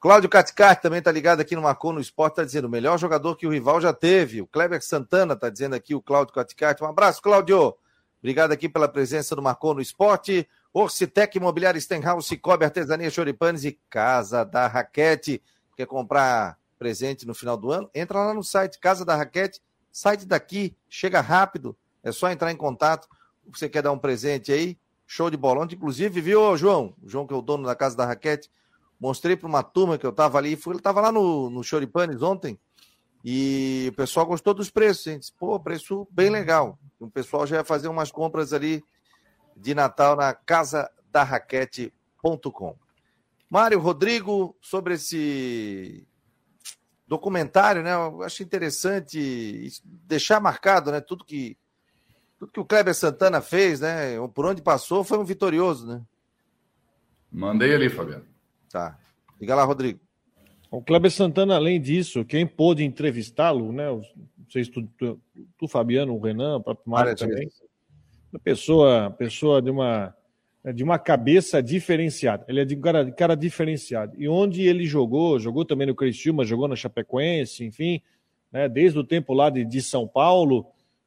Cláudio 0.00 0.28
Caticarte 0.28 0.82
também 0.82 0.98
está 0.98 1.12
ligado 1.12 1.40
aqui 1.40 1.54
no 1.54 1.62
Marcou 1.62 1.92
no 1.92 2.00
Esporte, 2.00 2.32
está 2.32 2.44
dizendo 2.44 2.66
o 2.66 2.70
melhor 2.70 2.98
jogador 2.98 3.36
que 3.36 3.46
o 3.46 3.50
rival 3.50 3.80
já 3.80 3.92
teve. 3.92 4.42
O 4.42 4.46
Kleber 4.46 4.82
Santana 4.82 5.34
está 5.34 5.48
dizendo 5.48 5.74
aqui, 5.74 5.94
o 5.94 6.02
Cláudio 6.02 6.34
Caticarte. 6.34 6.82
Um 6.82 6.88
abraço, 6.88 7.22
Cláudio. 7.22 7.74
Obrigado 8.18 8.50
aqui 8.50 8.68
pela 8.68 8.88
presença 8.88 9.36
do 9.36 9.42
Marcou 9.42 9.72
no 9.72 9.80
Esporte. 9.80 10.48
Orcitec 10.72 11.38
Imobiliária 11.38 11.80
Stenhouse, 11.80 12.36
Cobre 12.36 12.64
Artesania 12.64 13.08
Choripanes 13.08 13.64
e 13.64 13.78
Casa 13.88 14.44
da 14.44 14.66
Raquete. 14.66 15.40
Quer 15.76 15.86
comprar 15.86 16.58
presente 16.78 17.26
no 17.26 17.34
final 17.34 17.56
do 17.56 17.70
ano? 17.70 17.90
Entra 17.94 18.18
lá 18.18 18.34
no 18.34 18.42
site 18.42 18.78
Casa 18.78 19.04
da 19.04 19.14
Raquete, 19.14 19.60
site 19.92 20.26
daqui, 20.26 20.76
chega 20.88 21.20
rápido, 21.20 21.76
é 22.02 22.10
só 22.10 22.30
entrar 22.30 22.50
em 22.50 22.56
contato. 22.56 23.08
Você 23.52 23.68
quer 23.68 23.82
dar 23.82 23.92
um 23.92 23.98
presente 23.98 24.50
aí? 24.50 24.78
Show 25.06 25.30
de 25.30 25.36
bola. 25.36 25.62
Ontem, 25.62 25.76
inclusive, 25.76 26.20
viu, 26.20 26.56
João? 26.56 26.94
O 27.02 27.08
João, 27.08 27.26
que 27.26 27.34
é 27.34 27.36
o 27.36 27.42
dono 27.42 27.64
da 27.64 27.76
Casa 27.76 27.96
da 27.96 28.04
Raquete, 28.04 28.50
mostrei 28.98 29.36
para 29.36 29.46
uma 29.46 29.62
turma 29.62 29.98
que 29.98 30.06
eu 30.06 30.10
estava 30.10 30.38
ali, 30.38 30.58
ele 30.66 30.76
estava 30.76 31.00
lá 31.00 31.12
no, 31.12 31.48
no 31.50 31.62
Choripanes 31.62 32.22
ontem, 32.22 32.58
e 33.24 33.88
o 33.92 33.96
pessoal 33.96 34.24
gostou 34.24 34.54
dos 34.54 34.70
preços? 34.70 35.18
Disse, 35.18 35.32
Pô, 35.32 35.58
preço 35.58 36.06
bem 36.10 36.30
legal. 36.30 36.78
O 36.98 37.10
pessoal 37.10 37.46
já 37.46 37.56
ia 37.56 37.64
fazer 37.64 37.88
umas 37.88 38.10
compras 38.10 38.52
ali 38.52 38.84
de 39.56 39.74
Natal 39.74 40.14
na 40.14 40.32
casa 40.32 40.90
da 41.10 41.22
raquete.com. 41.24 42.76
Mário 43.48 43.78
Rodrigo, 43.78 44.56
sobre 44.60 44.94
esse 44.94 46.06
documentário, 47.06 47.82
né? 47.82 47.94
Eu 47.94 48.22
acho 48.22 48.42
interessante 48.42 49.68
deixar 49.84 50.40
marcado, 50.40 50.90
né? 50.90 51.00
Tudo 51.00 51.24
que 51.24 51.56
tudo 52.38 52.52
que 52.52 52.60
o 52.60 52.64
Kleber 52.64 52.94
Santana 52.94 53.40
fez, 53.40 53.80
né? 53.80 54.16
Por 54.34 54.44
onde 54.44 54.60
passou 54.60 55.02
foi 55.02 55.18
um 55.18 55.24
vitorioso, 55.24 55.86
né? 55.86 56.02
Mandei 57.32 57.74
ali, 57.74 57.88
Fabiano. 57.88 58.26
Tá. 58.70 58.98
Diga 59.40 59.54
lá, 59.54 59.64
Rodrigo. 59.64 60.00
O 60.70 60.82
Kleber 60.82 61.10
Santana, 61.10 61.54
além 61.54 61.80
disso, 61.80 62.24
quem 62.24 62.46
pôde 62.46 62.84
entrevistá-lo, 62.84 63.72
né? 63.72 63.88
Não 63.88 64.02
sei 64.50 64.64
se 64.64 64.70
tu, 64.70 64.82
tu, 64.98 65.20
tu 65.56 65.68
Fabiano, 65.68 66.14
o 66.14 66.20
Renan, 66.20 66.56
o 66.56 66.62
próprio 66.62 66.90
Mário 66.90 67.16
também. 67.16 67.48
Uma 68.32 68.40
pessoa, 68.40 69.10
pessoa 69.12 69.62
de 69.62 69.70
uma 69.70 70.14
de 70.72 70.82
uma 70.82 70.98
cabeça 70.98 71.62
diferenciada. 71.62 72.44
Ele 72.48 72.60
é 72.60 72.64
de 72.64 72.76
cara, 72.76 73.10
cara 73.12 73.34
diferenciado. 73.34 74.14
E 74.18 74.28
onde 74.28 74.62
ele 74.62 74.84
jogou, 74.84 75.38
jogou 75.38 75.64
também 75.64 75.86
no 75.86 75.94
Criciúma, 75.94 76.44
jogou 76.44 76.66
na 76.66 76.76
Chapecoense, 76.76 77.64
enfim, 77.64 78.02
né, 78.50 78.68
desde 78.68 78.98
o 78.98 79.04
tempo 79.04 79.32
lá 79.32 79.48
de, 79.50 79.64
de 79.64 79.80
São 79.80 80.08
Paulo, 80.08 80.66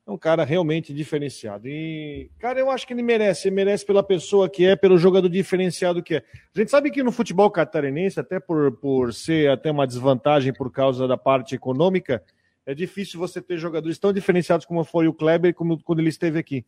é 0.09 0.11
um 0.11 0.17
cara 0.17 0.43
realmente 0.43 0.93
diferenciado. 0.93 1.67
E, 1.67 2.31
cara, 2.39 2.59
eu 2.59 2.69
acho 2.69 2.87
que 2.87 2.93
ele 2.93 3.03
merece. 3.03 3.47
Ele 3.47 3.55
merece 3.55 3.85
pela 3.85 4.01
pessoa 4.01 4.49
que 4.49 4.65
é, 4.65 4.75
pelo 4.75 4.97
jogador 4.97 5.29
diferenciado 5.29 6.01
que 6.01 6.15
é. 6.15 6.23
A 6.55 6.59
gente 6.59 6.71
sabe 6.71 6.89
que 6.89 7.03
no 7.03 7.11
futebol 7.11 7.51
catarinense, 7.51 8.19
até 8.19 8.39
por, 8.39 8.71
por 8.77 9.13
ser 9.13 9.51
até 9.51 9.69
uma 9.69 9.85
desvantagem 9.85 10.51
por 10.51 10.71
causa 10.71 11.07
da 11.07 11.15
parte 11.15 11.53
econômica, 11.53 12.23
é 12.65 12.73
difícil 12.73 13.19
você 13.19 13.41
ter 13.41 13.57
jogadores 13.57 13.99
tão 13.99 14.11
diferenciados 14.11 14.65
como 14.65 14.83
foi 14.83 15.07
o 15.07 15.13
Kleber 15.13 15.53
como 15.53 15.81
quando 15.83 15.99
ele 15.99 16.09
esteve 16.09 16.39
aqui. 16.39 16.65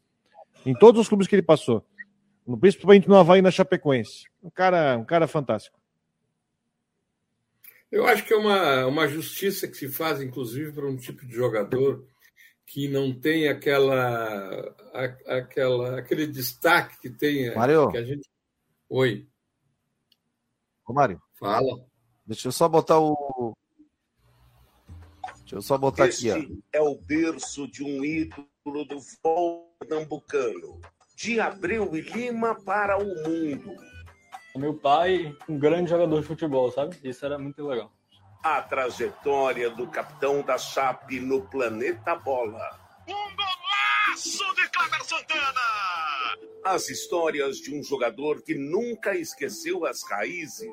Em 0.65 0.73
todos 0.75 1.01
os 1.01 1.07
clubes 1.07 1.27
que 1.27 1.33
ele 1.33 1.41
passou. 1.41 1.83
Principalmente 2.59 3.07
no 3.07 3.15
Havaí 3.15 3.39
e 3.39 3.41
na 3.41 3.51
Chapecoense. 3.51 4.25
Um 4.43 4.49
cara, 4.49 4.97
um 4.97 5.05
cara 5.05 5.27
fantástico. 5.27 5.79
Eu 7.91 8.07
acho 8.07 8.25
que 8.25 8.33
é 8.33 8.37
uma, 8.37 8.85
uma 8.85 9.07
justiça 9.07 9.67
que 9.67 9.75
se 9.75 9.89
faz, 9.89 10.21
inclusive, 10.21 10.71
para 10.71 10.87
um 10.87 10.95
tipo 10.95 11.25
de 11.25 11.33
jogador 11.33 12.05
que 12.65 12.87
não 12.87 13.13
tem 13.13 13.49
aquela, 13.49 14.73
a, 14.93 15.03
aquela 15.37 15.99
aquele 15.99 16.25
destaque 16.25 16.99
que 17.01 17.09
tem 17.09 17.53
Mário. 17.53 17.91
que 17.91 17.97
a 17.97 18.03
gente 18.03 18.31
Oi. 18.93 19.25
Ô, 20.85 20.91
Mário. 20.91 21.21
Fala. 21.39 21.85
Deixa 22.25 22.49
eu 22.49 22.51
só 22.51 22.67
botar 22.67 22.99
o 22.99 23.53
Deixa 25.39 25.55
eu 25.55 25.61
só 25.61 25.77
botar 25.77 26.07
este 26.07 26.29
aqui, 26.29 26.61
ó. 26.73 26.77
é 26.77 26.81
o 26.81 26.95
berço 26.95 27.69
de 27.69 27.83
um 27.83 28.03
ídolo 28.03 28.49
do 28.85 28.99
futebol 28.99 29.73
pernambucano. 29.79 30.81
De 31.21 31.39
Abreu 31.39 31.95
e 31.95 32.01
Lima 32.01 32.55
para 32.55 32.97
o 32.97 33.05
mundo. 33.05 33.75
Meu 34.55 34.73
pai, 34.73 35.35
um 35.47 35.57
grande 35.57 35.89
jogador 35.89 36.21
de 36.21 36.27
futebol, 36.27 36.71
sabe? 36.71 36.97
Isso 37.03 37.25
era 37.25 37.37
muito 37.37 37.65
legal 37.65 37.91
a 38.43 38.61
trajetória 38.61 39.69
do 39.69 39.87
capitão 39.87 40.41
da 40.41 40.57
Chape 40.57 41.19
no 41.19 41.41
planeta 41.47 42.15
Bola. 42.15 42.79
Um 43.07 43.35
golaço 43.35 44.55
de 44.55 44.67
Cleber 44.69 45.05
Santana! 45.05 45.61
As 46.65 46.89
histórias 46.89 47.57
de 47.57 47.73
um 47.73 47.83
jogador 47.83 48.41
que 48.41 48.55
nunca 48.55 49.15
esqueceu 49.15 49.85
as 49.85 50.01
raízes. 50.03 50.71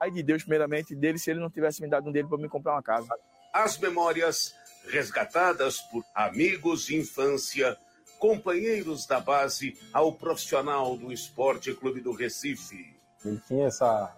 Ai 0.00 0.10
de 0.10 0.22
Deus, 0.22 0.42
primeiramente, 0.42 0.94
dele 0.94 1.18
se 1.18 1.30
ele 1.30 1.40
não 1.40 1.50
tivesse 1.50 1.82
me 1.82 1.88
dado 1.88 2.08
um 2.08 2.12
dele 2.12 2.28
para 2.28 2.38
me 2.38 2.48
comprar 2.48 2.72
uma 2.72 2.82
casa. 2.82 3.08
As 3.52 3.78
memórias 3.78 4.54
resgatadas 4.88 5.80
por 5.90 6.02
amigos 6.14 6.86
de 6.86 6.96
infância, 6.96 7.76
companheiros 8.18 9.06
da 9.06 9.20
base 9.20 9.78
ao 9.92 10.12
profissional 10.12 10.96
do 10.96 11.12
Esporte 11.12 11.72
Clube 11.74 12.00
do 12.00 12.12
Recife. 12.12 12.96
Ele 13.24 13.40
tinha 13.46 13.66
essa, 13.66 14.16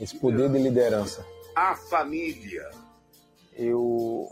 esse 0.00 0.16
poder 0.18 0.50
de 0.50 0.58
liderança 0.58 1.24
a 1.58 1.74
família. 1.74 2.70
Eu 3.52 4.30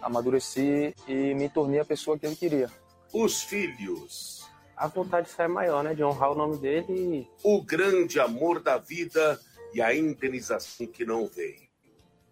amadureci 0.00 0.92
e 1.06 1.34
me 1.34 1.48
tornei 1.48 1.78
a 1.78 1.84
pessoa 1.84 2.18
que 2.18 2.26
ele 2.26 2.34
queria. 2.34 2.68
Os 3.12 3.44
filhos. 3.44 4.50
A 4.76 4.88
vontade 4.88 5.28
de 5.28 5.32
sair 5.32 5.46
maior, 5.46 5.84
né? 5.84 5.94
De 5.94 6.02
honrar 6.02 6.32
o 6.32 6.34
nome 6.34 6.58
dele. 6.58 7.30
O 7.44 7.62
grande 7.62 8.18
amor 8.18 8.60
da 8.60 8.76
vida 8.76 9.38
e 9.72 9.80
a 9.80 9.94
indenização 9.94 10.84
que 10.88 11.04
não 11.04 11.28
vem. 11.28 11.70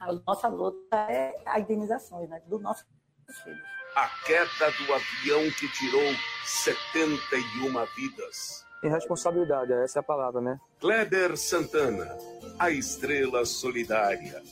A 0.00 0.12
nossa 0.12 0.48
luta 0.48 0.96
é 0.96 1.40
a 1.46 1.60
indenização 1.60 2.26
né? 2.26 2.42
do 2.46 2.58
nosso 2.58 2.84
filhos. 3.44 3.79
A 3.94 4.08
queda 4.24 4.70
do 4.78 4.94
avião 4.94 5.50
que 5.50 5.68
tirou 5.72 6.14
71 6.44 7.86
vidas. 7.96 8.64
Irresponsabilidade, 8.82 9.72
essa 9.72 9.98
é 9.98 10.00
a 10.00 10.02
palavra, 10.02 10.40
né? 10.40 10.58
Kleber 10.78 11.36
Santana, 11.36 12.16
a 12.58 12.70
estrela 12.70 13.44
solidária. 13.44 14.42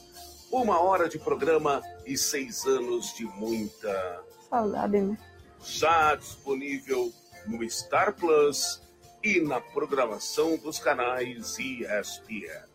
Uma 0.51 0.80
hora 0.80 1.09
de 1.09 1.18
programa 1.18 1.82
e 2.05 2.16
seis 2.16 2.66
anos 2.66 3.14
de 3.14 3.24
muita 3.24 4.22
saudade, 4.49 5.01
né? 5.01 5.18
Já 5.62 6.14
disponível 6.14 7.12
no 7.47 7.68
Star 7.70 8.14
Plus 8.14 8.82
e 9.22 9.41
na 9.41 9.61
programação 9.61 10.57
dos 10.57 10.78
canais 10.78 11.59
ESPN. 11.59 12.68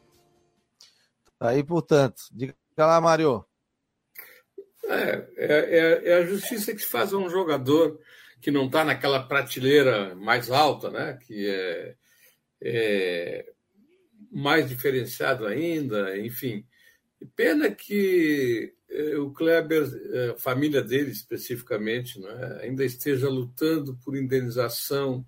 Aí, 1.40 1.64
portanto, 1.64 2.24
diga 2.32 2.56
lá, 2.78 3.00
Mário. 3.02 3.46
É, 4.86 5.28
é, 5.38 5.46
é, 5.48 6.10
é, 6.10 6.14
a 6.16 6.26
justiça 6.26 6.74
que 6.74 6.82
se 6.82 6.88
faz 6.88 7.14
a 7.14 7.18
um 7.18 7.30
jogador 7.30 8.00
que 8.42 8.52
não 8.52 8.66
está 8.66 8.84
naquela 8.84 9.24
prateleira 9.24 10.14
mais 10.16 10.52
alta, 10.52 10.90
né? 10.90 11.18
que 11.26 11.48
é, 11.48 11.96
é 12.62 13.46
mais 14.32 14.68
diferenciado 14.68 15.46
ainda, 15.46 16.18
enfim. 16.18 16.66
Pena 17.36 17.72
que 17.72 18.74
é, 18.90 19.18
o 19.18 19.32
Kleber, 19.32 19.90
é, 20.12 20.30
a 20.30 20.38
família 20.38 20.82
dele 20.82 21.12
especificamente, 21.12 22.20
né, 22.20 22.60
ainda 22.62 22.84
esteja 22.84 23.30
lutando 23.30 23.98
por 24.04 24.16
indenização. 24.16 25.26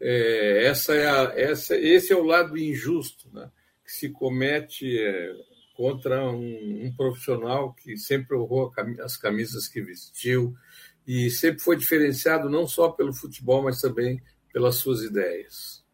É, 0.00 0.64
essa 0.64 0.94
é 0.94 1.08
a, 1.08 1.32
essa, 1.36 1.76
esse 1.76 2.12
é 2.12 2.16
o 2.16 2.24
lado 2.24 2.56
injusto 2.56 3.30
né, 3.32 3.50
que 3.84 3.92
se 3.92 4.10
comete 4.10 4.98
contra 5.78 6.28
um, 6.28 6.86
um, 6.86 6.92
profissional 6.96 7.72
que 7.72 7.96
sempre 7.96 8.36
honrou 8.36 8.72
as 9.00 9.16
camisas 9.16 9.68
que 9.68 9.80
vestiu, 9.80 10.52
e 11.06 11.30
sempre 11.30 11.60
foi 11.60 11.76
diferenciado 11.76 12.50
não 12.50 12.66
só 12.66 12.88
pelo 12.88 13.14
futebol, 13.14 13.62
mas 13.62 13.80
também 13.80 14.20
pelas 14.52 14.74
suas 14.74 15.02
ideias. 15.02 15.84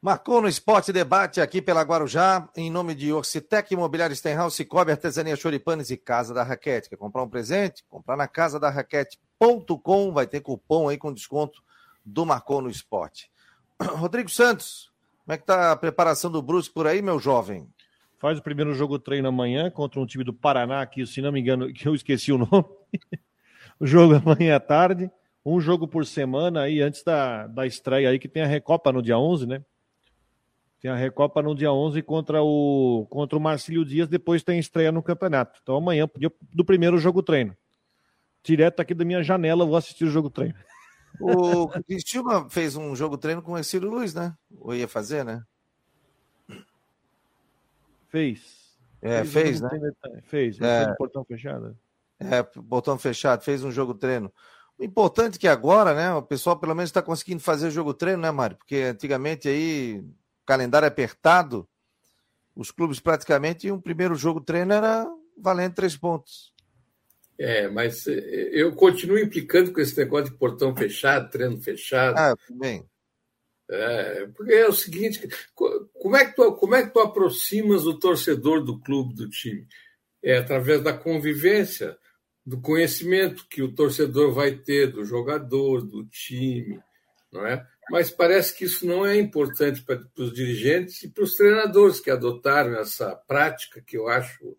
Marcou 0.00 0.40
no 0.40 0.46
Esporte 0.46 0.92
Debate 0.92 1.40
aqui 1.40 1.60
pela 1.60 1.82
Guarujá, 1.82 2.48
em 2.56 2.70
nome 2.70 2.94
de 2.94 3.12
Orcitec, 3.12 3.74
Imobiliário 3.74 4.14
Stenhouse, 4.14 4.64
Cobre, 4.64 4.92
Artesania 4.92 5.34
Choripanes 5.34 5.90
e 5.90 5.96
Casa 5.96 6.32
da 6.32 6.44
Raquete. 6.44 6.88
Quer 6.88 6.96
comprar 6.96 7.24
um 7.24 7.28
presente? 7.28 7.84
Comprar 7.88 8.16
na 8.16 8.28
casa 8.28 8.60
da 8.60 8.70
raquete.com, 8.70 10.12
vai 10.12 10.26
ter 10.28 10.40
cupom 10.40 10.88
aí 10.88 10.96
com 10.96 11.12
desconto 11.12 11.60
do 12.04 12.24
Marcou 12.24 12.62
no 12.62 12.70
Esporte. 12.70 13.28
Rodrigo 13.82 14.28
Santos, 14.28 14.92
como 15.24 15.34
é 15.34 15.38
que 15.38 15.44
tá 15.44 15.72
a 15.72 15.76
preparação 15.76 16.30
do 16.30 16.40
Brusque 16.40 16.74
por 16.74 16.86
aí, 16.86 17.02
meu 17.02 17.18
jovem? 17.18 17.68
Faz 18.22 18.38
o 18.38 18.42
primeiro 18.42 18.72
jogo 18.72 19.00
treino 19.00 19.26
amanhã 19.26 19.68
contra 19.68 19.98
um 19.98 20.06
time 20.06 20.22
do 20.22 20.32
Paraná, 20.32 20.86
que 20.86 21.04
se 21.04 21.20
não 21.20 21.32
me 21.32 21.40
engano, 21.40 21.66
que 21.74 21.88
eu 21.88 21.92
esqueci 21.92 22.30
o 22.30 22.38
nome. 22.38 22.64
o 23.80 23.84
jogo 23.84 24.14
amanhã 24.14 24.54
à 24.54 24.60
tarde, 24.60 25.10
um 25.44 25.60
jogo 25.60 25.88
por 25.88 26.06
semana 26.06 26.60
aí 26.62 26.80
antes 26.80 27.02
da, 27.02 27.48
da 27.48 27.66
estreia 27.66 28.10
aí, 28.10 28.20
que 28.20 28.28
tem 28.28 28.44
a 28.44 28.46
Recopa 28.46 28.92
no 28.92 29.02
dia 29.02 29.18
11, 29.18 29.44
né? 29.48 29.64
Tem 30.80 30.88
a 30.88 30.94
Recopa 30.94 31.42
no 31.42 31.52
dia 31.52 31.72
11 31.72 32.00
contra 32.02 32.40
o, 32.40 33.08
contra 33.10 33.36
o 33.36 33.40
Marcílio 33.40 33.84
Dias, 33.84 34.06
depois 34.06 34.44
tem 34.44 34.56
estreia 34.56 34.92
no 34.92 35.02
campeonato. 35.02 35.58
Então 35.60 35.74
amanhã, 35.74 36.08
do 36.54 36.64
primeiro 36.64 36.98
jogo 36.98 37.24
treino. 37.24 37.56
Direto 38.44 38.78
aqui 38.78 38.94
da 38.94 39.04
minha 39.04 39.24
janela, 39.24 39.66
vou 39.66 39.76
assistir 39.76 40.04
o 40.04 40.10
jogo 40.10 40.30
treino. 40.30 40.54
O 41.20 41.66
Cristiúma 41.66 42.48
fez 42.48 42.76
um 42.76 42.94
jogo 42.94 43.18
treino 43.18 43.42
com 43.42 43.54
o 43.54 43.64
Ciro 43.64 43.90
Luiz, 43.90 44.14
né? 44.14 44.32
Ou 44.60 44.76
ia 44.76 44.86
fazer, 44.86 45.24
né? 45.24 45.42
Fez. 48.12 48.62
É, 49.00 49.24
fez, 49.24 49.58
fez 49.58 49.60
né? 49.60 49.70
Fez, 50.24 50.60
é. 50.60 50.94
portão 50.94 51.24
fechado. 51.24 51.76
É, 52.20 52.46
botão 52.60 52.96
fechado, 52.98 53.42
fez 53.42 53.64
um 53.64 53.72
jogo 53.72 53.94
treino. 53.94 54.32
O 54.78 54.84
importante 54.84 55.36
é 55.36 55.38
que 55.38 55.48
agora, 55.48 55.94
né, 55.94 56.12
o 56.12 56.22
pessoal 56.22 56.58
pelo 56.58 56.74
menos 56.74 56.90
está 56.90 57.02
conseguindo 57.02 57.40
fazer 57.40 57.68
o 57.68 57.70
jogo 57.70 57.94
treino, 57.94 58.22
né, 58.22 58.30
Mário? 58.30 58.56
Porque 58.56 58.76
antigamente 58.76 59.48
aí, 59.48 59.98
o 59.98 60.46
calendário 60.46 60.86
apertado, 60.86 61.66
os 62.54 62.70
clubes 62.70 63.00
praticamente, 63.00 63.70
um 63.72 63.80
primeiro 63.80 64.14
jogo 64.14 64.40
treino 64.40 64.72
era 64.72 65.06
valendo 65.36 65.74
três 65.74 65.96
pontos. 65.96 66.52
É, 67.38 67.66
mas 67.68 68.06
eh, 68.06 68.50
eu 68.52 68.72
continuo 68.76 69.18
implicando 69.18 69.72
com 69.72 69.80
esse 69.80 69.96
negócio 69.98 70.30
de 70.30 70.38
portão 70.38 70.76
fechado, 70.76 71.30
treino 71.30 71.60
fechado. 71.60 72.16
Ah, 72.16 72.36
também. 72.46 72.84
É, 73.70 74.26
porque 74.34 74.52
é 74.52 74.68
o 74.68 74.72
seguinte, 74.72 75.28
como 75.54 76.16
é, 76.16 76.26
que 76.26 76.34
tu, 76.34 76.52
como 76.54 76.74
é 76.74 76.82
que 76.84 76.92
tu 76.92 77.00
aproximas 77.00 77.86
o 77.86 77.98
torcedor 77.98 78.62
do 78.62 78.78
clube, 78.80 79.14
do 79.14 79.28
time? 79.28 79.66
É 80.22 80.38
através 80.38 80.82
da 80.82 80.92
convivência 80.92 81.96
do 82.44 82.60
conhecimento 82.60 83.46
que 83.48 83.62
o 83.62 83.72
torcedor 83.72 84.32
vai 84.32 84.52
ter 84.52 84.88
do 84.88 85.04
jogador, 85.04 85.82
do 85.82 86.04
time, 86.04 86.80
não 87.32 87.46
é? 87.46 87.64
Mas 87.90 88.10
parece 88.10 88.56
que 88.56 88.64
isso 88.64 88.86
não 88.86 89.06
é 89.06 89.16
importante 89.16 89.82
para, 89.82 90.00
os 90.16 90.32
dirigentes 90.32 91.02
e 91.02 91.08
para 91.08 91.24
os 91.24 91.34
treinadores 91.34 92.00
que 92.00 92.10
adotaram 92.10 92.76
essa 92.78 93.14
prática 93.14 93.80
que 93.80 93.96
eu 93.96 94.08
acho 94.08 94.56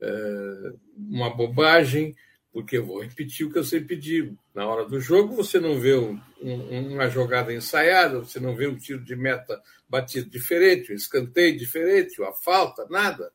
é, 0.00 0.72
uma 0.96 1.34
bobagem, 1.34 2.14
porque 2.56 2.78
vou 2.78 3.02
repetir 3.02 3.46
o 3.46 3.52
que 3.52 3.58
eu 3.58 3.64
sempre 3.64 3.96
digo. 3.96 4.34
Na 4.54 4.66
hora 4.66 4.86
do 4.86 4.98
jogo, 4.98 5.36
você 5.36 5.60
não 5.60 5.78
vê 5.78 5.94
um, 5.94 6.18
um, 6.40 6.94
uma 6.94 7.06
jogada 7.06 7.52
ensaiada, 7.52 8.20
você 8.20 8.40
não 8.40 8.56
vê 8.56 8.66
um 8.66 8.78
tiro 8.78 9.04
de 9.04 9.14
meta 9.14 9.62
batido 9.86 10.30
diferente, 10.30 10.90
um 10.90 10.96
escanteio 10.96 11.54
diferente, 11.58 12.18
uma 12.18 12.32
falta, 12.32 12.86
nada. 12.88 13.30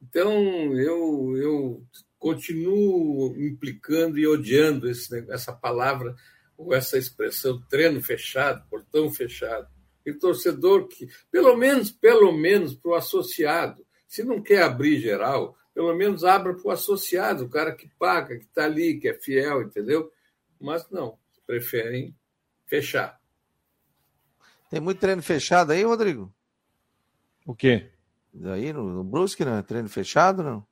Então, 0.00 0.32
eu, 0.78 1.36
eu 1.36 1.82
continuo 2.16 3.34
implicando 3.36 4.20
e 4.20 4.26
odiando 4.28 4.88
esse, 4.88 5.28
essa 5.32 5.52
palavra 5.52 6.14
ou 6.56 6.72
essa 6.72 6.96
expressão 6.96 7.60
treino 7.68 8.00
fechado, 8.00 8.64
portão 8.70 9.10
fechado. 9.10 9.66
E 10.06 10.12
torcedor 10.12 10.86
que, 10.86 11.08
pelo 11.28 11.56
menos, 11.56 11.90
pelo 11.90 12.30
menos 12.30 12.72
para 12.72 12.92
o 12.92 12.94
associado, 12.94 13.84
se 14.06 14.22
não 14.22 14.40
quer 14.40 14.62
abrir 14.62 15.00
geral, 15.00 15.56
pelo 15.74 15.94
menos 15.94 16.22
abra 16.22 16.54
para 16.54 16.68
o 16.68 16.70
associado, 16.70 17.44
o 17.44 17.50
cara 17.50 17.74
que 17.74 17.88
paga, 17.98 18.38
que 18.38 18.44
está 18.44 18.64
ali, 18.64 18.98
que 18.98 19.08
é 19.08 19.14
fiel, 19.14 19.62
entendeu? 19.62 20.10
Mas 20.60 20.88
não, 20.88 21.18
preferem 21.46 22.16
fechar. 22.64 23.20
Tem 24.70 24.80
muito 24.80 25.00
treino 25.00 25.22
fechado 25.22 25.72
aí, 25.72 25.82
Rodrigo? 25.82 26.32
O 27.44 27.54
quê? 27.54 27.90
Aí 28.44 28.72
no, 28.72 28.84
no 28.84 29.04
Brusque, 29.04 29.44
né? 29.44 29.62
Treino 29.62 29.88
fechado, 29.88 30.42
não? 30.42 30.66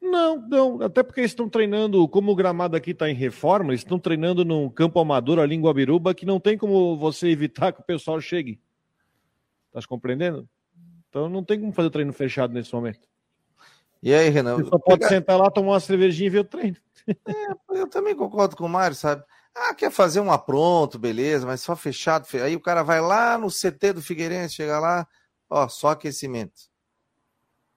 Não, 0.00 0.36
não, 0.48 0.82
até 0.82 1.02
porque 1.02 1.20
eles 1.20 1.30
estão 1.30 1.48
treinando, 1.48 2.06
como 2.08 2.30
o 2.30 2.36
gramado 2.36 2.76
aqui 2.76 2.90
está 2.90 3.08
em 3.08 3.14
reforma, 3.14 3.70
eles 3.70 3.80
estão 3.80 3.98
treinando 3.98 4.44
num 4.44 4.68
campo 4.68 5.00
amador 5.00 5.38
ali 5.38 5.54
em 5.54 5.62
Guabiruba, 5.62 6.14
que 6.14 6.26
não 6.26 6.38
tem 6.38 6.58
como 6.58 6.96
você 6.96 7.28
evitar 7.28 7.72
que 7.72 7.80
o 7.80 7.84
pessoal 7.84 8.20
chegue. 8.20 8.60
Estás 9.68 9.86
compreendendo? 9.86 10.46
Então 11.08 11.28
não 11.28 11.42
tem 11.42 11.58
como 11.58 11.72
fazer 11.72 11.90
treino 11.90 12.12
fechado 12.12 12.52
nesse 12.52 12.72
momento. 12.72 13.08
E 14.04 14.12
aí, 14.12 14.28
Renan? 14.28 14.56
Você 14.56 14.68
só 14.68 14.78
pode 14.78 14.98
pegar... 14.98 15.08
sentar 15.08 15.38
lá, 15.38 15.50
tomar 15.50 15.72
uma 15.72 15.80
cervejinha 15.80 16.26
e 16.26 16.30
ver 16.30 16.40
o 16.40 16.44
treino. 16.44 16.76
É, 17.08 17.80
eu 17.80 17.88
também 17.88 18.14
concordo 18.14 18.54
com 18.54 18.66
o 18.66 18.68
Mário, 18.68 18.94
sabe? 18.94 19.24
Ah, 19.54 19.72
quer 19.74 19.90
fazer 19.90 20.20
um 20.20 20.30
apronto, 20.30 20.98
beleza, 20.98 21.46
mas 21.46 21.62
só 21.62 21.74
fechado. 21.74 22.26
Aí 22.42 22.54
o 22.54 22.60
cara 22.60 22.82
vai 22.82 23.00
lá 23.00 23.38
no 23.38 23.48
CT 23.48 23.94
do 23.94 24.02
Figueirense, 24.02 24.56
chega 24.56 24.78
lá, 24.78 25.08
ó, 25.48 25.66
só 25.68 25.88
aquecimento. 25.88 26.52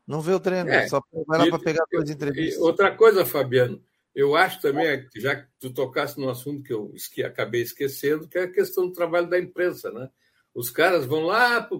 Não 0.05 0.19
vê 0.19 0.33
o 0.33 0.39
treino, 0.39 0.69
é, 0.69 0.89
só 0.89 1.01
vai 1.25 1.39
lá 1.39 1.47
para 1.47 1.59
pegar 1.59 1.85
duas 1.89 2.09
entrevistas. 2.09 2.61
Outra 2.61 2.93
coisa, 2.93 3.25
Fabiano, 3.25 3.81
eu 4.13 4.35
acho 4.35 4.59
também, 4.59 5.07
já 5.15 5.33
que 5.33 5.47
tu 5.61 5.71
tocasse 5.73 6.19
no 6.19 6.29
assunto 6.29 6.61
que 6.61 6.73
eu 6.73 6.91
esque, 6.93 7.23
acabei 7.23 7.61
esquecendo, 7.61 8.27
que 8.27 8.37
é 8.37 8.43
a 8.43 8.51
questão 8.51 8.87
do 8.87 8.93
trabalho 8.93 9.29
da 9.29 9.39
imprensa, 9.39 9.91
né? 9.91 10.09
Os 10.53 10.69
caras 10.69 11.05
vão 11.05 11.21
lá 11.21 11.61
para 11.61 11.77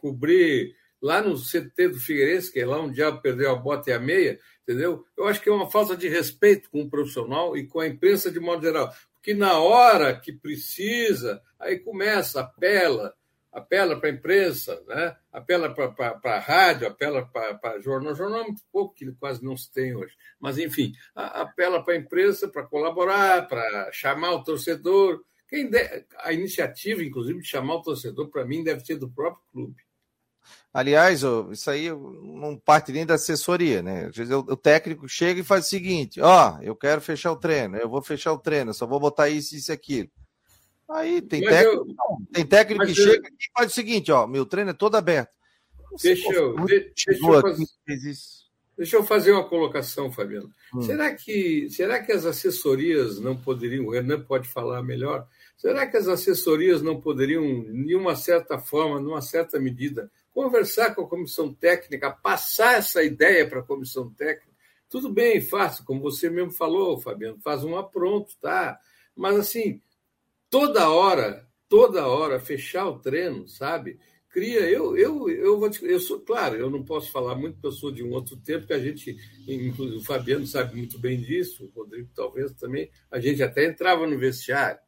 cobrir 0.00 0.74
lá 1.00 1.22
no 1.22 1.36
CT 1.36 1.88
do 1.88 2.00
Figueirense, 2.00 2.52
que 2.52 2.60
é 2.60 2.66
lá 2.66 2.80
onde 2.80 2.94
diabo 2.94 3.20
perdeu 3.20 3.50
a 3.50 3.56
bota 3.56 3.90
e 3.90 3.92
a 3.92 3.98
meia, 3.98 4.38
entendeu? 4.62 5.04
Eu 5.16 5.26
acho 5.28 5.40
que 5.40 5.48
é 5.48 5.52
uma 5.52 5.70
falta 5.70 5.96
de 5.96 6.08
respeito 6.08 6.70
com 6.70 6.82
o 6.82 6.90
profissional 6.90 7.56
e 7.56 7.66
com 7.66 7.80
a 7.80 7.86
imprensa 7.86 8.30
de 8.30 8.40
modo 8.40 8.62
geral. 8.62 8.92
Porque 9.14 9.34
na 9.34 9.58
hora 9.58 10.18
que 10.18 10.32
precisa, 10.32 11.42
aí 11.58 11.78
começa, 11.78 12.40
apela, 12.40 13.14
apela 13.52 13.98
para 13.98 14.10
a 14.10 14.12
imprensa, 14.12 14.82
né? 14.86 15.16
apela 15.32 15.74
para 15.74 16.20
a 16.22 16.38
rádio, 16.38 16.86
apela 16.86 17.24
para 17.26 17.80
jornal. 17.80 18.14
Jornal 18.14 18.42
é 18.42 18.44
muito 18.44 18.62
pouco, 18.70 18.94
que 18.94 19.10
quase 19.12 19.44
não 19.44 19.56
se 19.56 19.72
tem 19.72 19.96
hoje. 19.96 20.14
Mas, 20.38 20.58
enfim, 20.58 20.92
apela 21.14 21.82
para 21.82 21.94
a 21.94 21.96
imprensa 21.96 22.48
para 22.48 22.64
colaborar, 22.64 23.48
para 23.48 23.90
chamar 23.92 24.32
o 24.32 24.44
torcedor. 24.44 25.24
Quem 25.48 25.70
de... 25.70 26.04
A 26.18 26.32
iniciativa, 26.32 27.02
inclusive, 27.02 27.40
de 27.40 27.48
chamar 27.48 27.76
o 27.76 27.82
torcedor, 27.82 28.28
para 28.28 28.44
mim, 28.44 28.62
deve 28.62 28.84
ser 28.84 28.96
do 28.96 29.10
próprio 29.10 29.42
clube. 29.50 29.85
Aliás, 30.76 31.22
isso 31.52 31.70
aí 31.70 31.88
não 31.88 32.54
parte 32.54 32.92
nem 32.92 33.06
da 33.06 33.14
assessoria, 33.14 33.80
né? 33.80 34.08
Às 34.10 34.14
vezes 34.14 34.34
o 34.34 34.56
técnico 34.58 35.08
chega 35.08 35.40
e 35.40 35.42
faz 35.42 35.64
o 35.64 35.68
seguinte: 35.70 36.20
ó, 36.20 36.58
eu 36.60 36.76
quero 36.76 37.00
fechar 37.00 37.32
o 37.32 37.36
treino, 37.36 37.78
eu 37.78 37.88
vou 37.88 38.02
fechar 38.02 38.34
o 38.34 38.38
treino, 38.38 38.74
só 38.74 38.86
vou 38.86 39.00
botar 39.00 39.30
isso, 39.30 39.56
isso 39.56 39.72
e 39.72 39.72
aquilo. 39.72 40.10
Aí 40.90 41.22
tem 41.22 41.40
mas 41.40 41.54
técnico, 41.54 41.86
eu, 41.88 42.26
tem 42.30 42.44
técnico 42.44 42.84
que 42.84 42.90
eu, 42.90 42.94
chega 42.94 43.26
e 43.26 43.50
faz 43.56 43.72
o 43.72 43.74
seguinte: 43.74 44.12
ó, 44.12 44.26
meu 44.26 44.44
treino 44.44 44.68
é 44.68 44.74
todo 44.74 44.96
aberto. 44.96 45.34
Deixa 46.02 46.30
eu, 46.30 46.54
deixa, 46.66 47.10
eu 47.10 47.40
fazer, 47.40 47.66
deixa 48.76 48.96
eu 48.96 49.02
fazer 49.02 49.32
uma 49.32 49.48
colocação, 49.48 50.12
Fabiano. 50.12 50.52
Hum. 50.74 50.82
Será, 50.82 51.14
que, 51.14 51.70
será 51.70 52.02
que 52.02 52.12
as 52.12 52.26
assessorias 52.26 53.18
não 53.18 53.34
poderiam, 53.34 53.86
o 53.86 53.92
Renan 53.92 54.20
pode 54.20 54.46
falar 54.46 54.82
melhor, 54.82 55.26
será 55.56 55.86
que 55.86 55.96
as 55.96 56.06
assessorias 56.06 56.82
não 56.82 57.00
poderiam, 57.00 57.62
de 57.62 57.96
uma 57.96 58.14
certa 58.14 58.58
forma, 58.58 59.00
numa 59.00 59.22
certa 59.22 59.58
medida, 59.58 60.10
conversar 60.36 60.94
com 60.94 61.00
a 61.00 61.08
comissão 61.08 61.54
técnica, 61.54 62.10
passar 62.10 62.74
essa 62.74 63.02
ideia 63.02 63.48
para 63.48 63.60
a 63.60 63.66
comissão 63.66 64.10
técnica. 64.10 64.54
Tudo 64.86 65.08
bem, 65.08 65.40
faça, 65.40 65.82
como 65.82 66.02
você 66.02 66.28
mesmo 66.28 66.52
falou, 66.52 67.00
Fabiano, 67.00 67.40
faz 67.40 67.64
um 67.64 67.74
apronto, 67.74 68.36
tá? 68.38 68.78
Mas 69.16 69.34
assim, 69.36 69.80
toda 70.50 70.90
hora, 70.90 71.48
toda 71.70 72.06
hora, 72.06 72.38
fechar 72.38 72.86
o 72.86 72.98
treino, 72.98 73.48
sabe? 73.48 73.98
Cria, 74.28 74.60
eu, 74.68 74.94
eu, 74.94 75.26
eu 75.30 75.58
vou 75.58 75.70
te, 75.70 75.82
eu 75.86 75.98
sou, 75.98 76.20
claro, 76.20 76.56
eu 76.56 76.68
não 76.68 76.84
posso 76.84 77.10
falar 77.10 77.34
muito, 77.34 77.58
eu 77.64 77.72
sou 77.72 77.90
de 77.90 78.04
um 78.04 78.12
outro 78.12 78.36
tempo, 78.36 78.66
que 78.66 78.74
a 78.74 78.78
gente, 78.78 79.16
inclusive 79.48 79.96
o 79.96 80.04
Fabiano 80.04 80.46
sabe 80.46 80.76
muito 80.76 80.98
bem 80.98 81.18
disso, 81.18 81.64
o 81.64 81.80
Rodrigo 81.80 82.10
talvez 82.14 82.52
também, 82.52 82.90
a 83.10 83.18
gente 83.18 83.42
até 83.42 83.64
entrava 83.64 84.06
no 84.06 84.18
vestiário 84.18 84.80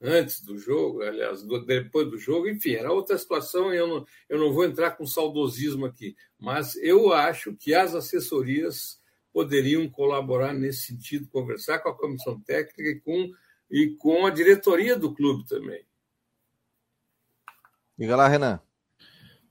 antes 0.00 0.40
do 0.42 0.58
jogo, 0.58 1.02
aliás, 1.02 1.42
depois 1.66 2.08
do 2.08 2.18
jogo, 2.18 2.48
enfim, 2.48 2.74
era 2.74 2.92
outra 2.92 3.18
situação 3.18 3.72
e 3.72 3.76
eu 3.76 3.86
não, 3.86 4.06
eu 4.28 4.38
não 4.38 4.52
vou 4.52 4.64
entrar 4.64 4.92
com 4.92 5.06
saudosismo 5.06 5.86
aqui, 5.86 6.16
mas 6.38 6.76
eu 6.76 7.12
acho 7.12 7.54
que 7.56 7.74
as 7.74 7.94
assessorias 7.94 9.00
poderiam 9.32 9.88
colaborar 9.88 10.52
nesse 10.52 10.86
sentido, 10.86 11.28
conversar 11.28 11.80
com 11.80 11.88
a 11.88 11.96
comissão 11.96 12.40
técnica 12.40 12.82
e 12.82 13.00
com, 13.00 13.32
e 13.70 13.88
com 13.96 14.26
a 14.26 14.30
diretoria 14.30 14.96
do 14.96 15.14
clube 15.14 15.46
também. 15.46 15.84
Diga 17.96 18.16
lá, 18.16 18.28
Renan. 18.28 18.60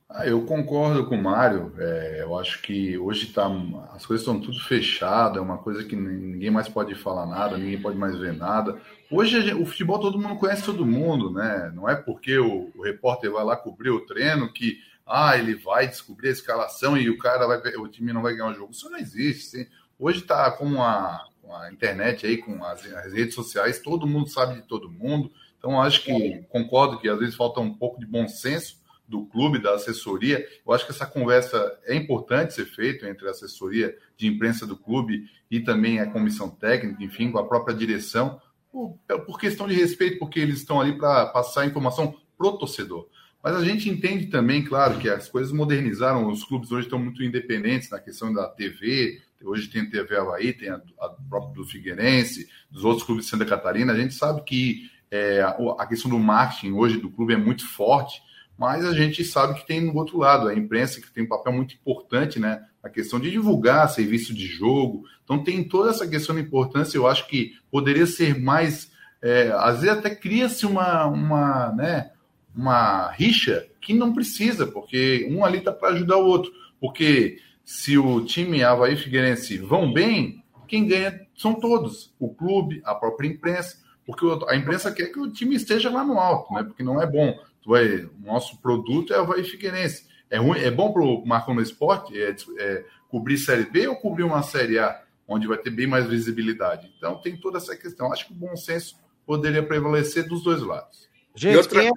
Ah, 0.10 0.26
eu 0.26 0.46
concordo 0.46 1.06
com 1.06 1.16
o 1.16 1.22
Mário. 1.22 1.74
É, 1.78 2.22
eu 2.22 2.38
acho 2.38 2.62
que 2.62 2.98
hoje 2.98 3.34
tá, 3.34 3.46
as 3.92 4.06
coisas 4.06 4.26
estão 4.26 4.40
tudo 4.40 4.58
fechadas, 4.62 5.38
é 5.38 5.42
uma 5.42 5.58
coisa 5.58 5.84
que 5.84 5.98
ninguém 5.98 6.50
mais 6.50 6.70
pode 6.70 6.96
falar 6.96 7.26
nada, 7.26 7.58
ninguém 7.58 7.82
pode 7.82 7.98
mais 7.98 8.18
ver 8.18 8.34
nada. 8.34 8.82
Hoje 9.10 9.54
o 9.54 9.66
futebol 9.66 10.00
todo 10.00 10.20
mundo 10.20 10.36
conhece 10.36 10.64
todo 10.64 10.86
mundo, 10.86 11.32
né? 11.32 11.72
Não 11.74 11.88
é 11.88 11.96
porque 11.96 12.38
o, 12.38 12.72
o 12.76 12.84
repórter 12.84 13.32
vai 13.32 13.44
lá 13.44 13.56
cobrir 13.56 13.90
o 13.90 14.06
treino 14.06 14.52
que 14.52 14.80
ah, 15.06 15.38
ele 15.38 15.56
vai 15.56 15.88
descobrir 15.88 16.28
a 16.28 16.34
escalação 16.34 16.98
e 16.98 17.10
o 17.10 17.18
cara 17.18 17.48
vai 17.48 17.60
o 17.78 17.88
time 17.88 18.12
não 18.12 18.22
vai 18.22 18.36
ganhar 18.36 18.52
o 18.52 18.54
jogo. 18.54 18.74
Isso 18.74 18.90
não 18.90 19.00
existe. 19.00 19.70
Hoje 19.98 20.20
está 20.20 20.52
com 20.52 20.84
a, 20.84 21.26
com 21.42 21.56
a, 21.56 21.72
internet 21.72 22.26
aí, 22.26 22.38
com 22.38 22.62
as, 22.66 22.86
as 22.94 23.14
redes 23.14 23.34
sociais, 23.34 23.80
todo 23.80 24.06
mundo 24.06 24.28
sabe 24.30 24.56
de 24.56 24.64
todo 24.64 24.92
mundo. 24.92 25.32
Então 25.58 25.82
acho 25.82 26.04
que 26.04 26.44
concordo 26.50 27.00
que 27.00 27.08
às 27.08 27.18
vezes 27.18 27.36
falta 27.36 27.62
um 27.62 27.74
pouco 27.74 28.00
de 28.00 28.06
bom 28.06 28.28
senso 28.28 28.78
do 29.08 29.26
clube, 29.26 29.62
da 29.62 29.76
assessoria. 29.76 30.46
Eu 30.66 30.74
acho 30.74 30.86
que 30.86 30.92
essa 30.92 31.06
conversa 31.06 31.80
é 31.86 31.96
importante 31.96 32.54
ser 32.54 32.66
feita 32.66 33.08
entre 33.08 33.26
a 33.28 33.32
assessoria 33.32 33.98
de 34.18 34.28
imprensa 34.28 34.68
do 34.68 34.76
clube 34.76 35.30
e 35.50 35.62
também 35.62 36.00
a 36.00 36.12
comissão 36.12 36.50
técnica, 36.50 37.02
enfim, 37.02 37.32
com 37.32 37.40
a 37.40 37.48
própria 37.48 37.74
direção, 37.74 38.42
por, 38.78 39.20
por 39.26 39.40
questão 39.40 39.68
de 39.68 39.74
respeito, 39.74 40.20
porque 40.20 40.40
eles 40.40 40.60
estão 40.60 40.80
ali 40.80 40.96
para 40.96 41.26
passar 41.28 41.66
informação 41.66 42.16
pro 42.38 42.58
torcedor. 42.58 43.08
Mas 43.44 43.56
a 43.56 43.64
gente 43.64 43.90
entende 43.90 44.28
também, 44.28 44.64
claro, 44.64 45.00
que 45.00 45.10
as 45.10 45.28
coisas 45.28 45.52
modernizaram, 45.52 46.30
os 46.30 46.44
clubes 46.44 46.72
hoje 46.72 46.86
estão 46.86 47.00
muito 47.00 47.24
independentes 47.24 47.90
na 47.90 48.00
questão 48.00 48.32
da 48.32 48.48
TV, 48.48 49.20
hoje 49.44 49.68
tem 49.70 49.82
a 49.82 49.90
TV 49.90 50.16
Havaí, 50.16 50.54
tem 50.54 50.70
a, 50.70 50.82
a 51.00 51.10
própria 51.28 51.56
do 51.56 51.66
Figueirense, 51.66 52.48
dos 52.70 52.84
outros 52.84 53.04
clubes 53.04 53.26
de 53.26 53.32
Santa 53.32 53.46
Catarina, 53.46 53.94
a 53.94 53.98
gente 53.98 54.14
sabe 54.14 54.44
que 54.44 54.92
é, 55.10 55.42
a 55.42 55.86
questão 55.88 56.12
do 56.12 56.20
marketing 56.20 56.74
hoje 56.74 56.98
do 57.00 57.10
clube 57.10 57.34
é 57.34 57.38
muito 57.38 57.68
forte, 57.68 58.22
mas 58.58 58.86
a 58.86 58.94
gente 58.94 59.24
sabe 59.24 59.60
que 59.60 59.66
tem 59.66 59.82
no 59.82 59.96
outro 59.96 60.18
lado 60.18 60.48
a 60.48 60.54
imprensa 60.54 61.02
que 61.02 61.12
tem 61.12 61.24
um 61.24 61.28
papel 61.28 61.54
muito 61.54 61.74
importante, 61.74 62.40
né? 62.40 62.64
A 62.88 62.92
questão 62.92 63.20
de 63.20 63.30
divulgar 63.32 63.90
serviço 63.90 64.34
de 64.34 64.46
jogo. 64.46 65.06
Então 65.24 65.44
tem 65.44 65.64
toda 65.64 65.90
essa 65.90 66.08
questão 66.08 66.36
de 66.36 66.42
importância. 66.42 66.98
Eu 66.98 67.08
acho 67.08 67.28
que 67.28 67.54
poderia 67.72 68.06
ser 68.06 68.40
mais, 68.40 68.92
é, 69.22 69.52
às 69.56 69.82
vezes 69.82 69.98
até 69.98 70.14
cria-se 70.14 70.66
uma, 70.66 71.06
uma, 71.06 71.72
né, 71.74 72.12
uma 72.56 73.12
rixa 73.12 73.68
que 73.82 73.94
não 73.94 74.14
precisa, 74.14 74.68
porque 74.68 75.28
um 75.30 75.46
ali 75.46 75.60
está 75.60 75.72
para 75.72 75.90
ajudar 75.90 76.18
o 76.18 76.26
outro. 76.26 76.52
Porque 76.80 77.40
se 77.64 77.98
o 77.98 78.24
time 78.26 78.64
Havaí 78.64 78.96
Figueirense 78.96 79.58
vão 79.58 79.92
bem, 79.92 80.44
quem 80.68 80.88
ganha 80.88 81.22
são 81.36 81.54
todos, 81.54 82.14
o 82.20 82.30
clube, 82.30 82.82
a 82.84 82.94
própria 82.94 83.28
imprensa, 83.28 83.78
porque 84.06 84.26
a 84.48 84.56
imprensa 84.56 84.92
quer 84.92 85.08
que 85.08 85.20
o 85.20 85.32
time 85.32 85.56
esteja 85.56 85.90
lá 85.90 86.04
no 86.04 86.20
alto, 86.20 86.54
né? 86.54 86.64
Porque 86.64 86.84
não 86.84 87.02
é 87.02 87.06
bom 87.06 87.38
vai, 87.68 88.06
o 88.06 88.12
nosso 88.26 88.58
produto 88.62 89.14
é 89.14 89.18
Havaí 89.18 89.44
Figueirense. 89.44 90.08
É, 90.30 90.38
ruim, 90.38 90.60
é 90.60 90.70
bom 90.70 90.92
para 90.92 91.02
o 91.02 91.26
Marcão 91.26 91.54
no 91.54 91.62
Esporte 91.62 92.22
é, 92.22 92.36
é, 92.60 92.86
cobrir 93.10 93.38
Série 93.38 93.66
B 93.66 93.88
ou 93.88 93.96
cobrir 93.96 94.24
uma 94.24 94.44
Série 94.44 94.78
A, 94.78 95.02
onde 95.28 95.48
vai 95.48 95.58
ter 95.58 95.70
bem 95.70 95.88
mais 95.88 96.06
visibilidade? 96.06 96.94
Então 96.98 97.22
tem 97.22 97.38
toda 97.38 97.58
essa 97.58 97.76
questão. 97.76 98.12
Acho 98.12 98.28
que 98.28 98.34
o 98.34 98.36
bom 98.36 98.56
senso 98.56 98.98
poderia 99.26 99.64
prevalecer 99.64 100.28
dos 100.28 100.44
dois 100.44 100.62
lados. 100.62 101.08
Gente, 101.36 101.58
outra... 101.58 101.82
quem 101.82 101.90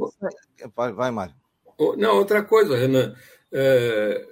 é... 0.61 0.69
Vai, 0.75 0.93
vai, 0.93 1.11
Mário. 1.11 1.35
Não, 1.97 2.17
outra 2.17 2.43
coisa, 2.43 2.77
Renan. 2.77 3.15
É... 3.51 4.27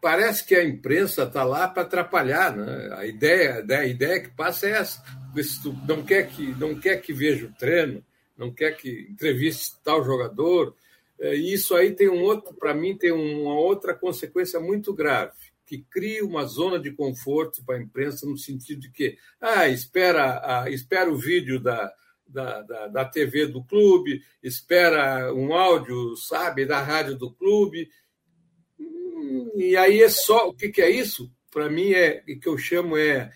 parece 0.00 0.44
que 0.46 0.54
a 0.54 0.64
imprensa 0.64 1.24
está 1.24 1.44
lá 1.44 1.68
para 1.68 1.82
atrapalhar. 1.82 2.56
Né? 2.56 2.90
A, 2.92 3.06
ideia, 3.06 3.64
a 3.68 3.86
ideia 3.86 4.20
que 4.20 4.30
passa 4.30 4.66
é 4.66 4.70
essa. 4.70 5.02
Se 5.36 5.62
tu 5.62 5.76
não 5.86 6.02
quer 6.02 6.28
que, 6.28 6.54
não 6.58 6.78
quer 6.78 6.96
que 6.98 7.12
veja 7.12 7.46
o 7.46 7.52
treino, 7.52 8.04
não 8.36 8.52
quer 8.52 8.76
que 8.76 9.08
entreviste 9.10 9.76
tal 9.84 10.04
jogador. 10.04 10.74
É, 11.20 11.36
e 11.36 11.52
isso 11.52 11.74
aí 11.74 11.94
tem 11.94 12.08
um 12.08 12.22
outro, 12.22 12.54
para 12.54 12.74
mim, 12.74 12.96
tem 12.96 13.12
uma 13.12 13.54
outra 13.54 13.94
consequência 13.94 14.58
muito 14.58 14.94
grave, 14.94 15.32
que 15.66 15.84
cria 15.90 16.24
uma 16.24 16.44
zona 16.44 16.78
de 16.78 16.90
conforto 16.90 17.64
para 17.64 17.76
a 17.76 17.82
imprensa 17.82 18.26
no 18.26 18.36
sentido 18.36 18.80
de 18.80 18.90
que, 18.90 19.16
ah, 19.40 19.68
espera, 19.68 20.40
ah, 20.42 20.70
espera 20.70 21.12
o 21.12 21.16
vídeo 21.16 21.60
da, 21.60 21.92
da, 22.26 22.62
da, 22.62 22.86
da, 22.88 23.04
TV 23.04 23.46
do 23.46 23.62
clube, 23.62 24.22
espera 24.42 25.32
um 25.34 25.52
áudio, 25.52 26.16
sabe, 26.16 26.64
da 26.64 26.80
rádio 26.80 27.16
do 27.16 27.32
clube. 27.32 27.88
Hum, 28.78 29.50
e 29.54 29.76
aí 29.76 30.02
é 30.02 30.08
só. 30.08 30.48
O 30.48 30.54
que, 30.54 30.70
que 30.70 30.80
é 30.80 30.90
isso? 30.90 31.30
Para 31.50 31.68
mim, 31.68 31.92
é 31.92 32.22
o 32.28 32.40
que 32.40 32.48
eu 32.48 32.56
chamo 32.56 32.96
é, 32.96 33.30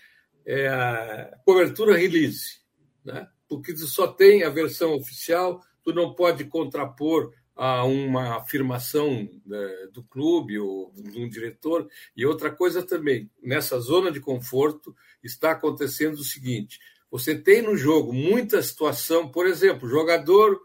é 0.45 0.67
a 0.67 1.37
cobertura 1.45 1.95
release. 1.95 2.63
Né? 3.03 3.27
porque 3.47 3.73
tu 3.73 3.87
só 3.87 4.07
tem 4.07 4.43
a 4.43 4.49
versão 4.49 4.93
oficial, 4.95 5.61
tu 5.83 5.93
não 5.93 6.13
pode 6.13 6.45
contrapor 6.45 7.31
a 7.55 7.85
uma 7.85 8.37
afirmação 8.37 9.29
né, 9.45 9.87
do 9.93 10.03
clube 10.03 10.59
ou 10.59 10.91
de 10.93 11.19
um 11.19 11.29
diretor. 11.29 11.87
E 12.15 12.25
outra 12.25 12.51
coisa 12.51 12.83
também, 12.83 13.29
nessa 13.41 13.79
zona 13.79 14.11
de 14.11 14.19
conforto 14.19 14.95
está 15.23 15.51
acontecendo 15.51 16.15
o 16.15 16.23
seguinte: 16.23 16.79
você 17.09 17.33
tem 17.33 17.61
no 17.61 17.77
jogo 17.77 18.11
muita 18.11 18.61
situação, 18.61 19.29
por 19.29 19.47
exemplo, 19.47 19.87
jogador, 19.87 20.61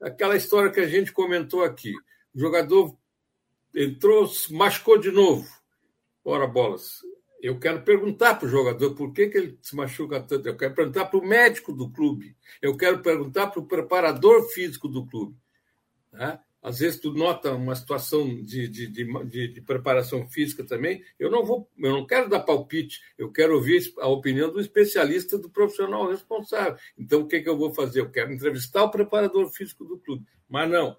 aquela 0.00 0.36
história 0.36 0.70
que 0.70 0.80
a 0.80 0.88
gente 0.88 1.12
comentou 1.12 1.64
aqui, 1.64 1.94
o 2.34 2.38
jogador 2.38 2.96
entrou, 3.74 4.30
machucou 4.50 4.98
de 4.98 5.10
novo. 5.10 5.48
Ora 6.22 6.46
bolas, 6.46 7.00
eu 7.40 7.58
quero 7.58 7.82
perguntar 7.82 8.36
para 8.36 8.46
o 8.46 8.50
jogador 8.50 8.94
por 8.94 9.12
que, 9.12 9.28
que 9.28 9.36
ele 9.36 9.58
se 9.60 9.76
machuca 9.76 10.20
tanto. 10.20 10.48
Eu 10.48 10.56
quero 10.56 10.74
perguntar 10.74 11.06
para 11.06 11.18
o 11.18 11.26
médico 11.26 11.72
do 11.72 11.90
clube. 11.90 12.34
Eu 12.62 12.76
quero 12.76 13.00
perguntar 13.00 13.48
para 13.48 13.60
o 13.60 13.66
preparador 13.66 14.48
físico 14.48 14.88
do 14.88 15.06
clube. 15.06 15.36
Né? 16.14 16.38
Às 16.62 16.78
vezes 16.78 16.98
tu 16.98 17.12
nota 17.12 17.52
uma 17.52 17.76
situação 17.76 18.26
de, 18.42 18.66
de, 18.68 18.86
de, 18.86 19.48
de, 19.48 19.60
preparação 19.60 20.26
física 20.26 20.64
também. 20.64 21.04
Eu 21.18 21.30
não 21.30 21.44
vou, 21.44 21.68
eu 21.78 21.92
não 21.92 22.06
quero 22.06 22.30
dar 22.30 22.40
palpite. 22.40 23.02
Eu 23.18 23.30
quero 23.30 23.54
ouvir 23.54 23.82
a 23.98 24.08
opinião 24.08 24.50
do 24.50 24.60
especialista, 24.60 25.36
do 25.36 25.50
profissional 25.50 26.08
responsável. 26.08 26.78
Então 26.96 27.20
o 27.20 27.28
que, 27.28 27.42
que 27.42 27.48
eu 27.48 27.58
vou 27.58 27.74
fazer? 27.74 28.00
Eu 28.00 28.10
quero 28.10 28.32
entrevistar 28.32 28.84
o 28.84 28.90
preparador 28.90 29.50
físico 29.50 29.84
do 29.84 29.98
clube. 29.98 30.24
Mas 30.48 30.70
não, 30.70 30.96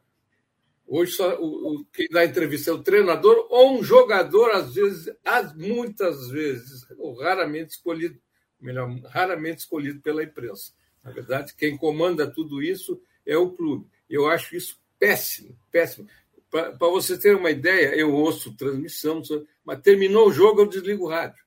Hoje, 0.87 1.13
só, 1.13 1.35
o, 1.41 1.79
o, 1.79 1.85
quem 1.85 2.07
dá 2.09 2.23
entrevista 2.23 2.69
é 2.69 2.73
o 2.73 2.83
treinador 2.83 3.47
ou 3.49 3.79
um 3.79 3.83
jogador, 3.83 4.51
às 4.51 4.75
vezes, 4.75 5.11
as, 5.25 5.55
muitas 5.55 6.29
vezes, 6.29 6.85
ou 6.99 7.19
raramente 7.19 7.71
escolhido, 7.71 8.19
melhor, 8.61 8.87
raramente 9.05 9.61
escolhido 9.61 9.99
pela 10.01 10.23
imprensa. 10.23 10.73
Na 11.03 11.09
verdade, 11.09 11.55
quem 11.55 11.75
comanda 11.75 12.31
tudo 12.31 12.61
isso 12.61 13.01
é 13.25 13.35
o 13.35 13.49
clube. 13.49 13.87
Eu 14.07 14.27
acho 14.27 14.55
isso 14.55 14.79
péssimo, 15.05 15.55
péssimo. 15.71 16.07
Para 16.49 16.71
você 16.79 17.17
ter 17.17 17.35
uma 17.35 17.51
ideia, 17.51 17.95
eu 17.95 18.13
ouço 18.13 18.55
transmissão, 18.55 19.21
mas 19.63 19.81
terminou 19.81 20.29
o 20.29 20.31
jogo, 20.31 20.61
eu 20.61 20.67
desligo 20.67 21.05
o 21.05 21.09
rádio. 21.09 21.43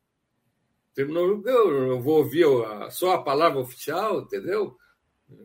Terminou 0.95 1.25
o 1.25 1.29
jogo, 1.29 1.49
eu 1.49 2.01
vou 2.01 2.19
ouvir 2.19 2.45
só 2.91 3.15
a 3.15 3.23
palavra 3.23 3.59
oficial, 3.59 4.21
entendeu? 4.21 4.77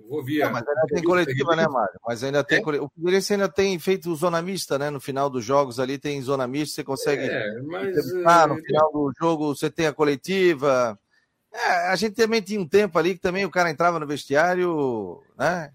Vou 0.07 0.24
via. 0.24 0.49
mas 0.49 0.66
ainda 0.66 0.86
tem 0.88 1.03
coletiva, 1.03 1.55
né, 1.55 1.68
Mário? 1.68 1.99
Mas 2.07 2.24
ainda 2.24 2.43
tem. 2.43 2.59
É? 2.59 2.82
O 2.82 2.89
Figueirense 2.89 3.34
ainda 3.34 3.49
tem 3.49 3.78
feito 3.78 4.16
zona 4.16 4.41
mista, 4.41 4.80
né? 4.80 4.89
No 4.89 4.99
final 4.99 5.30
dos 5.30 5.43
jogos 5.43 5.78
ali 5.78 5.97
tem 5.97 6.22
zona 6.22 6.47
mista, 6.47 6.76
você 6.76 6.84
consegue. 6.86 7.24
É, 7.24 7.61
mas. 7.64 7.97
Ah, 8.26 8.47
no 8.47 8.55
final 8.55 8.91
do 8.93 9.11
jogo 9.20 9.53
você 9.53 9.70
tem 9.70 9.88
a 9.88 9.93
coletiva. 9.93 10.97
É, 11.51 11.89
a 11.89 11.95
gente 11.97 12.16
também 12.16 12.41
tinha 12.41 12.59
um 12.59 12.68
tempo 12.68 12.97
ali 12.97 13.14
que 13.14 13.22
também 13.22 13.45
o 13.45 13.51
cara 13.51 13.70
entrava 13.70 13.99
no 13.99 14.07
vestiário, 14.07 15.22
né? 15.38 15.72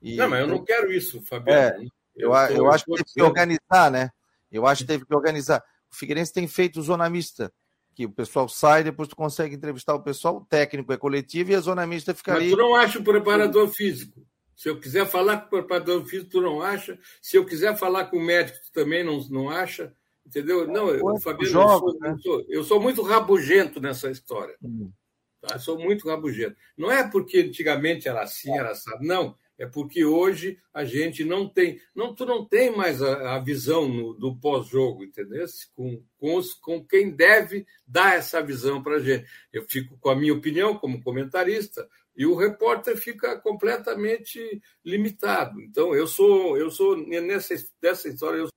E... 0.00 0.16
Não, 0.16 0.28
mas 0.28 0.40
eu 0.40 0.46
não 0.46 0.64
quero 0.64 0.92
isso, 0.92 1.20
Fabiano. 1.22 1.82
É, 1.82 1.86
eu, 2.16 2.32
eu, 2.32 2.56
eu 2.56 2.70
acho 2.70 2.84
que 2.84 2.92
teve 2.92 3.04
que 3.14 3.22
organizar, 3.22 3.90
né? 3.90 4.10
Eu 4.50 4.66
acho 4.66 4.82
que 4.82 4.88
teve 4.88 5.06
que 5.06 5.14
organizar. 5.14 5.62
O 5.90 5.94
Figueirense 5.94 6.32
tem 6.32 6.46
feito 6.48 6.82
zona 6.82 7.08
mista 7.08 7.52
que 7.94 8.06
o 8.06 8.10
pessoal 8.10 8.48
sai, 8.48 8.84
depois 8.84 9.08
tu 9.08 9.16
consegue 9.16 9.54
entrevistar 9.54 9.94
o 9.94 10.02
pessoal, 10.02 10.36
o 10.36 10.44
técnico 10.44 10.92
é 10.92 10.96
coletivo 10.96 11.50
e 11.50 11.54
a 11.54 11.60
zona 11.60 11.86
mista 11.86 12.14
fica 12.14 12.32
Mas 12.32 12.42
ali. 12.42 12.50
tu 12.50 12.56
não 12.56 12.74
acha 12.74 12.98
o 12.98 13.04
preparador 13.04 13.68
físico. 13.68 14.24
Se 14.56 14.68
eu 14.68 14.78
quiser 14.78 15.06
falar 15.06 15.38
com 15.38 15.46
o 15.46 15.50
preparador 15.50 16.04
físico, 16.04 16.30
tu 16.30 16.40
não 16.40 16.62
acha. 16.62 16.98
Se 17.20 17.36
eu 17.36 17.44
quiser 17.44 17.76
falar 17.76 18.06
com 18.06 18.16
o 18.16 18.24
médico, 18.24 18.58
tu 18.64 18.72
também 18.72 19.02
não, 19.02 19.18
não 19.28 19.50
acha. 19.50 19.92
Entendeu? 20.24 20.66
Não, 20.66 20.88
eu, 20.90 21.18
Fabiano, 21.18 21.52
jogos, 21.52 21.94
eu, 21.94 21.98
sou, 21.98 22.00
né? 22.00 22.10
eu, 22.10 22.18
sou, 22.20 22.46
eu, 22.48 22.64
sou, 22.64 22.80
muito 22.80 23.02
rabugento 23.02 23.80
nessa 23.80 24.10
história. 24.10 24.54
Hum. 24.62 24.92
Tá? 25.40 25.58
sou 25.58 25.78
muito 25.78 26.06
rabugento. 26.06 26.56
Não 26.76 26.90
é 26.90 27.08
porque 27.08 27.38
antigamente 27.38 28.06
era 28.06 28.22
assim, 28.22 28.56
era 28.56 28.70
assim. 28.70 28.90
Não 29.00 29.34
é 29.60 29.66
porque 29.66 30.06
hoje 30.06 30.58
a 30.72 30.86
gente 30.86 31.22
não 31.22 31.46
tem, 31.46 31.78
não, 31.94 32.14
tu 32.14 32.24
não 32.24 32.46
tem 32.46 32.74
mais 32.74 33.02
a, 33.02 33.36
a 33.36 33.38
visão 33.38 33.86
no, 33.86 34.14
do 34.14 34.34
pós-jogo, 34.34 35.04
entendeu? 35.04 35.44
Com, 35.76 36.02
com, 36.16 36.36
os, 36.36 36.54
com 36.54 36.82
quem 36.82 37.10
deve 37.10 37.66
dar 37.86 38.16
essa 38.16 38.42
visão 38.42 38.82
para 38.82 38.96
a 38.96 39.00
gente. 39.00 39.26
Eu 39.52 39.62
fico 39.68 39.98
com 39.98 40.08
a 40.08 40.16
minha 40.16 40.32
opinião 40.32 40.78
como 40.78 41.02
comentarista 41.02 41.86
e 42.16 42.24
o 42.24 42.34
repórter 42.34 42.96
fica 42.96 43.38
completamente 43.38 44.62
limitado. 44.82 45.60
Então 45.60 45.94
eu 45.94 46.06
sou, 46.06 46.56
eu 46.56 46.70
sou 46.70 46.96
nessa 46.96 47.54
dessa 47.82 48.08
história 48.08 48.38
eu 48.38 48.48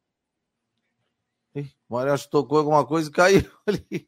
o 1.90 1.96
Mário 1.96 2.14
acho 2.14 2.26
que 2.26 2.32
tocou 2.32 2.60
alguma 2.60 2.86
coisa 2.86 3.10
e 3.10 3.12
caiu 3.12 3.44
ali. 3.68 4.08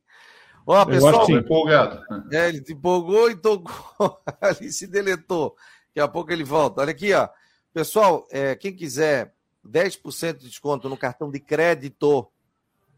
Ó, 0.66 0.84
pessoal, 0.86 1.30
empolgado. 1.30 2.02
É, 2.32 2.50
ele 2.50 2.66
se 2.66 2.74
empolgou 2.74 3.30
e 3.30 3.36
tocou 3.36 4.20
ali 4.42 4.72
se 4.72 4.88
deletou. 4.88 5.56
Daqui 5.96 6.02
a 6.02 6.08
pouco 6.10 6.30
ele 6.34 6.44
volta. 6.44 6.82
Olha 6.82 6.92
aqui, 6.92 7.14
ó. 7.14 7.30
Pessoal, 7.74 8.28
é, 8.30 8.54
quem 8.54 8.76
quiser 8.76 9.34
10% 9.66 10.40
de 10.40 10.50
desconto 10.50 10.90
no 10.90 10.98
cartão 10.98 11.32
de 11.32 11.40
crédito 11.40 12.28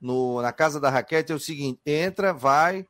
no, 0.02 0.41
na 0.41 0.52
casa 0.52 0.80
da 0.80 0.89
raquete 0.89 1.32
é 1.32 1.36
o 1.36 1.39
seguinte: 1.39 1.80
entra, 1.86 2.34
vai. 2.34 2.88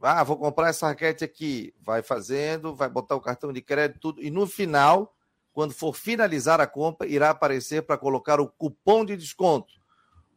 Ah, 0.00 0.24
vou 0.24 0.38
comprar 0.38 0.70
essa 0.70 0.86
raquete 0.86 1.22
aqui. 1.22 1.74
Vai 1.82 2.02
fazendo, 2.02 2.74
vai 2.74 2.88
botar 2.88 3.14
o 3.14 3.20
cartão 3.20 3.52
de 3.52 3.60
crédito, 3.60 4.00
tudo. 4.00 4.22
E 4.22 4.30
no 4.30 4.46
final, 4.46 5.14
quando 5.52 5.74
for 5.74 5.94
finalizar 5.94 6.58
a 6.58 6.66
compra, 6.66 7.06
irá 7.06 7.28
aparecer 7.28 7.82
para 7.82 7.98
colocar 7.98 8.40
o 8.40 8.48
cupom 8.48 9.04
de 9.04 9.18
desconto. 9.18 9.74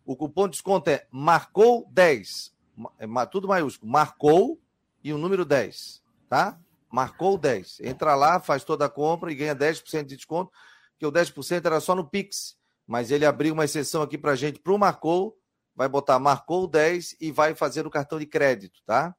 O 0.06 0.14
cupom 0.14 0.44
de 0.44 0.52
desconto 0.52 0.90
é 0.90 1.08
marcou 1.10 1.88
10. 1.90 2.54
É, 3.00 3.26
tudo 3.28 3.48
maiúsculo. 3.48 3.90
Marcou 3.90 4.60
e 5.02 5.14
o 5.14 5.18
número 5.18 5.46
10. 5.46 6.04
Tá? 6.28 6.60
Marcou 6.92 7.38
10. 7.38 7.82
Entra 7.82 8.16
lá, 8.16 8.40
faz 8.40 8.64
toda 8.64 8.86
a 8.86 8.90
compra 8.90 9.32
e 9.32 9.36
ganha 9.36 9.56
10% 9.56 10.06
de 10.06 10.16
desconto, 10.16 10.52
que 10.98 11.06
o 11.06 11.12
10% 11.12 11.66
era 11.66 11.80
só 11.80 11.96
no 11.96 12.10
Pix. 12.10 12.58
Mas 12.88 13.12
ele 13.12 13.26
abriu 13.26 13.54
uma 13.54 13.66
exceção 13.66 14.02
aqui 14.02 14.18
para 14.18 14.36
gente 14.36 14.60
para 14.60 14.74
o 14.74 14.78
Marcou, 14.78 15.38
vai 15.76 15.88
botar 15.88 16.18
Marcou 16.20 16.68
10 16.68 17.16
e 17.22 17.32
vai 17.32 17.54
fazer 17.54 17.86
o 17.86 17.92
cartão 17.92 18.18
de 18.20 18.26
crédito, 18.26 18.82
tá? 18.86 19.16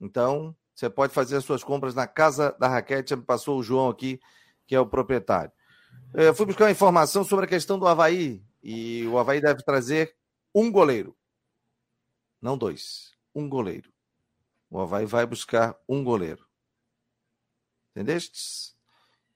Então, 0.00 0.56
você 0.74 0.90
pode 0.90 1.12
fazer 1.12 1.36
as 1.36 1.44
suas 1.44 1.62
compras 1.62 1.94
na 1.94 2.06
casa 2.06 2.56
da 2.58 2.68
raquete. 2.68 3.10
Já 3.10 3.16
me 3.16 3.22
passou 3.22 3.58
o 3.58 3.62
João 3.62 3.88
aqui, 3.88 4.20
que 4.66 4.74
é 4.74 4.80
o 4.80 4.86
proprietário. 4.86 5.52
Eu 6.12 6.34
fui 6.34 6.46
buscar 6.46 6.64
uma 6.64 6.70
informação 6.70 7.22
sobre 7.24 7.44
a 7.44 7.48
questão 7.48 7.78
do 7.78 7.86
Havaí. 7.86 8.44
E 8.62 9.06
o 9.06 9.18
Havaí 9.18 9.40
deve 9.40 9.62
trazer 9.62 10.16
um 10.54 10.70
goleiro. 10.70 11.16
Não 12.40 12.58
dois. 12.58 13.12
Um 13.34 13.48
goleiro. 13.48 13.92
O 14.70 14.80
Havaí 14.80 15.06
vai 15.06 15.26
buscar 15.26 15.76
um 15.88 16.02
goleiro. 16.02 16.43
Entendeste? 17.94 18.74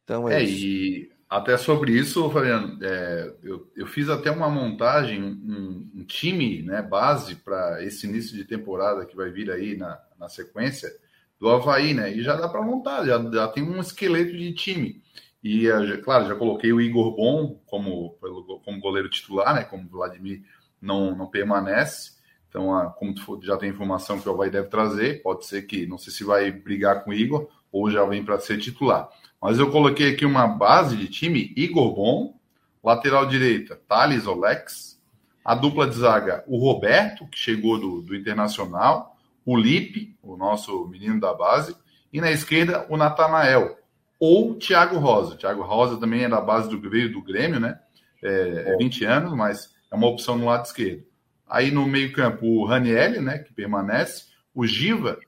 Então 0.03 0.29
é, 0.29 0.41
é 0.41 0.43
isso. 0.43 0.65
E 0.65 1.13
até 1.29 1.57
sobre 1.57 1.93
isso, 1.93 2.31
Fabiano, 2.31 2.83
é, 2.83 3.35
eu, 3.43 3.71
eu 3.77 3.87
fiz 3.87 4.09
até 4.09 4.31
uma 4.31 4.49
montagem, 4.49 5.23
um, 5.23 5.91
um 5.95 6.05
time, 6.05 6.63
né, 6.63 6.81
base 6.81 7.37
para 7.37 7.85
esse 7.85 8.07
início 8.07 8.35
de 8.35 8.45
temporada 8.45 9.05
que 9.05 9.15
vai 9.15 9.31
vir 9.31 9.51
aí 9.51 9.77
na, 9.77 10.01
na 10.19 10.29
sequência 10.29 10.91
do 11.39 11.49
Havaí, 11.49 11.95
né? 11.95 12.13
E 12.13 12.23
já 12.23 12.35
dá 12.35 12.49
para 12.49 12.63
montar, 12.63 13.05
já, 13.05 13.23
já 13.31 13.47
tem 13.49 13.63
um 13.63 13.79
esqueleto 13.79 14.33
de 14.33 14.53
time. 14.55 15.03
E, 15.43 15.69
é, 15.69 15.99
claro, 15.99 16.27
já 16.27 16.35
coloquei 16.35 16.73
o 16.73 16.81
Igor 16.81 17.15
Bom 17.15 17.61
como, 17.67 18.19
como 18.65 18.81
goleiro 18.81 19.09
titular, 19.09 19.55
né? 19.55 19.65
Como 19.65 19.85
o 19.85 19.91
Vladimir 19.91 20.43
não, 20.81 21.15
não 21.15 21.27
permanece. 21.27 22.19
Então, 22.49 22.69
como 22.99 23.15
já 23.43 23.57
tem 23.57 23.69
informação 23.69 24.19
que 24.19 24.29
o 24.29 24.33
Havaí 24.33 24.51
deve 24.51 24.69
trazer, 24.69 25.23
pode 25.23 25.47
ser 25.47 25.63
que, 25.63 25.87
não 25.87 25.99
sei 25.99 26.13
se 26.13 26.25
vai 26.25 26.51
brigar 26.51 27.05
com 27.05 27.11
o 27.11 27.15
Igor, 27.15 27.49
ou 27.73 27.91
já 27.91 28.05
vem 28.05 28.25
para 28.25 28.41
ser 28.41 28.59
titular. 28.59 29.09
Mas 29.41 29.59
eu 29.59 29.71
coloquei 29.71 30.13
aqui 30.13 30.25
uma 30.25 30.47
base 30.47 30.97
de 30.97 31.09
time: 31.09 31.53
Igor 31.57 31.95
Bom, 31.95 32.35
lateral 32.83 33.27
direita, 33.27 33.81
Thales 33.89 34.27
Olex, 34.27 35.01
a 35.45 35.55
dupla 35.55 35.87
de 35.87 35.97
zaga, 35.97 36.45
o 36.47 36.59
Roberto, 36.59 37.27
que 37.27 37.39
chegou 37.39 37.79
do, 37.79 38.03
do 38.03 38.17
Internacional, 38.17 39.17
o 39.45 39.57
Lipe, 39.57 40.17
o 40.23 40.37
nosso 40.37 40.87
menino 40.89 41.21
da 41.21 41.33
base, 41.33 41.75
e 42.13 42.21
na 42.21 42.31
esquerda 42.31 42.87
o 42.89 42.97
Natanael, 42.97 43.79
ou 44.19 44.57
Thiago 44.57 44.99
Rosa. 44.99 45.37
Thiago 45.37 45.63
Rosa 45.63 45.99
também 45.99 46.25
é 46.25 46.29
da 46.29 46.41
base 46.41 46.69
do, 46.69 46.79
veio 46.91 47.13
do 47.13 47.23
Grêmio, 47.23 47.61
né? 47.61 47.79
É, 48.23 48.75
é 48.75 48.77
20 48.77 49.05
anos, 49.05 49.33
mas 49.33 49.75
é 49.91 49.95
uma 49.95 50.09
opção 50.09 50.37
no 50.37 50.47
lado 50.47 50.65
esquerdo. 50.65 51.05
Aí 51.49 51.71
no 51.71 51.87
meio-campo, 51.87 52.45
o 52.45 52.67
Ranielli, 52.67 53.21
né, 53.21 53.39
que 53.39 53.55
permanece, 53.55 54.27
o 54.55 54.67
Giva, 54.67 55.19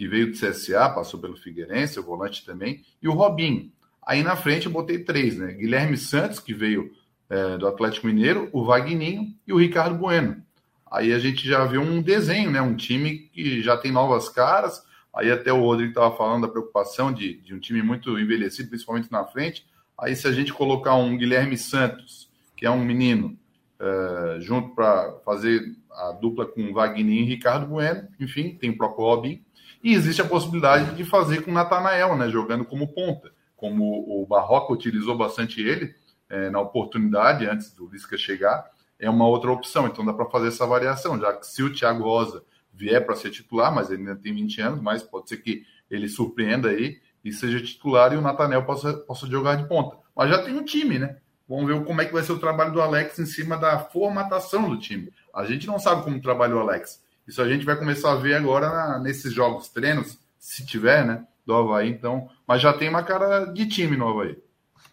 que 0.00 0.08
veio 0.08 0.28
do 0.28 0.32
CSA, 0.32 0.88
passou 0.88 1.20
pelo 1.20 1.36
Figueirense, 1.36 2.00
o 2.00 2.02
volante 2.02 2.42
também, 2.42 2.82
e 3.02 3.06
o 3.06 3.12
Robinho. 3.12 3.70
Aí 4.02 4.22
na 4.22 4.34
frente 4.34 4.64
eu 4.64 4.72
botei 4.72 5.00
três, 5.00 5.36
né? 5.36 5.52
Guilherme 5.52 5.98
Santos, 5.98 6.40
que 6.40 6.54
veio 6.54 6.90
é, 7.28 7.58
do 7.58 7.66
Atlético 7.66 8.06
Mineiro, 8.06 8.48
o 8.50 8.64
Vagninho 8.64 9.26
e 9.46 9.52
o 9.52 9.58
Ricardo 9.58 9.98
Bueno. 9.98 10.42
Aí 10.90 11.12
a 11.12 11.18
gente 11.18 11.46
já 11.46 11.66
viu 11.66 11.82
um 11.82 12.00
desenho, 12.00 12.50
né? 12.50 12.62
Um 12.62 12.74
time 12.74 13.28
que 13.30 13.60
já 13.60 13.76
tem 13.76 13.92
novas 13.92 14.30
caras. 14.30 14.82
Aí 15.14 15.30
até 15.30 15.52
o 15.52 15.60
Rodrigo 15.60 15.90
estava 15.90 16.16
falando 16.16 16.46
da 16.46 16.48
preocupação 16.48 17.12
de, 17.12 17.34
de 17.34 17.54
um 17.54 17.60
time 17.60 17.82
muito 17.82 18.18
envelhecido, 18.18 18.70
principalmente 18.70 19.12
na 19.12 19.26
frente. 19.26 19.66
Aí 19.98 20.16
se 20.16 20.26
a 20.26 20.32
gente 20.32 20.50
colocar 20.50 20.94
um 20.94 21.14
Guilherme 21.14 21.58
Santos, 21.58 22.30
que 22.56 22.64
é 22.64 22.70
um 22.70 22.82
menino, 22.82 23.38
uh, 23.78 24.40
junto 24.40 24.74
para 24.74 25.12
fazer 25.26 25.62
a 25.92 26.12
dupla 26.12 26.46
com 26.46 26.72
Wagner 26.72 27.18
e 27.18 27.24
Ricardo 27.24 27.66
Bueno, 27.66 28.08
enfim, 28.18 28.56
tem 28.58 28.70
o 28.70 28.78
próprio 28.78 29.04
Robin. 29.04 29.44
E 29.82 29.94
existe 29.94 30.20
a 30.20 30.26
possibilidade 30.26 30.94
de 30.94 31.04
fazer 31.04 31.42
com 31.42 31.50
o 31.50 31.54
Natanael, 31.54 32.16
né, 32.16 32.28
jogando 32.28 32.64
como 32.64 32.88
ponta, 32.88 33.32
como 33.56 33.84
o 34.08 34.26
Barroca 34.26 34.72
utilizou 34.72 35.16
bastante 35.16 35.60
ele 35.60 35.94
é, 36.28 36.48
na 36.48 36.60
oportunidade 36.60 37.46
antes 37.46 37.72
do 37.72 37.88
Lisca 37.88 38.16
chegar, 38.16 38.70
é 38.98 39.08
uma 39.10 39.26
outra 39.26 39.50
opção. 39.50 39.86
Então 39.86 40.04
dá 40.04 40.12
para 40.12 40.26
fazer 40.26 40.48
essa 40.48 40.66
variação, 40.66 41.18
já 41.18 41.32
que 41.32 41.46
se 41.46 41.62
o 41.62 41.72
Thiago 41.72 42.04
Rosa 42.04 42.44
vier 42.72 43.04
para 43.04 43.16
ser 43.16 43.30
titular, 43.30 43.74
mas 43.74 43.90
ele 43.90 44.02
ainda 44.02 44.16
tem 44.16 44.34
20 44.34 44.60
anos, 44.60 44.80
mas 44.80 45.02
pode 45.02 45.28
ser 45.28 45.38
que 45.38 45.64
ele 45.90 46.08
surpreenda 46.08 46.68
aí 46.68 47.00
e 47.24 47.32
seja 47.32 47.60
titular 47.60 48.12
e 48.12 48.16
o 48.16 48.20
Natanel 48.20 48.64
possa, 48.64 48.94
possa 48.94 49.26
jogar 49.26 49.56
de 49.56 49.66
ponta. 49.68 49.96
Mas 50.14 50.30
já 50.30 50.42
tem 50.42 50.54
um 50.54 50.64
time, 50.64 50.98
né? 50.98 51.16
Vamos 51.48 51.66
ver 51.66 51.84
como 51.84 52.00
é 52.00 52.04
que 52.04 52.12
vai 52.12 52.22
ser 52.22 52.32
o 52.32 52.38
trabalho 52.38 52.72
do 52.72 52.80
Alex 52.80 53.18
em 53.18 53.26
cima 53.26 53.56
da 53.56 53.78
formatação 53.78 54.70
do 54.70 54.78
time. 54.78 55.12
A 55.34 55.44
gente 55.44 55.66
não 55.66 55.78
sabe 55.78 56.04
como 56.04 56.20
trabalha 56.20 56.54
o 56.54 56.60
Alex. 56.60 57.02
Isso 57.30 57.40
a 57.40 57.48
gente 57.48 57.64
vai 57.64 57.76
começar 57.76 58.10
a 58.10 58.16
ver 58.16 58.34
agora 58.34 58.68
na, 58.68 58.98
nesses 58.98 59.32
jogos 59.32 59.68
treinos, 59.68 60.18
se 60.36 60.66
tiver, 60.66 61.06
né? 61.06 61.24
Do 61.46 61.54
Havaí, 61.54 61.88
então. 61.88 62.28
Mas 62.44 62.60
já 62.60 62.72
tem 62.72 62.88
uma 62.88 63.04
cara 63.04 63.44
de 63.44 63.68
time 63.68 63.96
no 63.96 64.08
Havaí. 64.08 64.36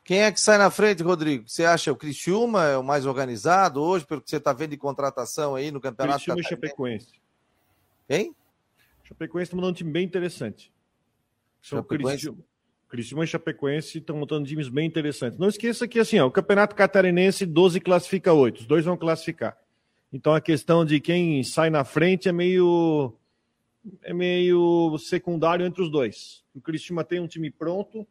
Quem 0.04 0.22
é 0.22 0.32
que 0.32 0.40
sai 0.40 0.60
na 0.60 0.70
frente, 0.70 1.02
Rodrigo? 1.02 1.50
Você 1.50 1.66
acha 1.66 1.92
o 1.92 1.96
Criciúma 1.96 2.66
é 2.66 2.78
o 2.78 2.84
mais 2.84 3.08
organizado 3.08 3.82
hoje, 3.82 4.06
pelo 4.06 4.22
que 4.22 4.30
você 4.30 4.38
está 4.38 4.54
vendo 4.54 4.70
de 4.70 4.78
contratação 4.78 5.56
aí 5.56 5.72
no 5.72 5.82
Campeonato 5.82 6.20
Criciúma 6.20 6.40
e 6.40 6.44
Chapecoense. 6.44 7.12
Quem? 8.08 8.36
Chapecoense 9.04 9.48
está 9.48 9.56
mandando 9.56 9.72
um 9.72 9.76
time 9.76 9.92
bem 9.92 10.06
interessante. 10.06 10.72
São 11.60 11.82
Criciúma, 11.82 12.38
Criciúma 12.88 13.24
e 13.24 13.28
Chapecoense 13.28 13.98
estão 13.98 14.16
montando 14.16 14.48
times 14.48 14.70
bem 14.70 14.86
interessantes. 14.86 15.40
Não 15.40 15.48
esqueça 15.48 15.88
que 15.88 16.00
assim, 16.00 16.20
ó, 16.20 16.28
o 16.28 16.32
Campeonato 16.32 16.76
Catarinense 16.76 17.48
12 17.48 17.80
classifica 17.80 18.32
8, 18.32 18.60
os 18.60 18.68
dois 18.68 18.86
vão 18.86 18.96
classificar. 18.96 19.58
Então 20.12 20.34
a 20.34 20.42
questão 20.42 20.86
de 20.86 21.00
quem 21.00 21.44
sai 21.44 21.70
na 21.70 21.84
frente 21.84 22.30
é 22.30 22.32
meio 22.32 23.14
é 24.04 24.14
meio 24.14 24.98
secundário 24.98 25.66
entre 25.66 25.82
os 25.82 25.90
dois. 25.90 26.44
O 26.54 26.62
Criciúma 26.62 27.04
tem 27.04 27.20
um 27.20 27.28
time 27.28 27.50
pronto, 27.50 28.06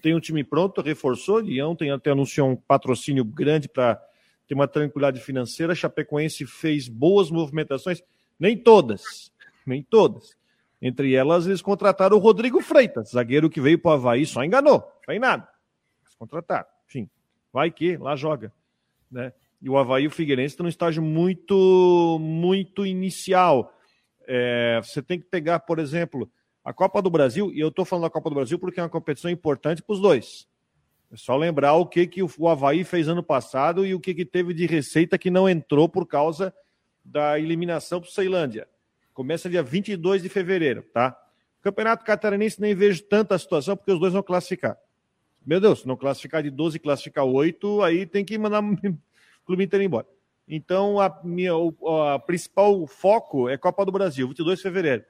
tem 0.00 0.14
um 0.14 0.20
time 0.20 0.44
pronto, 0.44 0.80
reforçou, 0.80 1.42
e 1.42 1.60
ontem 1.62 1.90
até 1.90 2.10
anunciou 2.10 2.50
um 2.50 2.56
patrocínio 2.56 3.24
grande 3.24 3.68
para 3.68 4.00
ter 4.46 4.54
uma 4.54 4.68
tranquilidade 4.68 5.20
financeira. 5.20 5.72
A 5.72 5.76
Chapecoense 5.76 6.46
fez 6.46 6.88
boas 6.88 7.30
movimentações, 7.30 8.02
nem 8.38 8.56
todas, 8.56 9.32
nem 9.66 9.82
todas. 9.82 10.36
Entre 10.80 11.14
elas, 11.14 11.46
eles 11.46 11.60
contrataram 11.60 12.16
o 12.16 12.20
Rodrigo 12.20 12.60
Freitas, 12.60 13.10
zagueiro 13.10 13.50
que 13.50 13.60
veio 13.60 13.78
para 13.80 13.90
o 13.90 13.94
Havaí, 13.94 14.24
só 14.24 14.44
enganou, 14.44 14.78
não 14.78 15.04
fez 15.04 15.20
nada. 15.20 15.48
Eles 16.02 16.14
contrataram. 16.14 16.66
Enfim, 16.86 17.10
vai 17.52 17.70
que 17.70 17.96
lá 17.96 18.14
joga. 18.14 18.52
Né? 19.10 19.32
E 19.60 19.68
o 19.68 19.76
Havaí 19.76 20.04
e 20.04 20.06
o 20.06 20.10
Figueirense 20.10 20.52
estão 20.52 20.64
num 20.64 20.70
estágio 20.70 21.02
muito, 21.02 22.18
muito 22.20 22.86
inicial. 22.86 23.72
É, 24.26 24.80
você 24.82 25.02
tem 25.02 25.18
que 25.18 25.26
pegar, 25.26 25.60
por 25.60 25.78
exemplo, 25.78 26.30
a 26.64 26.72
Copa 26.72 27.00
do 27.00 27.10
Brasil, 27.10 27.50
e 27.52 27.60
eu 27.60 27.68
estou 27.68 27.84
falando 27.84 28.04
da 28.04 28.10
Copa 28.10 28.28
do 28.28 28.36
Brasil 28.36 28.58
porque 28.58 28.78
é 28.78 28.82
uma 28.82 28.88
competição 28.88 29.30
importante 29.30 29.82
para 29.82 29.94
os 29.94 30.00
dois. 30.00 30.46
É 31.10 31.16
só 31.16 31.36
lembrar 31.36 31.74
o 31.74 31.86
que, 31.86 32.06
que 32.06 32.22
o 32.22 32.48
Havaí 32.48 32.84
fez 32.84 33.08
ano 33.08 33.22
passado 33.22 33.86
e 33.86 33.94
o 33.94 34.00
que, 34.00 34.14
que 34.14 34.26
teve 34.26 34.52
de 34.52 34.66
receita 34.66 35.16
que 35.16 35.30
não 35.30 35.48
entrou 35.48 35.88
por 35.88 36.06
causa 36.06 36.54
da 37.02 37.38
eliminação 37.38 38.00
para 38.00 38.10
Ceilândia. 38.10 38.68
Começa 39.14 39.48
dia 39.48 39.62
22 39.62 40.22
de 40.22 40.28
fevereiro, 40.28 40.82
tá? 40.92 41.18
Campeonato 41.62 42.04
Catarinense 42.04 42.60
nem 42.60 42.74
vejo 42.74 43.02
tanta 43.04 43.36
situação 43.38 43.76
porque 43.76 43.90
os 43.90 43.98
dois 43.98 44.12
vão 44.12 44.22
classificar. 44.22 44.76
Meu 45.44 45.60
Deus, 45.60 45.80
se 45.80 45.88
não 45.88 45.96
classificar 45.96 46.42
de 46.42 46.50
12 46.50 46.78
classificar 46.78 47.24
8, 47.24 47.82
aí 47.82 48.04
tem 48.04 48.24
que 48.24 48.36
mandar 48.36 48.62
clube 49.48 49.64
inteiro 49.64 49.82
embora. 49.82 50.06
Então, 50.46 51.00
a 51.00 51.20
minha 51.24 51.56
o 51.56 51.74
a 52.02 52.18
principal 52.18 52.86
foco 52.86 53.48
é 53.48 53.56
Copa 53.56 53.84
do 53.84 53.90
Brasil, 53.90 54.28
22 54.28 54.58
de 54.58 54.62
fevereiro. 54.62 55.04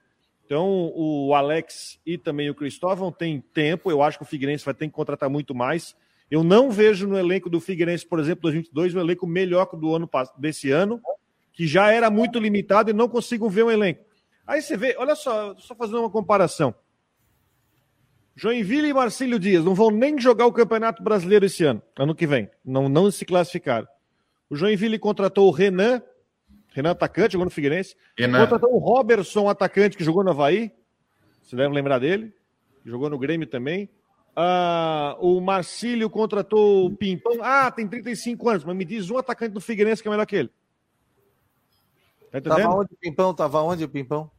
Então, 0.44 0.90
o 0.94 1.34
Alex 1.34 2.00
e 2.06 2.16
também 2.16 2.48
o 2.48 2.54
Cristóvão 2.54 3.12
têm 3.12 3.40
tempo. 3.40 3.90
Eu 3.90 4.02
acho 4.02 4.16
que 4.16 4.24
o 4.24 4.26
Figueirense 4.26 4.64
vai 4.64 4.72
ter 4.72 4.86
que 4.86 4.94
contratar 4.94 5.28
muito 5.28 5.54
mais. 5.54 5.94
Eu 6.30 6.42
não 6.42 6.70
vejo 6.70 7.06
no 7.06 7.18
elenco 7.18 7.50
do 7.50 7.60
Figueirense, 7.60 8.06
por 8.06 8.18
exemplo, 8.18 8.42
2022, 8.42 8.94
um 8.94 9.00
elenco 9.00 9.26
melhor 9.26 9.66
que 9.66 9.76
o 9.76 9.78
do 9.78 9.94
ano 9.94 10.08
desse 10.38 10.70
ano 10.70 11.00
que 11.58 11.66
já 11.66 11.90
era 11.90 12.08
muito 12.08 12.38
limitado 12.38 12.88
e 12.88 12.92
não 12.92 13.08
consigo 13.08 13.50
ver 13.50 13.64
um 13.64 13.70
elenco. 13.70 14.04
Aí 14.46 14.62
você 14.62 14.76
vê, 14.76 14.94
olha 14.96 15.16
só, 15.16 15.56
só 15.56 15.74
fazendo 15.74 15.98
uma 15.98 16.10
comparação. 16.10 16.72
Joinville 18.36 18.88
e 18.88 18.94
Marcílio 18.94 19.40
Dias 19.40 19.64
não 19.64 19.74
vão 19.74 19.90
nem 19.90 20.20
jogar 20.20 20.46
o 20.46 20.52
Campeonato 20.52 21.02
Brasileiro 21.02 21.46
esse 21.46 21.64
ano, 21.64 21.82
ano 21.98 22.14
que 22.14 22.28
vem. 22.28 22.48
Não, 22.64 22.88
não 22.88 23.10
se 23.10 23.24
classificaram. 23.24 23.88
O 24.50 24.56
Joinville 24.56 24.98
contratou 24.98 25.48
o 25.48 25.50
Renan, 25.50 26.02
Renan 26.72 26.90
atacante, 26.92 27.32
jogou 27.32 27.44
no 27.44 27.50
Figueirense. 27.50 27.96
Renan. 28.16 28.40
Contratou 28.40 28.74
o 28.74 28.78
Robertson, 28.78 29.48
atacante, 29.48 29.96
que 29.96 30.04
jogou 30.04 30.22
no 30.22 30.30
Havaí. 30.30 30.72
Você 31.42 31.56
deve 31.56 31.74
lembrar 31.74 31.98
dele. 31.98 32.32
Jogou 32.84 33.10
no 33.10 33.18
Grêmio 33.18 33.46
também. 33.46 33.88
Ah, 34.36 35.16
o 35.18 35.40
Marcílio 35.40 36.08
contratou 36.08 36.86
o 36.86 36.96
Pimpão. 36.96 37.38
Ah, 37.42 37.70
tem 37.70 37.88
35 37.88 38.48
anos, 38.48 38.64
mas 38.64 38.76
me 38.76 38.84
diz 38.84 39.10
um 39.10 39.18
atacante 39.18 39.52
do 39.52 39.60
Figueirense 39.60 40.00
que 40.00 40.08
é 40.08 40.10
melhor 40.10 40.26
que 40.26 40.36
ele. 40.36 40.50
Tá 42.30 42.38
entendendo? 42.38 42.62
Tava 42.62 42.74
onde 42.76 42.94
o 42.94 42.96
Pimpão? 42.96 43.34
Tava 43.34 43.62
onde 43.62 43.84
o 43.84 43.88
Pimpão? 43.88 44.30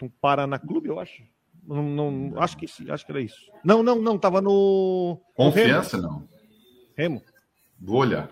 No 0.00 0.08
Paraná 0.08 0.58
Clube, 0.58 0.88
eu 0.88 1.00
acho. 1.00 1.22
Não, 1.66 1.82
não, 1.82 2.40
acho 2.40 2.56
que 2.56 2.68
sim, 2.68 2.90
acho 2.90 3.04
que 3.04 3.12
era 3.12 3.20
isso. 3.20 3.50
Não, 3.64 3.82
não, 3.82 3.96
não, 3.96 4.16
tava 4.16 4.40
no. 4.40 5.20
Confiança, 5.34 5.96
no 5.96 6.02
Remo. 6.02 6.14
não. 6.14 6.28
Remo. 6.96 7.22
Vou 7.80 7.96
olhar. 7.96 8.30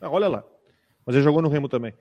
Ah, 0.00 0.08
olha 0.08 0.28
lá. 0.28 0.44
Mas 1.04 1.16
ele 1.16 1.24
jogou 1.24 1.42
no 1.42 1.48
Remo 1.48 1.68
também. 1.68 1.94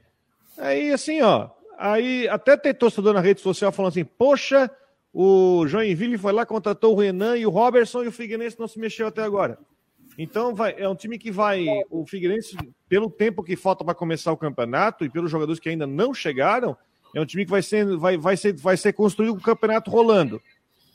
Aí, 0.58 0.92
assim, 0.92 1.22
ó. 1.22 1.50
Aí 1.78 2.28
até 2.28 2.58
tem 2.58 2.74
torcedor 2.74 3.14
na 3.14 3.22
rede 3.22 3.42
social 3.42 3.72
falando 3.72 3.92
assim: 3.92 4.04
Poxa, 4.04 4.70
o 5.14 5.66
Joinville 5.68 6.18
foi 6.18 6.34
lá, 6.34 6.46
contratou 6.46 6.94
o 6.94 7.00
Renan 7.00 7.38
e 7.38 7.46
o 7.46 7.50
Robertson 7.50 8.04
e 8.04 8.08
o 8.08 8.12
Figueirense 8.12 8.60
não 8.60 8.68
se 8.68 8.78
mexeu 8.78 9.08
até 9.08 9.24
agora. 9.24 9.58
Então 10.18 10.54
vai, 10.54 10.76
é 10.78 10.88
um 10.90 10.96
time 10.96 11.18
que 11.18 11.32
vai. 11.32 11.66
O 11.90 12.06
Figueirense, 12.06 12.58
pelo 12.90 13.10
tempo 13.10 13.42
que 13.42 13.56
falta 13.56 13.86
para 13.86 13.96
começar 13.96 14.32
o 14.34 14.38
campeonato 14.38 15.06
e 15.06 15.10
pelos 15.10 15.32
jogadores 15.32 15.60
que 15.60 15.70
ainda 15.70 15.88
não 15.88 16.14
chegaram, 16.14 16.76
é 17.16 17.22
um 17.22 17.26
time 17.26 17.46
que 17.46 17.52
vai 17.52 17.62
ser, 17.62 17.86
vai, 17.98 18.18
vai 18.18 18.36
ser, 18.36 18.54
vai 18.58 18.76
ser 18.76 18.92
construído 18.92 19.34
com 19.34 19.40
o 19.40 19.44
campeonato 19.44 19.90
rolando. 19.90 20.42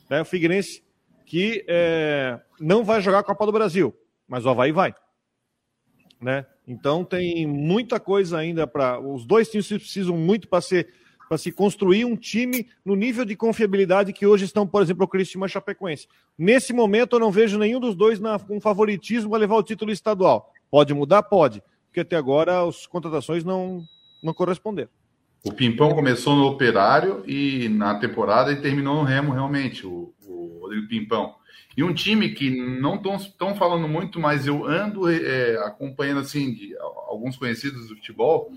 Né? 0.09 0.21
O 0.21 0.25
Figueirense 0.25 0.83
que 1.25 1.65
é, 1.67 2.39
não 2.59 2.83
vai 2.83 3.01
jogar 3.01 3.19
a 3.19 3.23
Copa 3.23 3.45
do 3.45 3.51
Brasil, 3.51 3.95
mas 4.27 4.45
o 4.45 4.49
Havaí 4.49 4.71
vai. 4.71 4.93
Né? 6.21 6.45
Então 6.67 7.03
tem 7.03 7.45
muita 7.45 7.99
coisa 7.99 8.37
ainda 8.37 8.65
para. 8.65 8.99
Os 8.99 9.25
dois 9.25 9.49
times 9.49 9.67
precisam 9.67 10.17
muito 10.17 10.47
para 10.47 10.61
ser 10.61 10.87
para 11.27 11.37
se 11.37 11.51
construir 11.51 12.05
um 12.05 12.15
time 12.15 12.67
no 12.83 12.95
nível 12.95 13.25
de 13.25 13.35
confiabilidade 13.35 14.13
que 14.13 14.25
hoje 14.25 14.45
estão, 14.45 14.67
por 14.67 14.81
exemplo, 14.81 15.05
o 15.05 15.07
Cristiano 15.07 15.47
Chapecoense. 15.49 16.07
Nesse 16.37 16.71
momento, 16.71 17.15
eu 17.15 17.19
não 17.19 17.31
vejo 17.31 17.57
nenhum 17.57 17.79
dos 17.79 17.95
dois 17.95 18.19
na, 18.19 18.37
com 18.37 18.61
favoritismo 18.61 19.33
a 19.33 19.37
levar 19.37 19.55
o 19.55 19.63
título 19.63 19.91
estadual. 19.91 20.51
Pode 20.69 20.93
mudar? 20.93 21.23
Pode, 21.23 21.63
porque 21.87 22.01
até 22.01 22.15
agora 22.15 22.67
as 22.67 22.85
contratações 22.85 23.43
não, 23.43 23.83
não 24.23 24.33
corresponderam. 24.33 24.89
O 25.43 25.51
Pimpão 25.51 25.93
começou 25.93 26.35
no 26.35 26.47
Operário 26.47 27.23
e 27.27 27.69
na 27.69 27.95
temporada 27.99 28.51
e 28.51 28.61
terminou 28.61 28.95
no 28.95 29.03
Remo, 29.03 29.31
realmente, 29.31 29.85
o, 29.85 30.13
o 30.25 30.59
Rodrigo 30.61 30.87
Pimpão. 30.87 31.35
E 31.75 31.83
um 31.83 31.93
time 31.93 32.29
que 32.29 32.49
não 32.49 32.95
estão 33.17 33.55
falando 33.55 33.87
muito, 33.87 34.19
mas 34.19 34.47
eu 34.47 34.65
ando 34.65 35.09
é, 35.11 35.57
acompanhando 35.65 36.21
assim 36.21 36.53
de, 36.53 36.75
alguns 37.07 37.35
conhecidos 37.35 37.87
do 37.87 37.95
futebol, 37.95 38.51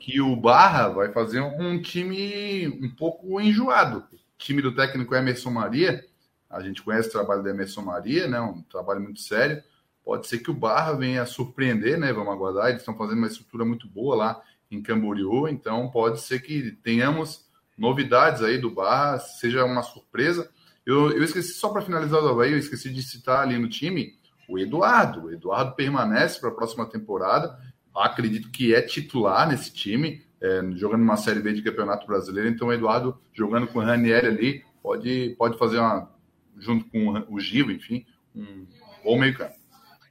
que 0.00 0.20
o 0.20 0.34
Barra 0.36 0.88
vai 0.88 1.12
fazer 1.12 1.40
um 1.40 1.80
time 1.80 2.68
um 2.68 2.90
pouco 2.90 3.40
enjoado. 3.40 4.04
O 4.12 4.18
time 4.38 4.62
do 4.62 4.74
técnico 4.74 5.14
Emerson 5.14 5.50
Maria, 5.50 6.04
a 6.48 6.62
gente 6.62 6.82
conhece 6.82 7.08
o 7.08 7.12
trabalho 7.12 7.42
do 7.42 7.48
Emerson 7.48 7.82
Maria, 7.82 8.28
né? 8.28 8.40
Um 8.40 8.62
trabalho 8.62 9.00
muito 9.00 9.20
sério. 9.20 9.62
Pode 10.04 10.26
ser 10.26 10.38
que 10.38 10.50
o 10.50 10.54
Barra 10.54 10.92
venha 10.92 11.24
surpreender, 11.24 11.98
né? 11.98 12.12
Vamos 12.12 12.32
aguardar. 12.32 12.68
Eles 12.68 12.80
estão 12.80 12.96
fazendo 12.96 13.18
uma 13.18 13.26
estrutura 13.26 13.64
muito 13.64 13.88
boa 13.88 14.14
lá 14.14 14.42
em 14.70 14.82
Camboriú, 14.82 15.48
então 15.48 15.90
pode 15.90 16.20
ser 16.20 16.40
que 16.40 16.72
tenhamos 16.82 17.46
novidades 17.76 18.42
aí 18.42 18.58
do 18.58 18.70
Barra, 18.70 19.18
seja 19.18 19.64
uma 19.64 19.82
surpresa. 19.82 20.50
Eu, 20.86 21.12
eu 21.12 21.22
esqueci, 21.24 21.54
só 21.54 21.70
para 21.70 21.82
finalizar 21.82 22.22
o 22.22 22.28
Havaí, 22.28 22.52
eu 22.52 22.58
esqueci 22.58 22.92
de 22.92 23.02
citar 23.02 23.40
ali 23.40 23.58
no 23.58 23.68
time 23.68 24.14
o 24.48 24.58
Eduardo. 24.58 25.24
O 25.24 25.32
Eduardo 25.32 25.74
permanece 25.74 26.38
para 26.38 26.50
a 26.50 26.54
próxima 26.54 26.86
temporada 26.86 27.58
acredito 27.94 28.50
que 28.50 28.74
é 28.74 28.82
titular 28.82 29.48
nesse 29.48 29.72
time. 29.72 30.24
é, 30.40 30.60
jogando 30.72 31.02
uma 31.02 31.16
Série 31.16 31.40
B 31.40 31.54
de 31.54 31.62
Campeonato 31.62 32.06
Brasileiro. 32.06 32.50
Então, 32.50 32.68
o 32.68 32.72
Eduardo, 32.72 33.18
jogando 33.32 33.66
com 33.66 33.78
o 33.78 33.82
Ranieri 33.82 34.26
ali, 34.26 34.64
pode, 34.82 35.34
pode 35.38 35.56
fazer 35.56 35.78
uma, 35.78 36.10
junto 36.58 36.84
com 36.90 37.24
o 37.30 37.40
Gil, 37.40 37.70
enfim, 37.70 38.04
um 38.34 38.66
bom 39.02 39.18
meio 39.18 39.34
campo. 39.34 39.54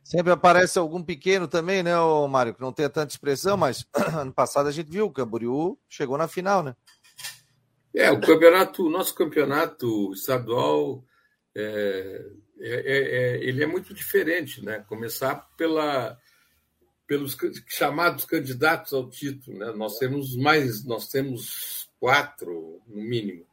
Sempre 0.03 0.31
aparece 0.31 0.79
algum 0.79 1.03
pequeno 1.03 1.47
também, 1.47 1.83
né, 1.83 1.91
Mário, 2.27 2.55
que 2.55 2.61
não 2.61 2.73
tem 2.73 2.89
tanta 2.89 3.11
expressão, 3.11 3.55
mas 3.55 3.85
ano 4.17 4.33
passado 4.33 4.67
a 4.67 4.71
gente 4.71 4.89
viu, 4.89 5.05
o 5.05 5.11
Camboriú 5.11 5.77
chegou 5.87 6.17
na 6.17 6.27
final, 6.27 6.63
né? 6.63 6.75
É, 7.95 8.09
o 8.11 8.19
campeonato, 8.19 8.85
o 8.85 8.89
nosso 8.89 9.13
campeonato 9.13 10.11
estadual, 10.13 11.03
é, 11.55 12.25
é, 12.59 12.69
é, 12.69 13.37
é 13.37 13.43
ele 13.43 13.63
é 13.63 13.67
muito 13.67 13.93
diferente, 13.93 14.63
né? 14.63 14.83
Começar 14.87 15.35
pela, 15.55 16.17
pelos 17.05 17.37
chamados 17.67 18.25
candidatos 18.25 18.93
ao 18.93 19.09
título, 19.09 19.59
né? 19.59 19.71
Nós 19.75 19.97
temos 19.99 20.35
mais, 20.35 20.83
nós 20.83 21.07
temos 21.07 21.87
quatro 21.99 22.81
no 22.87 23.01
mínimo, 23.01 23.45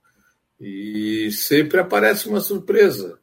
e 0.58 1.30
sempre 1.32 1.78
aparece 1.78 2.28
uma 2.28 2.40
surpresa. 2.40 3.18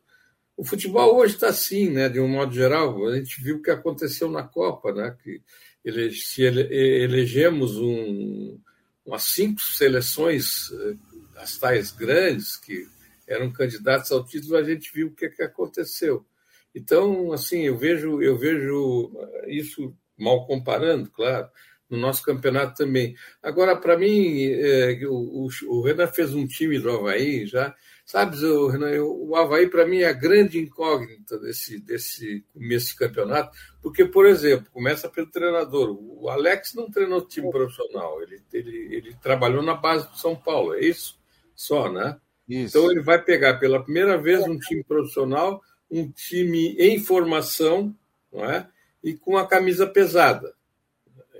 O 0.55 0.63
futebol 0.63 1.17
hoje 1.17 1.35
está 1.35 1.49
assim, 1.49 1.89
né? 1.89 2.09
De 2.09 2.19
um 2.19 2.27
modo 2.27 2.53
geral, 2.53 3.07
a 3.07 3.15
gente 3.15 3.41
viu 3.43 3.57
o 3.57 3.61
que 3.61 3.71
aconteceu 3.71 4.29
na 4.29 4.43
Copa, 4.43 4.91
né? 4.93 5.15
Que 5.23 5.41
ele, 5.83 6.11
se 6.11 6.43
ele, 6.43 6.61
elegemos 7.03 7.77
um, 7.77 8.59
umas 9.05 9.23
cinco 9.23 9.61
seleções, 9.61 10.71
eh, 10.71 10.95
as 11.37 11.57
tais 11.57 11.91
grandes 11.91 12.57
que 12.57 12.87
eram 13.27 13.51
candidatos 13.51 14.11
ao 14.11 14.25
título, 14.25 14.55
a 14.55 14.63
gente 14.63 14.91
viu 14.93 15.07
o 15.07 15.15
que, 15.15 15.29
que 15.29 15.43
aconteceu. 15.43 16.25
Então, 16.73 17.33
assim, 17.33 17.63
eu 17.63 17.77
vejo, 17.77 18.21
eu 18.21 18.37
vejo 18.37 19.11
isso 19.47 19.93
mal 20.17 20.45
comparando, 20.45 21.09
claro, 21.11 21.49
no 21.89 21.97
nosso 21.97 22.23
campeonato 22.23 22.75
também. 22.83 23.15
Agora, 23.41 23.75
para 23.75 23.97
mim, 23.97 24.43
é, 24.45 24.99
o, 25.07 25.47
o, 25.67 25.81
Renan 25.81 26.07
fez 26.07 26.33
um 26.33 26.45
time 26.45 26.79
do 26.79 26.89
Havaí 26.89 27.45
já. 27.45 27.75
Sabes, 28.05 28.41
o, 28.43 28.67
Renan, 28.67 29.01
o 29.03 29.35
Havaí, 29.35 29.67
para 29.67 29.85
mim, 29.85 29.99
é 29.99 30.07
a 30.07 30.13
grande 30.13 30.59
incógnita 30.59 31.37
desse, 31.39 31.79
desse 31.79 32.45
começo 32.53 32.91
de 32.91 32.95
campeonato, 32.95 33.57
porque, 33.81 34.05
por 34.05 34.25
exemplo, 34.25 34.71
começa 34.71 35.09
pelo 35.09 35.29
treinador. 35.29 35.97
O 35.99 36.29
Alex 36.29 36.73
não 36.73 36.89
treinou 36.89 37.27
time 37.27 37.49
profissional, 37.49 38.21
ele, 38.21 38.41
ele, 38.53 38.95
ele 38.95 39.15
trabalhou 39.21 39.61
na 39.61 39.73
base 39.73 40.09
do 40.09 40.17
São 40.17 40.35
Paulo, 40.35 40.73
é 40.73 40.81
isso 40.81 41.17
só, 41.57 41.91
né? 41.91 42.17
Isso. 42.47 42.77
Então, 42.77 42.91
ele 42.91 43.01
vai 43.01 43.21
pegar 43.21 43.55
pela 43.55 43.83
primeira 43.83 44.17
vez 44.17 44.43
um 44.43 44.57
time 44.57 44.83
profissional, 44.83 45.59
um 45.91 46.09
time 46.09 46.75
em 46.79 46.99
formação, 46.99 47.93
não 48.31 48.45
é? 48.45 48.67
E 49.03 49.15
com 49.15 49.35
a 49.35 49.45
camisa 49.45 49.87
pesada. 49.87 50.53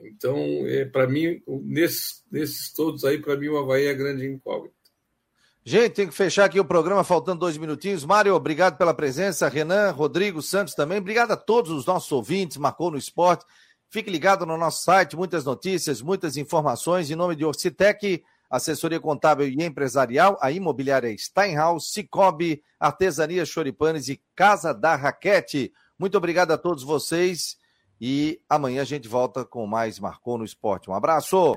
Então, 0.03 0.38
é, 0.65 0.86
para 0.86 1.07
mim, 1.07 1.41
nesses, 1.47 2.24
nesses 2.32 2.74
todos 2.74 3.05
aí, 3.05 3.20
para 3.20 3.38
mim, 3.38 3.47
o 3.47 3.57
Havaí 3.57 3.86
é 3.86 3.93
grande 3.93 4.26
incógnita. 4.26 4.76
Gente, 5.63 5.95
tem 5.95 6.07
que 6.07 6.13
fechar 6.13 6.45
aqui 6.45 6.59
o 6.59 6.65
programa, 6.65 7.03
faltando 7.03 7.41
dois 7.41 7.57
minutinhos. 7.57 8.05
Mário, 8.05 8.34
obrigado 8.34 8.78
pela 8.78 8.93
presença. 8.93 9.49
Renan, 9.49 9.91
Rodrigo, 9.91 10.41
Santos 10.41 10.74
também. 10.74 10.97
Obrigado 10.97 11.32
a 11.32 11.38
todos 11.38 11.72
os 11.72 11.86
nossos 11.86 12.11
ouvintes, 12.11 12.57
marcou 12.57 12.89
no 12.89 12.97
esporte. 12.97 13.45
Fique 13.89 14.09
ligado 14.09 14.45
no 14.45 14.57
nosso 14.57 14.84
site, 14.84 15.15
muitas 15.15 15.43
notícias, 15.43 16.01
muitas 16.01 16.38
informações. 16.38 17.11
Em 17.11 17.15
nome 17.15 17.36
de 17.36 17.43
Orcitec, 17.43 18.24
assessoria 18.49 18.99
contábil 18.99 19.47
e 19.47 19.63
empresarial, 19.63 20.37
a 20.41 20.51
imobiliária 20.51 21.15
Steinhaus, 21.17 21.91
Cicobi, 21.91 22.63
Artesania 22.79 23.45
Choripanes 23.45 24.07
e 24.07 24.21
Casa 24.35 24.73
da 24.73 24.95
Raquete. 24.95 25.73
Muito 25.97 26.17
obrigado 26.17 26.51
a 26.51 26.57
todos 26.57 26.83
vocês. 26.83 27.57
E 27.99 28.39
amanhã 28.47 28.83
a 28.83 28.85
gente 28.85 29.07
volta 29.07 29.43
com 29.43 29.65
mais 29.65 29.99
Marcou 29.99 30.37
no 30.37 30.45
Esporte. 30.45 30.89
Um 30.89 30.93
abraço! 30.93 31.55